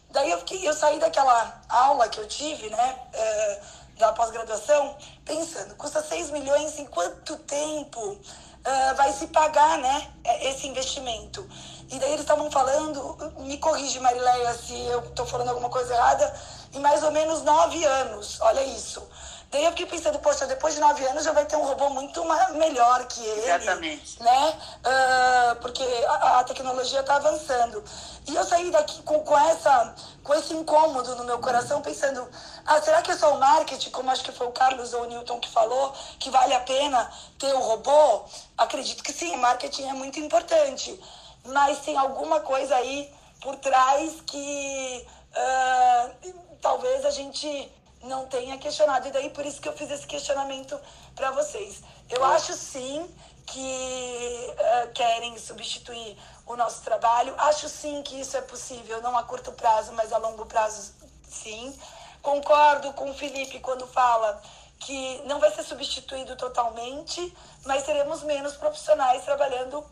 [0.10, 3.62] Daí eu, fiquei, eu saí daquela aula que eu tive, né, é,
[3.98, 8.20] da pós-graduação, pensando, custa 6 milhões, em quanto tempo
[8.64, 11.48] é, vai se pagar, né, é, esse investimento?
[11.90, 16.42] E daí eles estavam falando, me corrige, Marileia, se eu estou falando alguma coisa errada,
[16.74, 19.08] em mais ou menos nove anos, olha isso.
[19.52, 22.24] Daí eu fiquei pensando, poxa, depois de nove anos já vai ter um robô muito
[22.54, 23.42] melhor que ele.
[23.42, 24.24] Exatamente.
[24.24, 24.58] Né?
[24.80, 27.84] Uh, porque a, a tecnologia está avançando.
[28.30, 32.26] E eu saí daqui com, com, essa, com esse incômodo no meu coração, pensando,
[32.66, 35.08] ah, será que é só o marketing, como acho que foi o Carlos ou o
[35.08, 38.24] Newton que falou, que vale a pena ter o robô?
[38.58, 40.98] Acredito que sim, o marketing é muito importante.
[41.44, 47.70] Mas tem alguma coisa aí por trás que uh, talvez a gente
[48.04, 49.08] não tenha questionado.
[49.08, 50.80] E daí por isso que eu fiz esse questionamento
[51.16, 51.82] para vocês.
[52.10, 53.10] Eu acho sim
[53.46, 57.34] que uh, querem substituir o nosso trabalho.
[57.38, 60.94] Acho sim que isso é possível, não a curto prazo, mas a longo prazo
[61.28, 61.78] sim.
[62.22, 64.42] Concordo com o Felipe quando fala
[64.80, 69.86] que não vai ser substituído totalmente, mas teremos menos profissionais trabalhando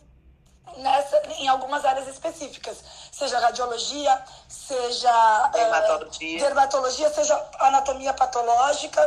[0.77, 2.77] nessa, em algumas áreas específicas,
[3.11, 9.01] seja radiologia, seja dermatologia, é, dermatologia seja anatomia patológica,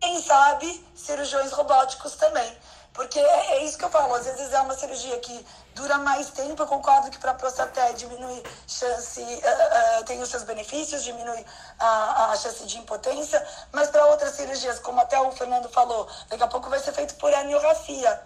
[0.00, 2.56] quem sabe cirurgiões robóticos também.
[2.96, 6.30] Porque é, é, isso que eu falo, às vezes é uma cirurgia que dura mais
[6.30, 11.04] tempo, eu concordo que para a prostata diminui chance, uh, uh, tem os seus benefícios,
[11.04, 11.44] diminui
[11.78, 16.42] a, a chance de impotência, mas para outras cirurgias, como até o Fernando falou, daqui
[16.42, 18.22] a pouco vai ser feito por aniografia.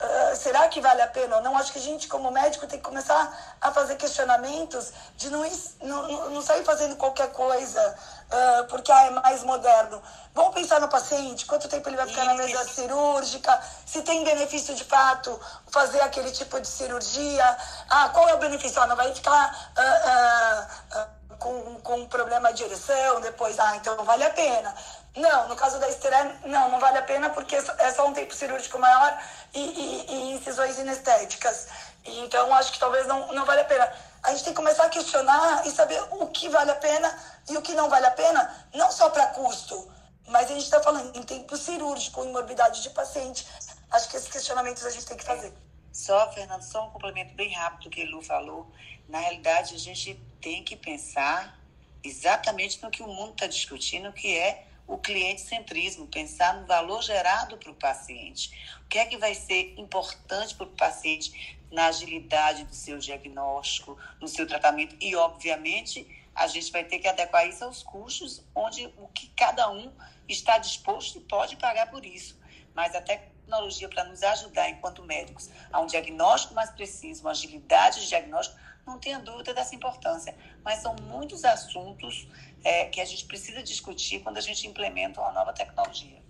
[0.00, 1.56] Uh, será que vale a pena ou não?
[1.56, 5.44] Acho que a gente, como médico, tem que começar a fazer questionamentos de não,
[5.80, 7.96] não, não sair fazendo qualquer coisa
[8.34, 10.02] uh, porque ah, é mais moderno.
[10.34, 14.74] Vamos pensar no paciente, quanto tempo ele vai ficar na mesa cirúrgica, se tem benefício
[14.74, 15.38] de fato
[15.70, 17.56] fazer aquele tipo de cirurgia.
[17.88, 18.80] Ah, qual é o benefício?
[18.82, 23.58] Ah, não vai ficar uh, com, com problema de ereção depois.
[23.58, 24.74] Ah, então vale a pena.
[25.14, 28.34] Não, no caso da esteroide, não, não vale a pena porque é só um tempo
[28.34, 29.22] cirúrgico maior
[29.52, 31.68] e, e, e incisões inestéticas.
[32.02, 33.92] Então, acho que talvez não, não vale a pena.
[34.22, 37.14] A gente tem que começar a questionar e saber o que vale a pena
[37.50, 39.92] e o que não vale a pena, não só para custo,
[40.26, 43.46] mas a gente está falando em tempo cirúrgico, em morbidade de paciente.
[43.90, 45.52] Acho que esses questionamentos a gente tem que fazer.
[45.92, 48.72] Só, Fernando, só um complemento bem rápido que Lu falou.
[49.08, 51.58] Na realidade, a gente tem que pensar
[52.02, 57.56] exatamente no que o mundo está discutindo, que é o cliente-centrismo, pensar no valor gerado
[57.56, 58.50] para o paciente.
[58.84, 63.96] O que é que vai ser importante para o paciente na agilidade do seu diagnóstico,
[64.20, 68.84] no seu tratamento e, obviamente, a gente vai ter que adequar isso aos custos, onde
[68.98, 69.90] o que cada um
[70.28, 72.38] está disposto e pode pagar por isso.
[72.74, 78.02] Mas a tecnologia para nos ajudar, enquanto médicos, a um diagnóstico mais preciso, uma agilidade
[78.02, 80.36] de diagnóstico, não tenha dúvida dessa importância.
[80.64, 82.26] Mas são muitos assuntos
[82.62, 86.22] é, que a gente precisa discutir quando a gente implementa uma nova tecnologia.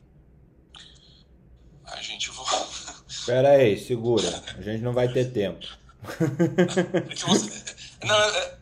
[1.86, 2.47] A gente vou.
[3.09, 4.28] Espera aí, segura.
[4.56, 5.66] A gente não vai ter tempo.
[8.05, 8.59] não, é,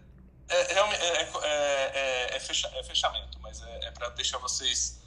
[0.48, 0.78] é,
[1.44, 2.40] é, é,
[2.85, 5.01] fechamento, mas é, para deixar vocês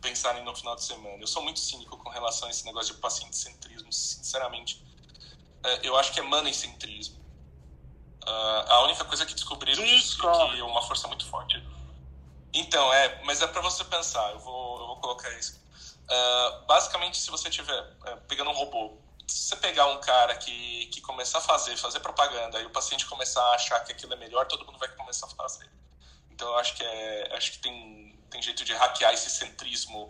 [0.00, 1.18] pensarem no final de semana.
[1.20, 4.84] Eu sou muito cínico com relação a esse negócio de paciente-centrismo, sinceramente.
[5.82, 7.23] eu acho que é money-centrismo.
[8.26, 11.62] Uh, a única coisa que descobriram é que uma força muito forte
[12.54, 15.60] então, é, mas é para você pensar, eu vou, eu vou colocar isso.
[16.04, 18.96] Uh, basicamente, se você tiver uh, pegando um robô,
[19.26, 23.06] se você pegar um cara que, que começar a fazer, fazer propaganda, e o paciente
[23.06, 25.68] começar a achar que aquilo é melhor, todo mundo vai começar a fazer.
[26.30, 30.08] Então, eu acho que, é, acho que tem, tem jeito de hackear esse centrismo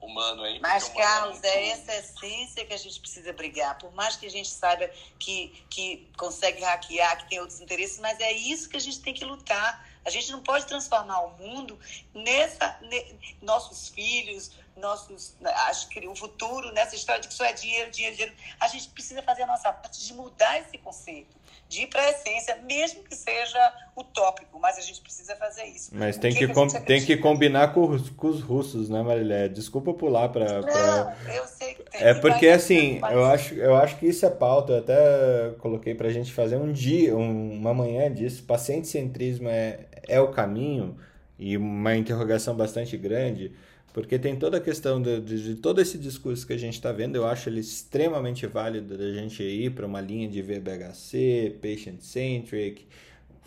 [0.00, 0.58] humano aí.
[0.60, 3.78] Mas, é Carlos, é, é essa essência que a gente precisa brigar.
[3.78, 8.18] Por mais que a gente saiba que, que consegue hackear, que tem outros interesses, mas
[8.20, 11.78] é isso que a gente tem que lutar a gente não pode transformar o mundo
[12.14, 12.78] nessa.
[12.82, 15.36] Ne, nossos filhos, nossos.
[15.68, 18.36] Acho que o futuro, nessa história de que só é dinheiro, dinheiro, dinheiro.
[18.58, 21.36] A gente precisa fazer a nossa parte de mudar esse conceito,
[21.70, 25.90] de ir para a essência, mesmo que seja utópico, mas a gente precisa fazer isso.
[25.94, 29.48] Mas tem que, que, com, tem que combinar com os, com os russos, né, Marilé?
[29.48, 30.54] Desculpa pular para.
[30.54, 31.16] Não, pra...
[31.32, 34.72] eu sei É porque assim, eu acho, eu acho que isso é pauta.
[34.72, 38.42] Eu até coloquei pra gente fazer um dia, um, uma manhã disso.
[38.42, 40.98] Paciente centrismo é, é o caminho
[41.38, 43.52] e uma interrogação bastante grande,
[43.92, 46.92] porque tem toda a questão de, de, de todo esse discurso que a gente está
[46.92, 47.16] vendo.
[47.16, 52.86] Eu acho ele extremamente válido da gente ir para uma linha de VBHC, patient centric,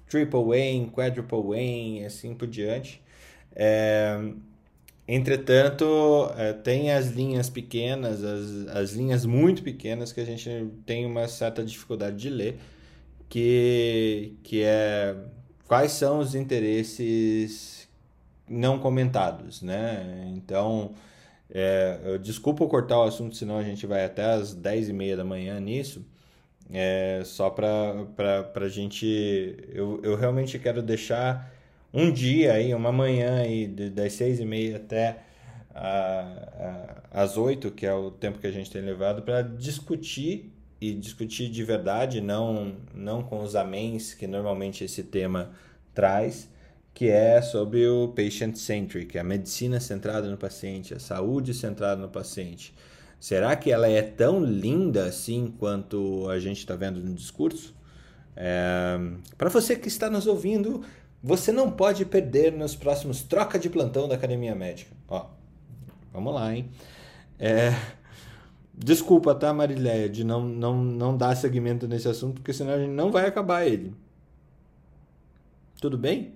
[0.09, 3.01] triple Wayne, quadruple Wayne, assim por diante.
[3.55, 4.19] É,
[5.07, 10.49] Entretanto, é, tem as linhas pequenas, as, as linhas muito pequenas que a gente
[10.85, 12.57] tem uma certa dificuldade de ler,
[13.27, 15.15] que, que é
[15.67, 17.82] quais são os interesses
[18.53, 20.31] não comentados, né?
[20.35, 20.93] Então,
[21.49, 25.23] é, desculpa cortar o assunto, senão a gente vai até as 10 e meia da
[25.23, 26.05] manhã nisso,
[26.71, 28.07] é, só para
[28.55, 29.05] a gente...
[29.69, 31.51] Eu, eu realmente quero deixar
[31.93, 35.19] um dia aí, uma manhã aí, das seis e meia até
[35.73, 40.51] a, a, as oito, que é o tempo que a gente tem levado, para discutir
[40.81, 45.51] e discutir de verdade, não, não com os améns que normalmente esse tema
[45.93, 46.49] traz,
[46.93, 52.73] que é sobre o patient-centric, a medicina centrada no paciente, a saúde centrada no paciente.
[53.19, 57.73] Será que ela é tão linda assim quanto a gente está vendo no discurso?
[58.35, 58.97] É,
[59.37, 60.83] Para você que está nos ouvindo,
[61.21, 64.91] você não pode perder nos próximos troca de plantão da Academia Médica.
[65.07, 65.25] Ó,
[66.11, 66.69] vamos lá, hein?
[67.39, 67.71] É...
[68.75, 72.89] Desculpa, tá, Marileia, de não, não, não dar segmento nesse assunto, porque senão a gente
[72.91, 73.93] não vai acabar ele.
[75.79, 76.33] Tudo bem?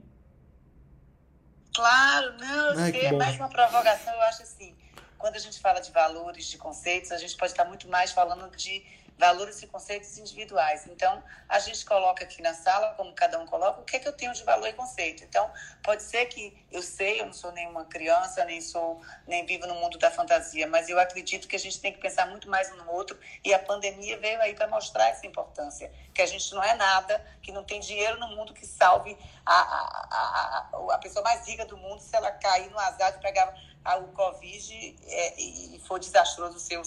[1.78, 4.76] Claro, não, eu Ai, sei, é mais uma provocação, eu acho assim,
[5.16, 8.50] quando a gente fala de valores, de conceitos, a gente pode estar muito mais falando
[8.58, 8.84] de
[9.18, 10.86] valores e conceitos individuais.
[10.88, 14.08] Então, a gente coloca aqui na sala, como cada um coloca, o que é que
[14.08, 15.24] eu tenho de valor e conceito.
[15.24, 15.52] Então,
[15.84, 19.76] pode ser que eu sei, eu não sou nenhuma criança, nem sou, nem vivo no
[19.76, 22.76] mundo da fantasia, mas eu acredito que a gente tem que pensar muito mais um
[22.76, 26.64] no outro e a pandemia veio aí para mostrar essa importância, que a gente não
[26.64, 31.24] é nada, que não tem dinheiro no mundo que salve a, a, a, a pessoa
[31.24, 33.54] mais rica do mundo se ela cair no azar de pegar
[33.96, 36.82] o Covid é, e for desastroso o seu,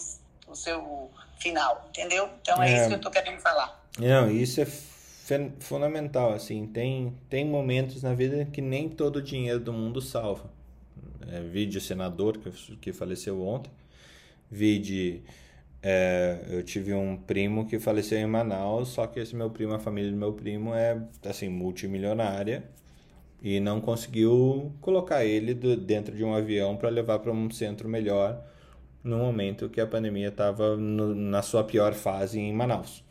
[0.50, 2.28] o seu final, entendeu?
[2.42, 3.80] Então é, é isso que eu estou querendo falar.
[3.98, 4.66] Não, isso é
[5.60, 10.50] fundamental, assim, tem, tem momentos na vida que nem todo o dinheiro do mundo salva.
[11.30, 13.70] É, vídeo senador que, que faleceu ontem,
[14.50, 15.22] vídeo
[15.82, 19.78] é, eu tive um primo que faleceu em Manaus, só que esse meu primo, a
[19.78, 22.64] família do meu primo é assim multimilionária
[23.42, 27.88] e não conseguiu colocar ele do, dentro de um avião para levar para um centro
[27.88, 28.44] melhor
[29.02, 33.02] no momento que a pandemia estava na sua pior fase em Manaus.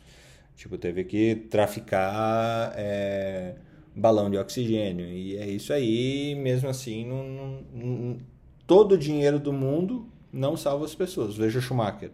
[0.54, 3.54] Tipo, teve que traficar é,
[3.94, 5.06] balão de oxigênio.
[5.06, 8.18] E é isso aí, mesmo assim, não, não,
[8.66, 11.36] todo o dinheiro do mundo não salva as pessoas.
[11.36, 12.10] Veja o Schumacher.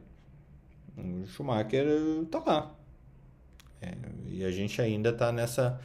[0.97, 1.87] O Schumacher
[2.31, 2.75] tá lá.
[3.83, 3.93] É,
[4.29, 5.81] e a gente ainda está nessa,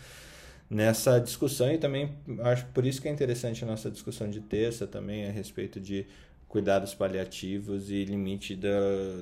[0.70, 4.88] nessa discussão e também acho por isso que é interessante a nossa discussão de terça
[4.88, 6.06] também a respeito de
[6.52, 8.68] cuidados paliativos e limite da,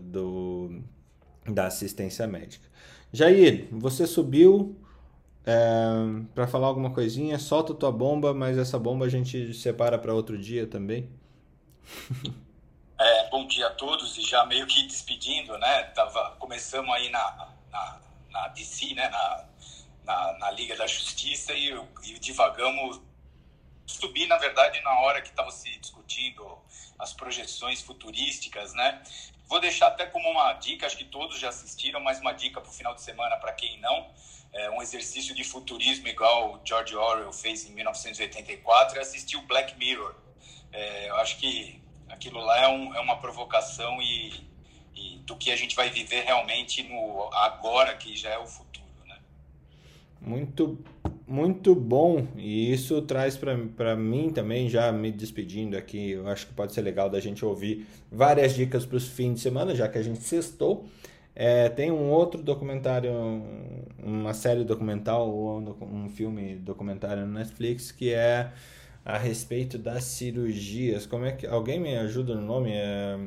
[0.01, 0.81] do,
[1.45, 2.67] da assistência médica.
[3.13, 4.75] Jair, você subiu
[5.45, 5.53] é,
[6.33, 10.37] para falar alguma coisinha, solta tua bomba, mas essa bomba a gente separa para outro
[10.37, 11.07] dia também.
[13.01, 15.83] É, bom dia a todos e já meio que despedindo, né?
[15.95, 19.07] Tava, começamos aí na, na, na DC, né?
[19.07, 19.45] Na,
[20.03, 21.73] na, na Liga da Justiça e,
[22.03, 22.99] e divagamos
[23.89, 26.45] subir, na verdade, na hora que estava se discutindo
[26.97, 29.01] as projeções futurísticas, né?
[29.47, 32.69] Vou deixar até como uma dica, acho que todos já assistiram, mas uma dica para
[32.69, 34.11] o final de semana para quem não.
[34.51, 39.41] É um exercício de futurismo igual o George Orwell fez em 1984 e assistir o
[39.43, 40.15] Black Mirror.
[40.71, 44.47] É, eu acho que aquilo lá é, um, é uma provocação e,
[44.95, 48.85] e, do que a gente vai viver realmente no agora, que já é o futuro.
[49.05, 49.19] Né?
[50.19, 50.83] Muito
[51.29, 56.53] muito bom e isso traz para mim também, já me despedindo aqui, eu acho que
[56.53, 59.97] pode ser legal da gente ouvir várias dicas para os fins de semana, já que
[59.97, 60.85] a gente sextou.
[61.35, 63.11] É, tem um outro documentário,
[64.03, 68.51] uma série documental ou um filme documentário no Netflix que é
[69.05, 71.05] a respeito das cirurgias.
[71.05, 72.71] Como é que alguém me ajuda no nome?
[72.73, 73.17] É...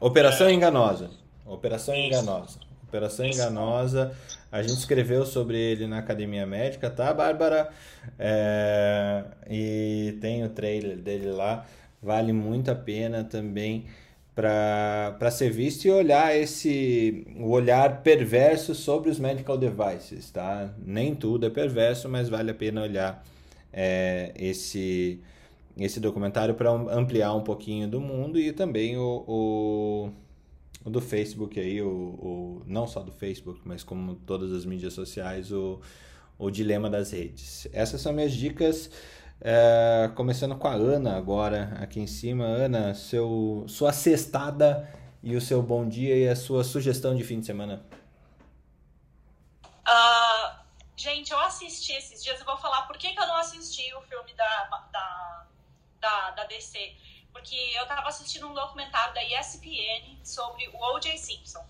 [0.00, 0.52] Operação é.
[0.52, 1.10] Enganosa.
[1.46, 2.58] Operação Enganosa.
[2.92, 4.12] Operação Enganosa
[4.52, 7.70] a gente escreveu sobre ele na Academia Médica, tá, Bárbara?
[8.18, 11.64] É, e tem o trailer dele lá.
[12.02, 13.86] Vale muito a pena também
[14.34, 20.70] para ser visto e olhar esse o olhar perverso sobre os medical devices, tá?
[20.84, 23.24] Nem tudo é perverso, mas vale a pena olhar
[23.72, 25.18] é, esse
[25.78, 30.12] esse documentário para ampliar um pouquinho do mundo e também o, o, o
[30.84, 35.52] do Facebook aí, o, o, não só do Facebook, mas como todas as mídias sociais,
[35.52, 35.80] o,
[36.38, 37.68] o dilema das redes.
[37.72, 38.90] Essas são minhas dicas.
[39.40, 42.44] É, começando com a Ana agora, aqui em cima.
[42.44, 44.88] Ana, seu, sua cestada
[45.22, 47.84] e o seu bom dia e a sua sugestão de fim de semana.
[49.86, 50.62] Uh,
[50.96, 54.00] gente, eu assisti esses dias e vou falar por que, que eu não assisti o
[54.02, 55.46] filme da, da,
[56.00, 56.78] da, da DC.
[57.32, 61.16] Porque eu estava assistindo um documentário da ESPN sobre o O.J.
[61.16, 61.64] Simpson.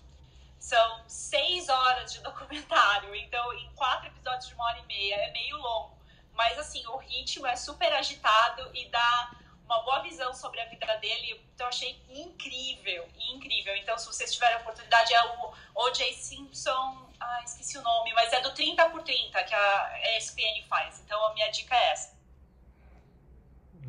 [0.59, 5.31] São seis horas de documentário, então em quatro episódios de uma hora e meia, é
[5.31, 5.97] meio longo.
[6.33, 9.31] Mas assim, o ritmo é super agitado e dá
[9.65, 11.41] uma boa visão sobre a vida dele.
[11.53, 13.75] Então, achei incrível, incrível.
[13.77, 16.13] Então, se vocês tiverem a oportunidade, é o O.J.
[16.13, 17.09] Simpson.
[17.19, 20.99] Ah, esqueci o nome, mas é do 30 por 30 que a ESPN faz.
[21.05, 22.13] Então, a minha dica é essa.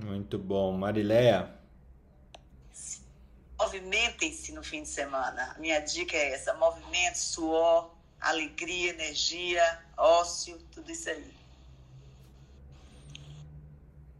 [0.02, 0.72] Muito bom.
[0.72, 1.52] Marileia?
[3.58, 5.54] Movimentem-se no fim de semana.
[5.58, 7.90] Minha dica é essa: movimento, suor,
[8.20, 11.32] alegria, energia, ócio, tudo isso aí.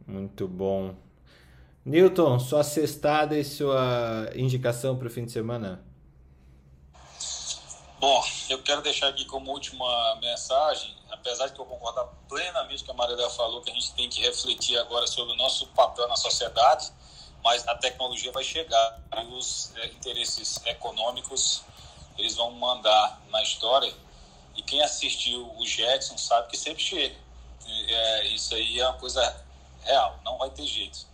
[0.07, 0.95] Muito bom.
[1.83, 5.83] Newton, sua cestada e sua indicação para o fim de semana?
[7.99, 12.91] Bom, eu quero deixar aqui como última mensagem, apesar de que eu concordar plenamente com
[12.91, 16.15] a Maria falou, que a gente tem que refletir agora sobre o nosso papel na
[16.15, 16.91] sociedade,
[17.45, 21.61] mas a tecnologia vai chegar e os é, interesses econômicos
[22.17, 23.93] eles vão mandar na história
[24.55, 27.15] e quem assistiu o Jetson sabe que sempre chega.
[27.67, 29.45] É, isso aí é uma coisa
[29.83, 31.05] real, não vai ter jeito.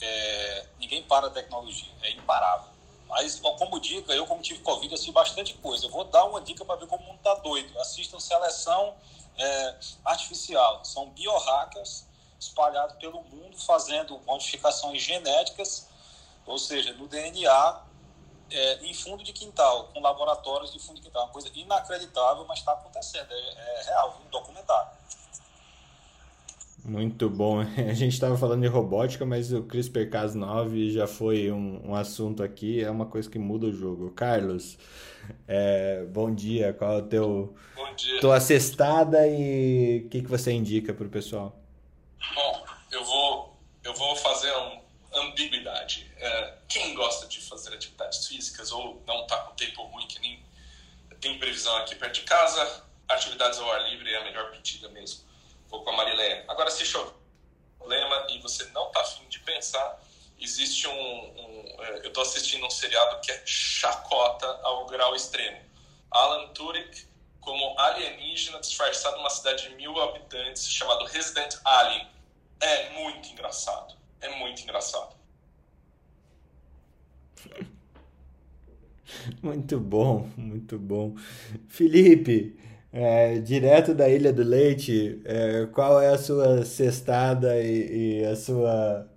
[0.00, 2.70] É, ninguém para a tecnologia, é imparável.
[3.06, 5.86] Mas, como dica, eu como tive Covid, assisti bastante coisa.
[5.86, 7.78] Eu vou dar uma dica para ver como o mundo está doido.
[7.80, 8.94] Assistam Seleção
[9.36, 9.74] é,
[10.04, 10.84] Artificial.
[10.84, 12.05] São biohackers
[12.38, 15.88] espalhados pelo mundo fazendo modificações genéticas,
[16.46, 17.82] ou seja, no DNA,
[18.50, 21.24] é, em fundo de quintal, com laboratórios de fundo de quintal.
[21.24, 23.30] Uma coisa inacreditável, mas está acontecendo.
[23.30, 24.90] É, é real, um documentário.
[26.84, 27.60] Muito bom.
[27.90, 32.82] A gente estava falando de robótica, mas o CRISPR-Cas9 já foi um, um, assunto aqui,
[32.82, 34.12] é uma coisa que muda o jogo.
[34.12, 34.78] Carlos,
[35.48, 36.72] é, bom dia.
[36.72, 38.20] Qual é o teu bom dia.
[38.20, 41.65] tua cestada e o que, que você indica para o pessoal?
[42.34, 44.82] Bom, eu vou eu vou fazer uma
[45.14, 46.10] ambiguidade.
[46.16, 50.44] É, quem gosta de fazer atividades físicas ou não está com tempo ruim que nem
[51.20, 55.24] tem previsão aqui perto de casa, atividades ao ar livre é a melhor pedida mesmo
[55.68, 56.44] Vou com a Marileia.
[56.48, 57.12] Agora, se chover
[57.78, 60.00] problema e você não está afim de pensar,
[60.38, 65.60] existe um, um é, eu estou assistindo um seriado que é chacota ao grau extremo.
[66.10, 67.06] Alan Tudyk
[67.40, 72.08] como alienígena disfarçado numa cidade de mil habitantes chamado Resident Alien.
[72.60, 73.94] É muito engraçado.
[74.20, 75.16] É muito engraçado.
[79.40, 81.14] Muito bom, muito bom.
[81.68, 82.58] Felipe,
[82.92, 88.34] é, direto da Ilha do Leite, é, qual é a sua cestada e, e a
[88.34, 89.08] sua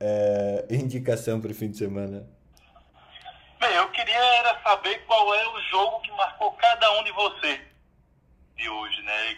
[0.00, 2.28] é, indicação para o fim de semana?
[3.60, 7.60] Bem, eu queria era saber qual é o jogo que marcou cada um de vocês
[8.56, 9.34] de hoje, né?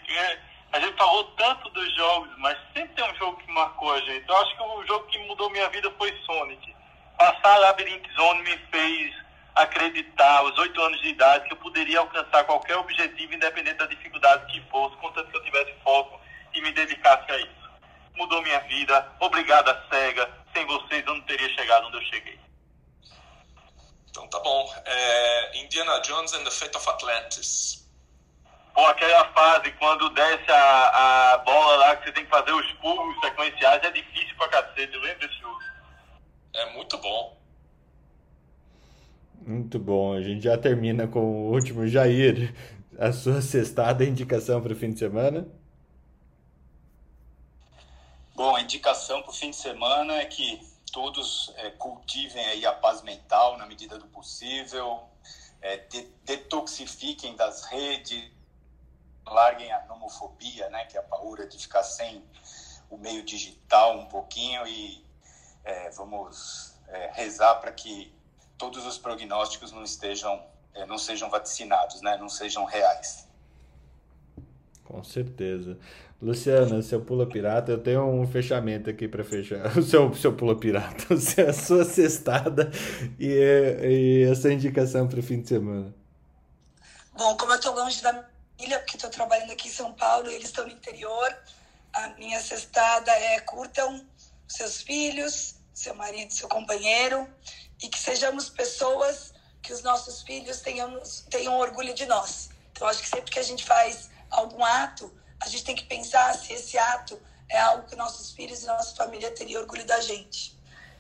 [0.73, 4.29] A gente falou tanto dos jogos, mas sempre tem um jogo que marcou a gente.
[4.29, 6.77] Eu acho que o jogo que mudou minha vida foi Sonic.
[7.17, 9.15] Passar a Labyrinth Zone me fez
[9.55, 14.53] acreditar, aos oito anos de idade, que eu poderia alcançar qualquer objetivo, independente da dificuldade
[14.53, 16.21] que fosse, contanto que eu tivesse foco
[16.55, 17.71] e me dedicasse a isso.
[18.15, 19.13] Mudou minha vida.
[19.21, 20.31] Obrigado a SEGA.
[20.55, 22.39] Sem vocês eu não teria chegado onde eu cheguei.
[24.11, 24.73] Então tá bom.
[24.85, 27.88] É Indiana Jones and the Fate of Atlantis.
[28.79, 32.73] Pô, aquela fase, quando desce a, a bola lá, que você tem que fazer os
[32.75, 34.95] pulos sequenciais, é difícil pra cacete.
[34.95, 35.59] Eu lembro desse jogo.
[36.55, 37.37] É muito bom.
[39.45, 40.13] Muito bom.
[40.13, 42.55] A gente já termina com o último Jair.
[42.97, 45.49] A sua sextada indicação para o fim de semana?
[48.37, 50.61] Bom, a indicação para o fim de semana é que
[50.93, 55.03] todos é, cultivem aí a paz mental na medida do possível,
[55.61, 58.38] é, de, detoxifiquem das redes,
[59.29, 62.25] larguem a nomofobia, né, que é a paura de ficar sem
[62.91, 65.05] o meio digital um pouquinho e
[65.65, 68.13] é, vamos é, rezar para que
[68.57, 70.43] todos os prognósticos não estejam,
[70.75, 72.17] é, não sejam vaticinados, né?
[72.17, 73.29] não sejam reais.
[74.85, 75.79] Com certeza.
[76.21, 79.71] Luciana, seu pula pirata, eu tenho um fechamento aqui para fechar.
[79.79, 82.71] O seu, seu pula pirata, a sua cestada
[83.21, 85.95] e, e essa indicação para o fim de semana.
[87.17, 88.28] Bom, como eu estou longe da
[88.59, 91.37] família, porque estou trabalhando aqui em São Paulo e eles estão no interior,
[91.93, 94.05] a minha cestada é curtam
[94.49, 97.29] seus filhos, seu marido, seu companheiro,
[97.81, 99.33] e que sejamos pessoas
[99.63, 102.51] que os nossos filhos tenhamos, tenham orgulho de nós.
[102.73, 106.35] Então, acho que sempre que a gente faz algum ato, a gente tem que pensar
[106.35, 110.59] se esse ato é algo que nossos filhos e nossa família teriam orgulho da gente.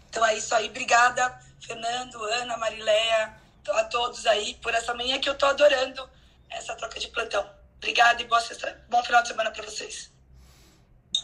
[0.09, 0.69] Então é isso aí.
[0.69, 3.35] Obrigada, Fernando, Ana, Marileia,
[3.69, 6.09] a todos aí por essa manhã que eu tô adorando
[6.51, 7.49] essa troca de plantão.
[7.77, 10.11] Obrigada e boa sexta, bom final de semana para vocês.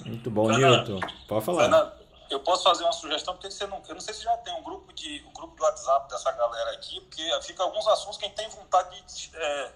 [0.05, 1.01] Muito bom, Nilton.
[1.28, 1.62] Pode falar.
[1.62, 1.92] Fernando,
[2.30, 4.62] eu posso fazer uma sugestão, porque você não, eu não sei se já tem um
[4.62, 8.28] grupo de um grupo de WhatsApp dessa galera aqui, porque fica alguns assuntos que a
[8.28, 9.72] gente tem vontade de é,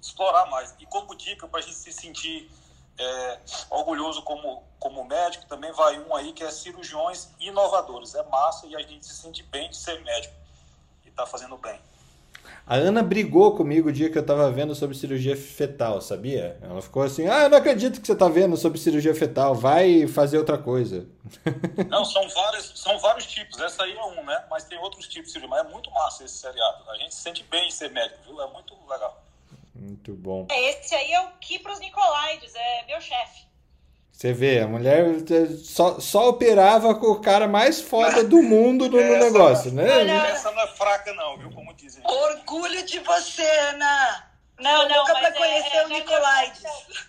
[0.00, 0.74] explorar mais.
[0.78, 2.50] E como dica, para a gente se sentir
[2.98, 3.40] é,
[3.70, 8.14] orgulhoso como, como médico, também vai um aí que é cirurgiões inovadores.
[8.14, 10.34] É massa e a gente se sente bem de ser médico
[11.04, 11.80] e está fazendo bem.
[12.66, 16.58] A Ana brigou comigo o dia que eu tava vendo sobre cirurgia fetal, sabia?
[16.60, 20.06] Ela ficou assim: Ah, eu não acredito que você tá vendo sobre cirurgia fetal, vai
[20.06, 21.06] fazer outra coisa.
[21.88, 23.58] Não, são vários, são vários tipos.
[23.58, 24.44] Essa aí é um, né?
[24.50, 25.56] Mas tem outros tipos de cirurgia.
[25.56, 26.90] Mas é muito massa esse seriado.
[26.90, 28.40] A gente se sente bem em ser médico, viu?
[28.40, 29.22] É muito legal.
[29.74, 30.46] Muito bom.
[30.50, 33.47] É, esse aí é o Kipros Nicolaides, é meu chefe.
[34.18, 35.04] Você vê, a mulher
[35.62, 39.86] só, só operava com o cara mais foda do mundo no, no negócio, né?
[40.30, 41.52] Essa não é fraca, não, viu?
[41.52, 42.02] Como dizem.
[42.04, 44.28] Orgulho de você, Ana!
[44.58, 46.64] Não, não, Nunca mas pra é- conhecer é- o é- Nicolaides.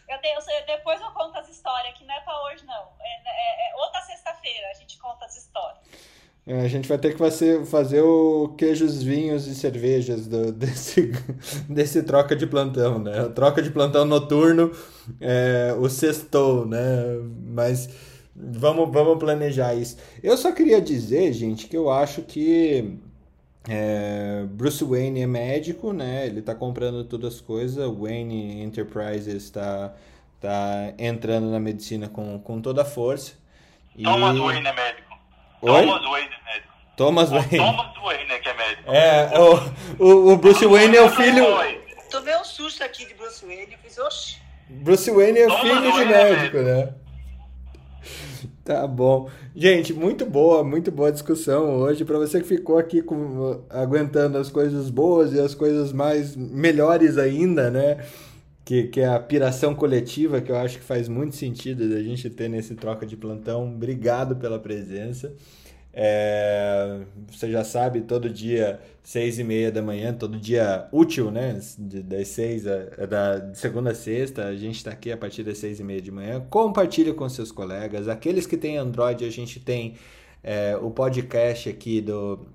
[0.07, 2.89] Eu tenho, eu- depois eu conto as histórias, que não é pra hoje, não.
[3.01, 5.79] É, é- é outra sexta-feira a gente conta as histórias.
[6.49, 11.11] É, A gente vai ter que fazer, fazer o queijos, vinhos e cervejas do- desse,
[11.69, 13.21] desse troca de plantão, né?
[13.21, 14.71] O troca de plantão noturno,
[15.21, 16.79] é, o sextou, né?
[17.47, 17.87] Mas
[18.35, 19.97] vamos, vamos planejar isso.
[20.23, 22.97] Eu só queria dizer, gente, que eu acho que
[23.69, 26.25] é, Bruce Wayne é médico, né?
[26.25, 27.85] Ele tá comprando todas as coisas.
[27.95, 29.93] Wayne Enterprises está
[30.41, 33.33] tá entrando na medicina com, com toda a força.
[33.95, 34.03] E...
[34.03, 35.08] Thomas Wayne é médico.
[35.61, 35.85] Oi?
[35.85, 36.73] Thomas Wayne é médico.
[36.95, 37.57] Thomas Wayne.
[37.57, 38.91] Thomas Wayne é que é médico.
[38.91, 41.45] É, o, o, o Bruce Wayne é o filho.
[42.09, 43.73] Tomei um susto aqui de Bruce Wayne.
[43.73, 44.37] Eu fiz, oxe.
[44.69, 46.93] Bruce Wayne é Thomas filho de Wayne é médico, né?
[48.63, 49.29] Tá bom.
[49.55, 52.05] Gente, muito boa, muito boa discussão hoje.
[52.05, 57.17] Para você que ficou aqui com, aguentando as coisas boas e as coisas mais melhores
[57.17, 57.97] ainda, né?
[58.69, 62.29] Que, que é a piração coletiva, que eu acho que faz muito sentido da gente
[62.29, 63.67] ter nesse troca de plantão.
[63.67, 65.33] Obrigado pela presença.
[65.91, 71.59] É, você já sabe, todo dia, seis e meia da manhã, todo dia útil, né?
[71.79, 75.41] De- Das seis, a, da, de segunda a sexta, a gente está aqui a partir
[75.41, 76.39] das seis e meia de manhã.
[76.47, 78.07] Compartilhe com seus colegas.
[78.07, 79.95] Aqueles que têm Android, a gente tem
[80.43, 82.45] é, o podcast aqui do,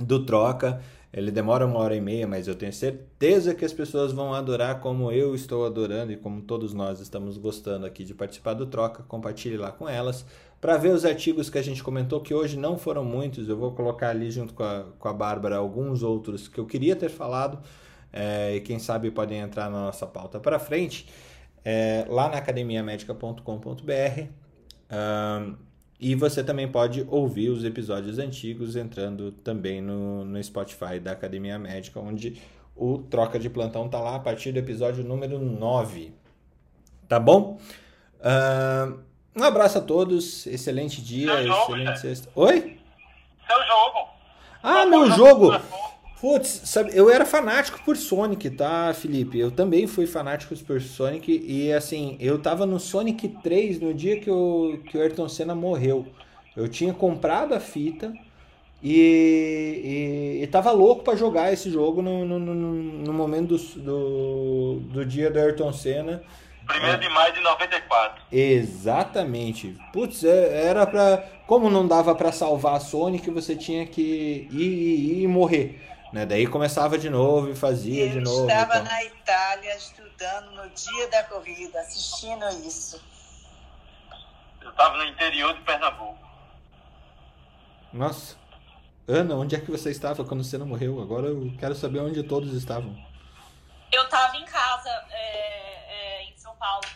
[0.00, 0.80] do Troca.
[1.12, 4.78] Ele demora uma hora e meia, mas eu tenho certeza que as pessoas vão adorar
[4.80, 9.02] como eu estou adorando e como todos nós estamos gostando aqui de participar do Troca.
[9.02, 10.24] Compartilhe lá com elas.
[10.60, 13.72] Para ver os artigos que a gente comentou, que hoje não foram muitos, eu vou
[13.72, 17.58] colocar ali junto com a, com a Bárbara alguns outros que eu queria ter falado
[18.12, 21.08] é, e quem sabe podem entrar na nossa pauta para frente,
[21.64, 24.22] é, lá na academiamedica.com.br.
[24.90, 25.54] Ahn,
[26.00, 31.58] e você também pode ouvir os episódios antigos entrando também no, no Spotify da Academia
[31.58, 32.40] Médica, onde
[32.74, 36.14] o Troca de Plantão tá lá a partir do episódio número 9.
[37.06, 37.58] Tá bom?
[38.22, 38.98] Ahn,
[39.36, 42.00] um abraço a todos, excelente dia, Seu jogo, excelente chefe.
[42.00, 42.30] sexta.
[42.34, 42.78] Oi?
[43.46, 44.08] Seu jogo.
[44.62, 45.52] Ah, meu jogo!
[46.20, 49.38] Putz, sabe, eu era fanático por Sonic, tá, Felipe?
[49.38, 54.20] Eu também fui fanático por Sonic e, assim, eu tava no Sonic 3 no dia
[54.20, 56.06] que o, que o Ayrton Senna morreu.
[56.54, 58.12] Eu tinha comprado a fita
[58.82, 63.80] e, e, e tava louco pra jogar esse jogo no, no, no, no momento do,
[63.80, 66.22] do, do dia do Ayrton Senna.
[66.68, 68.22] 1 de maio de 94.
[68.30, 69.74] Exatamente.
[69.92, 71.24] Putz, é- era pra.
[71.46, 74.00] Como não dava pra salvar a Sonic, você tinha que
[74.52, 75.80] ir, ir, ir e morrer.
[76.12, 76.26] Né?
[76.26, 78.48] Daí começava de novo e fazia de Eu novo.
[78.48, 78.84] estava então.
[78.84, 83.02] na Itália estudando no dia da corrida, assistindo isso.
[84.60, 86.18] Eu estava no interior de Pernambuco.
[87.92, 88.36] Nossa.
[89.08, 91.00] Ana, onde é que você estava quando você não morreu?
[91.00, 92.96] Agora eu quero saber onde todos estavam.
[93.90, 96.86] Eu tava em casa é, é, em São Paulo.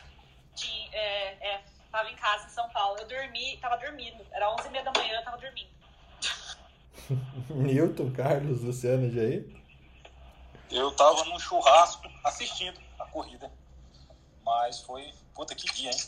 [0.55, 1.61] De, é, é,
[1.91, 2.99] tava em casa em São Paulo.
[3.01, 4.25] Eu dormi, tava dormindo.
[4.31, 5.71] Era 11 e meia da manhã, eu tava dormindo.
[7.51, 9.47] Newton, Carlos, Luciano, Jair.
[10.71, 13.51] Eu tava num churrasco assistindo a corrida.
[14.45, 15.13] Mas foi.
[15.35, 15.99] Puta que dia, hein?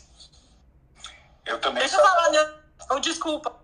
[1.45, 2.59] Eu também Deixa eu falar, né?
[2.89, 3.55] Oh, desculpa.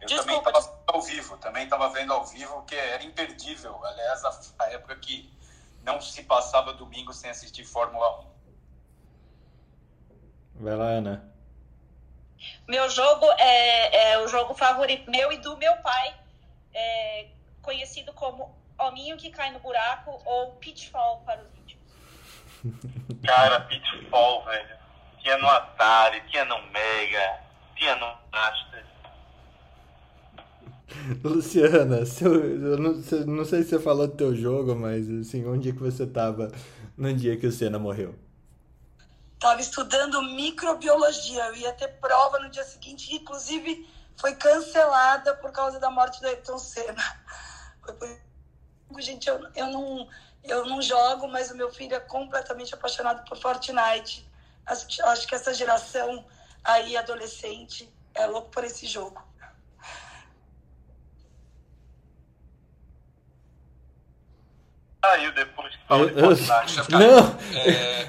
[0.00, 3.82] Eu Desculpa, também estava ao vivo, também estava vendo ao vivo, que era imperdível.
[3.84, 5.32] Aliás, a, a época que
[5.82, 8.34] não se passava domingo sem assistir Fórmula 1.
[10.56, 11.34] Vai lá, Ana.
[12.68, 16.14] Meu jogo é, é o jogo favorito meu e do meu pai,
[16.74, 17.28] é
[17.62, 21.84] conhecido como Hominho que cai no buraco ou Pitfall para os íntimos.
[23.24, 24.76] Cara, Pitfall, velho.
[25.20, 27.40] Tinha no Atari, tinha no Mega,
[27.76, 28.84] tinha no Master.
[31.24, 32.92] Luciana, seu, eu não,
[33.26, 36.52] não, sei se você falou do teu jogo, mas assim, onde é que você estava
[36.96, 38.14] no dia que o Senna morreu?
[39.34, 43.86] Estava estudando microbiologia, eu ia ter prova no dia seguinte, inclusive
[44.16, 47.02] foi cancelada por causa da morte do Ayrton Senna.
[48.98, 50.08] Gente, eu, eu, não,
[50.42, 54.28] eu não jogo, mas o meu filho é completamente apaixonado por Fortnite.
[54.66, 56.24] Acho, acho que essa geração
[56.62, 59.22] aí, adolescente, é louco por esse jogo.
[65.04, 66.90] Saiu depois que falou de Fortnite.
[66.90, 67.36] Não,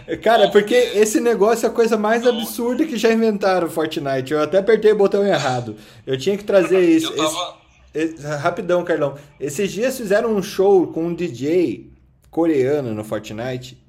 [0.07, 0.17] é...
[0.17, 4.34] cara, porque esse negócio é a coisa mais absurda que já inventaram Fortnite.
[4.34, 5.76] Eu até apertei o botão errado.
[6.05, 7.11] Eu tinha que trazer isso.
[7.11, 7.57] Eu tava...
[7.93, 9.15] esse, esse, rapidão, Carlão.
[9.39, 11.91] Esses dias fizeram um show com um DJ
[12.31, 13.84] coreano no Fortnite.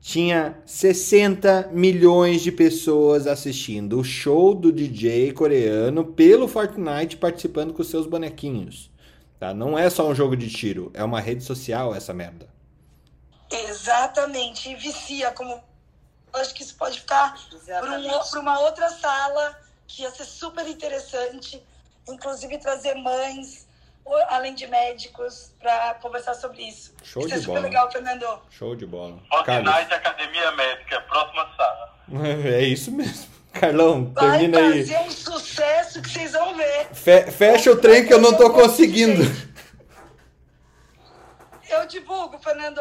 [0.00, 7.82] Tinha 60 milhões de pessoas assistindo o show do DJ coreano pelo Fortnite participando com
[7.82, 8.88] seus bonequinhos.
[9.38, 9.52] Tá?
[9.52, 12.48] Não é só um jogo de tiro, é uma rede social essa merda.
[13.50, 15.62] Exatamente, e vicia como.
[16.32, 17.34] Acho que isso pode ficar
[17.80, 21.62] para um, uma outra sala que ia ser super interessante,
[22.08, 23.66] inclusive trazer mães,
[24.28, 26.92] além de médicos, para conversar sobre isso.
[27.02, 27.60] Show isso de é super bola.
[27.60, 28.42] legal, Fernando.
[28.50, 29.18] Show de bola.
[29.30, 31.96] Fortnite Academia Médica, próxima sala.
[32.44, 33.35] É isso mesmo.
[33.60, 34.86] Carlão, Vai termina aí.
[34.86, 36.88] fazer um sucesso que vocês vão ver.
[36.92, 39.22] Fe fecha o trem que eu não tô conseguindo.
[41.68, 42.80] Eu divulgo, Fernando.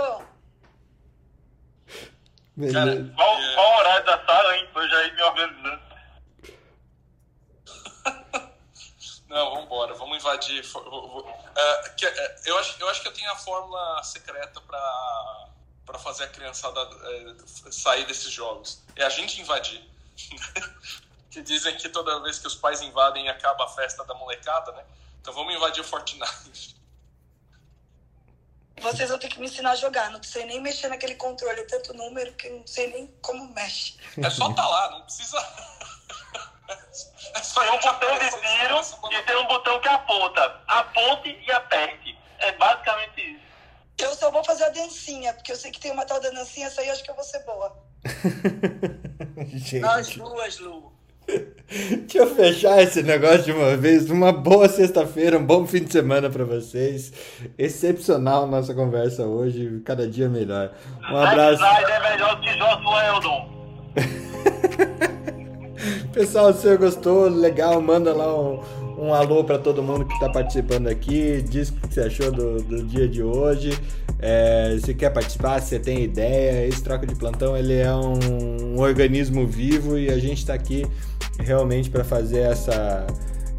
[2.72, 4.69] Cara, qual, qual o horário da sala, hein?
[4.73, 5.81] Eu já ir me organizando.
[9.27, 10.61] Não, vamos embora, vamos invadir.
[11.97, 12.11] Que, uh,
[12.45, 17.72] eu, acho, eu acho que eu tenho a fórmula secreta para fazer a criançada uh,
[17.73, 18.84] sair desses jogos.
[18.95, 19.84] É a gente invadir.
[21.29, 24.83] que dizem que toda vez que os pais invadem acaba a festa da molecada, né?
[25.21, 26.75] Então vamos invadir o Fortnite.
[28.81, 30.11] Vocês vão ter que me ensinar a jogar.
[30.11, 33.97] Não sei nem mexer naquele controle, tanto número que não sei nem como mexe.
[34.17, 35.37] É só tá lá, não precisa.
[37.35, 40.61] É só tem um botão de tiro e tem um botão que aponta.
[40.67, 42.17] Aponte e aperte.
[42.39, 43.45] É basicamente isso.
[43.97, 46.67] Eu só vou fazer a dancinha, porque eu sei que tem uma tal da dancinha,
[46.67, 47.77] essa aí eu acho que eu vou ser boa.
[49.53, 49.84] Gente.
[49.84, 50.94] As duas, Lu.
[51.28, 54.10] Deixa eu fechar esse negócio de uma vez.
[54.10, 57.12] Uma boa sexta-feira, um bom fim de semana para vocês.
[57.57, 60.72] Excepcional nossa conversa hoje, cada dia melhor.
[61.12, 61.64] Um abraço.
[61.64, 62.56] É melhor que.
[66.14, 68.62] Pessoal, se você gostou, legal, manda lá um,
[68.97, 71.41] um alô para todo mundo que está participando aqui.
[71.41, 73.77] Diz o que você achou do, do dia de hoje.
[74.19, 78.80] É, se quer participar, se tem ideia, esse troca de plantão ele é um, um
[78.80, 80.85] organismo vivo e a gente está aqui
[81.39, 83.05] realmente para fazer essa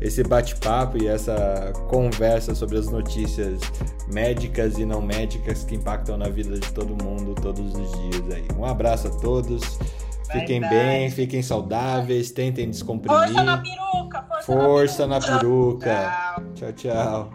[0.00, 3.60] esse bate-papo e essa conversa sobre as notícias
[4.12, 8.44] médicas e não médicas que impactam na vida de todo mundo todos os dias aí.
[8.58, 9.78] Um abraço a todos.
[10.30, 13.18] Fiquem bem, fiquem saudáveis, tentem descomprimir.
[13.18, 16.42] Força na peruca, força, Força na na peruca.
[16.54, 17.30] Tchau, tchau.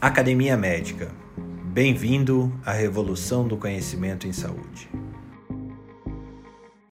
[0.00, 1.10] Academia Médica.
[1.64, 4.88] Bem-vindo à revolução do conhecimento em saúde.